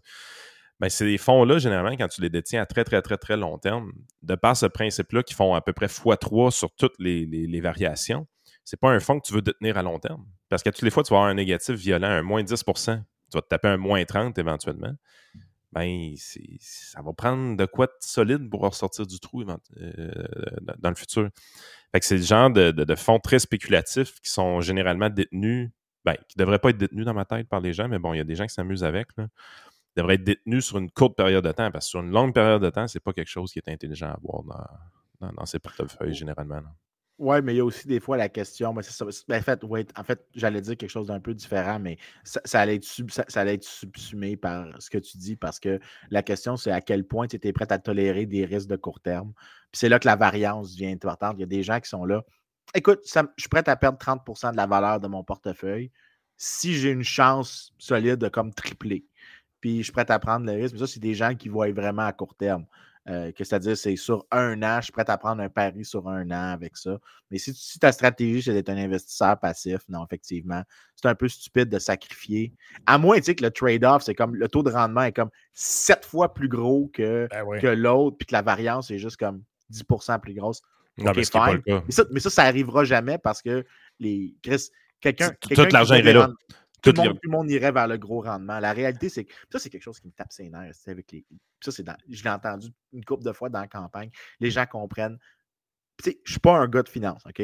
C'est 0.89 1.05
des 1.05 1.19
fonds-là, 1.19 1.59
généralement, 1.59 1.93
quand 1.93 2.09
tu 2.09 2.21
les 2.21 2.31
détiens 2.31 2.63
à 2.63 2.67
très, 2.67 2.85
très, 2.85 3.03
très, 3.03 3.17
très 3.17 3.37
long 3.37 3.59
terme, 3.59 3.93
de 4.23 4.35
par 4.35 4.57
ce 4.57 4.67
principe-là, 4.67 5.23
qui 5.23 5.35
font 5.35 5.55
à 5.55 5.61
peu 5.61 5.73
près 5.73 5.87
x3 5.87 6.51
sur 6.51 6.71
toutes 6.75 6.99
les, 6.99 7.25
les, 7.27 7.47
les 7.47 7.61
variations, 7.61 8.27
c'est 8.65 8.79
pas 8.79 8.91
un 8.91 9.01
fonds 9.01 9.19
que 9.21 9.27
tu 9.27 9.35
veux 9.35 9.43
détenir 9.43 9.77
à 9.77 9.83
long 9.83 9.99
terme. 9.99 10.25
Parce 10.49 10.63
que 10.63 10.71
toutes 10.71 10.83
les 10.83 10.91
fois, 10.91 11.03
tu 11.03 11.11
vas 11.11 11.19
avoir 11.19 11.31
un 11.31 11.35
négatif 11.35 11.75
violent, 11.77 12.09
un 12.09 12.23
moins 12.23 12.43
10 12.43 12.65
tu 13.33 13.39
vas 13.39 13.43
te 13.43 13.49
taper 13.49 13.69
un 13.69 13.79
moins 13.79 14.05
30 14.05 14.39
éventuellement, 14.39 14.93
ben, 15.73 16.13
ça 16.61 17.01
va 17.01 17.13
prendre 17.15 17.57
de 17.57 17.65
quoi 17.65 17.87
de 17.87 17.93
solide 18.01 18.51
pour 18.51 18.61
ressortir 18.61 19.07
du 19.07 19.19
trou 19.19 19.43
euh, 19.43 20.13
dans 20.79 20.91
le 20.91 20.95
futur. 20.95 21.31
c'est 21.99 22.17
le 22.17 22.23
genre 22.23 22.51
de, 22.51 22.95
fonds 22.95 23.19
très 23.19 23.39
spéculatifs 23.39 24.21
qui 24.21 24.31
sont 24.31 24.61
généralement 24.61 25.09
détenus, 25.09 25.71
ben, 26.05 26.15
qui 26.29 26.39
ne 26.39 26.45
devraient 26.45 26.59
pas 26.59 26.71
être 26.71 26.79
détenus 26.79 27.07
dans 27.07 27.15
ma 27.15 27.25
tête 27.25 27.49
par 27.49 27.61
les 27.61 27.73
gens, 27.73 27.89
mais 27.89 27.99
bon, 27.99 28.13
il 28.13 28.19
y 28.19 28.21
a 28.21 28.25
des 28.25 28.35
gens 28.35 28.47
qui 28.47 28.53
s'amusent 28.53 28.85
avec. 28.85 29.09
Ils 29.95 30.01
devraient 30.01 30.15
être 30.15 30.25
détenus 30.25 30.65
sur 30.65 30.79
une 30.79 30.91
courte 30.91 31.17
période 31.17 31.45
de 31.45 31.53
temps, 31.53 31.71
parce 31.71 31.87
que 31.87 31.91
sur 31.91 32.01
une 32.01 32.11
longue 32.11 32.35
période 32.35 32.63
de 32.63 32.71
temps, 32.71 32.89
c'est 32.89 33.01
pas 33.01 33.13
quelque 33.13 33.29
chose 33.29 33.53
qui 33.53 33.59
est 33.59 33.69
intelligent 33.69 34.09
à 34.09 34.15
avoir 34.15 34.43
dans, 35.21 35.33
dans, 35.33 35.47
ces 35.47 35.59
portefeuilles 35.59 36.15
généralement. 36.15 36.63
Oui, 37.19 37.37
mais 37.43 37.55
il 37.55 37.59
y 37.59 37.61
a 37.61 37.65
aussi 37.65 37.87
des 37.87 38.01
fois 38.01 38.17
la 38.17 38.29
question. 38.29 38.73
Ben, 38.73 38.83
ben, 39.29 39.39
en 39.39 39.43
fait, 39.43 39.65
en 39.97 40.05
fait 40.05 40.27
j'allais 40.35 40.61
dire 40.61 40.77
quelque 40.77 40.91
chose 40.91 41.07
d'un 41.07 41.21
peu 41.21 41.35
différent, 41.35 41.79
mais 41.79 41.99
ça, 42.25 42.61
allait 42.61 42.77
être 42.77 42.87
ça, 43.11 43.25
allait 43.41 43.55
être 43.55 43.65
subsumé 43.65 44.37
par 44.37 44.67
ce 44.81 44.91
que 44.91 44.99
tu 44.99 45.19
dis 45.19 45.37
parce 45.37 45.61
que 45.61 45.79
la 46.11 46.23
question, 46.23 46.57
c'est 46.57 46.73
à 46.73 46.81
quel 46.81 47.07
point 47.07 47.29
tu 47.29 47.37
étais 47.37 47.53
prêt 47.53 47.71
à 47.71 47.79
tolérer 47.79 48.27
des 48.27 48.45
risques 48.45 48.69
de 48.69 48.77
court 48.77 49.01
terme. 49.01 49.35
Puis 49.71 49.79
c'est 49.79 49.89
là 49.89 49.99
que 49.99 50.09
la 50.09 50.17
variance 50.17 50.73
devient 50.73 50.91
importante. 50.91 51.35
Il 51.37 51.41
y 51.41 51.45
a 51.45 51.47
des 51.47 51.63
gens 51.63 51.79
qui 51.81 51.89
sont 51.89 52.05
là. 52.05 52.25
Écoute, 52.75 53.01
je 53.05 53.21
suis 53.37 53.49
prêt 53.49 53.69
à 53.69 53.77
perdre 53.77 53.99
30% 53.99 54.53
de 54.53 54.57
la 54.57 54.67
valeur 54.67 54.99
de 54.99 55.07
mon 55.07 55.23
portefeuille 55.23 55.93
si 56.37 56.75
j'ai 56.75 56.91
une 56.91 57.05
chance 57.05 57.73
solide 57.79 58.17
de 58.17 58.29
comme 58.29 58.53
tripler. 58.53 59.05
Puis 59.63 59.79
je 59.79 59.85
suis 59.85 59.93
prêt 59.93 60.11
à 60.11 60.19
prendre 60.19 60.45
le 60.45 60.53
risque. 60.53 60.75
Mais 60.75 60.81
ça, 60.81 60.87
c'est 60.87 61.01
des 61.01 61.15
gens 61.15 61.35
qui 61.35 61.49
voient 61.49 61.73
vraiment 61.73 62.03
à 62.03 62.13
court 62.13 62.35
terme. 62.35 62.67
Euh, 63.09 63.33
que 63.33 63.43
c'est-à-dire, 63.43 63.77
c'est 63.77 63.97
sur 63.97 64.27
un 64.31 64.63
an, 64.63 64.77
je 64.77 64.85
suis 64.85 64.93
prêt 64.93 65.09
à 65.09 65.19
prendre 65.19 65.43
un 65.43 65.49
pari 65.49 65.85
sur 65.85 66.09
un 66.09 66.31
an 66.31 66.53
avec 66.53 66.77
ça. 66.77 66.99
Mais 67.31 67.39
si, 67.39 67.53
si 67.53 67.79
ta 67.79 67.91
stratégie, 67.91 68.43
c'est 68.43 68.53
d'être 68.53 68.69
un 68.69 68.77
investisseur 68.77 69.41
passif, 69.41 69.81
non, 69.89 70.05
effectivement, 70.05 70.63
c'est 70.95 71.09
un 71.09 71.15
peu 71.15 71.29
stupide 71.29 71.69
de 71.69 71.81
sacrifier. 71.81 72.53
À 72.87 72.99
moins 72.99 73.17
tu 73.17 73.25
sais, 73.25 73.35
que 73.35 73.43
le 73.43 73.51
trade-off, 73.51 74.03
c'est 74.03 74.15
comme 74.15 74.37
le 74.37 74.47
taux 74.47 74.63
de 74.63 74.71
rendement 74.71 75.03
est 75.03 75.13
comme 75.13 75.31
sept 75.53 76.05
fois 76.05 76.33
plus 76.33 76.49
gros 76.49 76.91
que, 76.93 77.29
ben 77.31 77.61
que 77.61 77.67
l'autre, 77.67 78.19
puis 78.19 78.27
que 78.27 78.35
la 78.35 78.43
variance 78.43 78.91
est 78.93 78.99
juste 78.99 79.17
comme 79.17 79.43
10% 79.73 80.21
plus 80.21 80.35
grosse. 80.35 80.63
Non, 80.99 81.13
mais, 81.17 81.25
ça, 81.25 82.05
mais, 82.11 82.21
ça, 82.21 82.31
ça, 82.31 82.43
arrivera 82.43 82.85
jamais 82.85 83.19
parce 83.19 83.43
que 83.43 83.65
les. 83.99 84.37
Chris, 84.43 84.69
quelqu'un. 85.01 85.33
Tout 85.41 85.55
l'argent 85.73 85.95
est 85.95 86.03
là. 86.13 86.29
Tout, 86.83 86.93
le 86.97 87.31
monde, 87.31 87.49
irait 87.51 87.71
vers 87.71 87.87
le 87.87 87.97
gros 87.97 88.23
rendement. 88.23 88.59
La 88.59 88.73
réalité, 88.73 89.09
c'est 89.09 89.25
que 89.25 89.33
ça, 89.51 89.61
c'est 89.61 89.71
quelque 89.71 89.83
chose 89.83 90.01
qui 90.01 90.09
me 90.09 90.13
tape 90.13 90.33
ses 90.33 90.51
nerfs. 90.51 90.75
Avec 90.87 91.13
les, 91.13 91.25
ça, 91.61 91.71
c'est 91.71 91.85
je 92.09 92.25
l'ai 92.25 92.31
entendu 92.31 92.69
une 92.93 93.05
couple 93.05 93.23
de 93.23 93.33
fois 93.33 93.49
dans 93.49 93.61
la 93.61 93.69
campagne. 93.69 94.11
Les 94.41 94.51
gens 94.51 94.67
comprennent. 94.67 95.19
Je 96.05 96.11
ne 96.11 96.15
suis 96.27 96.41
pas 96.41 96.57
un 96.57 96.67
gars 96.67 96.83
de 96.83 96.89
finance, 96.89 97.23
OK? 97.27 97.43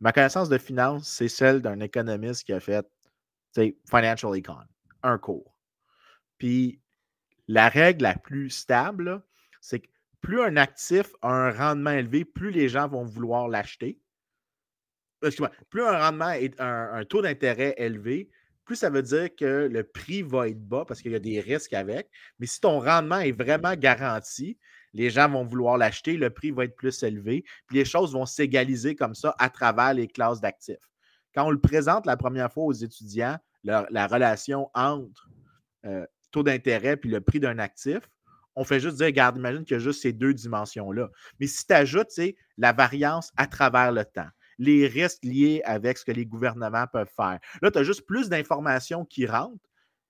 Ma 0.00 0.12
connaissance 0.12 0.48
de 0.48 0.58
finance, 0.58 1.08
c'est 1.08 1.28
celle 1.28 1.60
d'un 1.60 1.78
économiste 1.80 2.44
qui 2.44 2.52
a 2.52 2.58
fait 2.58 2.84
Financial 3.88 4.36
Econ, 4.36 4.56
un 5.02 5.18
cours. 5.18 5.54
Puis 6.38 6.80
la 7.46 7.68
règle 7.68 8.04
la 8.04 8.16
plus 8.16 8.50
stable, 8.50 9.22
c'est 9.60 9.80
que 9.80 9.88
plus 10.20 10.40
un 10.42 10.56
actif 10.56 11.12
a 11.22 11.28
un 11.28 11.50
rendement 11.52 11.90
élevé, 11.90 12.24
plus 12.24 12.50
les 12.50 12.68
gens 12.68 12.88
vont 12.88 13.04
vouloir 13.04 13.48
l'acheter. 13.48 14.00
Plus 15.20 15.82
un 15.82 15.98
rendement 15.98 16.30
est 16.30 16.58
un 16.60 17.04
taux 17.04 17.20
d'intérêt 17.22 17.74
élevé, 17.76 18.30
plus 18.70 18.76
ça 18.76 18.88
veut 18.88 19.02
dire 19.02 19.34
que 19.34 19.68
le 19.68 19.82
prix 19.82 20.22
va 20.22 20.46
être 20.46 20.64
bas 20.64 20.84
parce 20.86 21.02
qu'il 21.02 21.10
y 21.10 21.16
a 21.16 21.18
des 21.18 21.40
risques 21.40 21.72
avec. 21.72 22.08
Mais 22.38 22.46
si 22.46 22.60
ton 22.60 22.78
rendement 22.78 23.18
est 23.18 23.32
vraiment 23.32 23.74
garanti, 23.74 24.58
les 24.92 25.10
gens 25.10 25.28
vont 25.28 25.44
vouloir 25.44 25.76
l'acheter, 25.76 26.16
le 26.16 26.30
prix 26.30 26.52
va 26.52 26.66
être 26.66 26.76
plus 26.76 27.02
élevé, 27.02 27.42
puis 27.66 27.78
les 27.78 27.84
choses 27.84 28.12
vont 28.12 28.26
s'égaliser 28.26 28.94
comme 28.94 29.16
ça 29.16 29.34
à 29.40 29.50
travers 29.50 29.92
les 29.92 30.06
classes 30.06 30.40
d'actifs. 30.40 30.88
Quand 31.34 31.48
on 31.48 31.50
le 31.50 31.58
présente 31.58 32.06
la 32.06 32.16
première 32.16 32.52
fois 32.52 32.62
aux 32.62 32.72
étudiants, 32.72 33.36
la, 33.64 34.06
relation 34.06 34.70
entre 34.72 35.28
euh, 35.84 36.06
taux 36.30 36.44
d'intérêt 36.44 36.96
puis 36.96 37.10
le 37.10 37.20
prix 37.20 37.40
d'un 37.40 37.58
actif, 37.58 38.08
on 38.54 38.62
fait 38.62 38.78
juste 38.78 38.98
dire, 38.98 39.06
regarde, 39.06 39.36
imagine 39.36 39.64
qu'il 39.64 39.78
y 39.78 39.80
a 39.80 39.82
juste 39.82 40.02
ces 40.02 40.12
deux 40.12 40.32
dimensions-là. 40.32 41.10
Mais 41.40 41.48
si 41.48 41.66
tu 41.66 41.74
ajoutes 41.74 42.12
la 42.56 42.72
variance 42.72 43.32
à 43.36 43.48
travers 43.48 43.90
le 43.90 44.04
temps, 44.04 44.30
les 44.60 44.86
risques 44.86 45.24
liés 45.24 45.62
avec 45.64 45.96
ce 45.96 46.04
que 46.04 46.12
les 46.12 46.26
gouvernements 46.26 46.86
peuvent 46.86 47.10
faire. 47.16 47.40
Là, 47.62 47.70
tu 47.70 47.78
as 47.78 47.82
juste 47.82 48.06
plus 48.06 48.28
d'informations 48.28 49.06
qui 49.06 49.26
rentrent, 49.26 49.56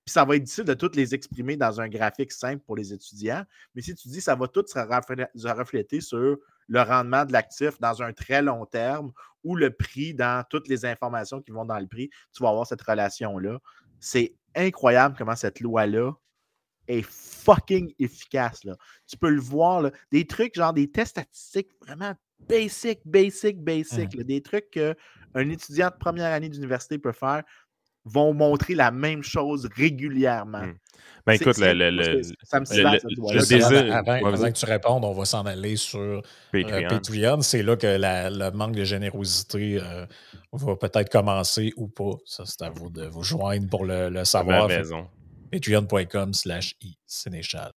puis 0.05 0.11
ça 0.11 0.25
va 0.25 0.35
être 0.35 0.43
difficile 0.43 0.65
de 0.65 0.73
toutes 0.73 0.97
les 0.97 1.15
exprimer 1.15 1.55
dans 1.55 1.79
un 1.79 1.87
graphique 1.87 2.33
simple 2.33 2.61
pour 2.65 2.75
les 2.75 2.91
étudiants. 2.91 3.45
Mais 3.73 3.81
si 3.81 3.95
tu 3.95 4.09
dis 4.09 4.19
ça 4.19 4.35
va 4.35 4.47
tout 4.47 4.65
se 4.67 5.47
refléter 5.47 6.01
sur 6.01 6.37
le 6.67 6.81
rendement 6.81 7.23
de 7.23 7.31
l'actif 7.31 7.79
dans 7.79 8.01
un 8.03 8.11
très 8.11 8.41
long 8.41 8.65
terme 8.65 9.13
ou 9.43 9.55
le 9.55 9.71
prix 9.71 10.13
dans 10.13 10.43
toutes 10.49 10.67
les 10.67 10.85
informations 10.85 11.41
qui 11.41 11.51
vont 11.51 11.65
dans 11.65 11.79
le 11.79 11.87
prix, 11.87 12.09
tu 12.33 12.43
vas 12.43 12.49
avoir 12.49 12.67
cette 12.67 12.81
relation-là. 12.81 13.59
C'est 13.99 14.35
incroyable 14.53 15.15
comment 15.17 15.35
cette 15.35 15.61
loi-là 15.61 16.11
est 16.87 17.03
fucking 17.03 17.93
efficace. 17.99 18.65
Là. 18.65 18.75
Tu 19.07 19.15
peux 19.15 19.29
le 19.29 19.39
voir, 19.39 19.81
là, 19.81 19.91
des 20.11 20.27
trucs 20.27 20.55
genre 20.55 20.73
des 20.73 20.91
tests 20.91 21.11
statistiques 21.11 21.71
vraiment 21.79 22.15
basic, 22.47 22.99
basic, 23.05 23.59
basic. 23.59 24.15
Mmh. 24.15 24.23
des 24.23 24.41
trucs 24.41 24.71
qu'un 24.71 25.49
étudiant 25.49 25.87
de 25.87 25.97
première 25.99 26.31
année 26.33 26.49
d'université 26.49 26.97
peut 26.97 27.11
faire. 27.11 27.43
vont 28.03 28.33
montrer 28.33 28.73
la 28.73 28.91
même 28.91 29.21
chose 29.21 29.69
régulièrement. 29.75 30.63
Hmm. 30.63 30.73
Ben 31.25 31.33
écoute, 31.33 31.57
le, 31.59 31.73
le, 31.91 32.21
ça 32.43 32.59
me 32.59 32.65
le, 32.65 33.39
désir. 33.39 33.95
Avant, 33.95 34.19
que 34.19 34.51
tu 34.51 34.65
répondes, 34.65 35.05
on 35.05 35.13
va 35.13 35.25
s'en 35.25 35.45
aller 35.45 35.75
sur 35.75 35.99
euh, 35.99 36.21
Patreon. 36.51 37.41
C'est 37.41 37.61
là 37.61 37.75
que 37.75 37.87
le 37.87 38.51
manque 38.51 38.75
de 38.75 38.83
générosité 38.83 39.79
euh, 39.79 40.05
va 40.51 40.75
peut-être 40.75 41.11
commencer 41.11 41.73
ou 41.77 41.87
pas. 41.87 42.15
Ça, 42.25 42.43
c'est 42.45 42.63
à 42.63 42.69
vous 42.71 42.89
de 42.89 43.05
vous 43.05 43.23
joindre 43.23 43.69
pour 43.69 43.85
le, 43.85 44.23
savoir. 44.23 44.67
Patreon.com 45.51 46.33
slash 46.33 46.75
Sénéchal. 47.05 47.71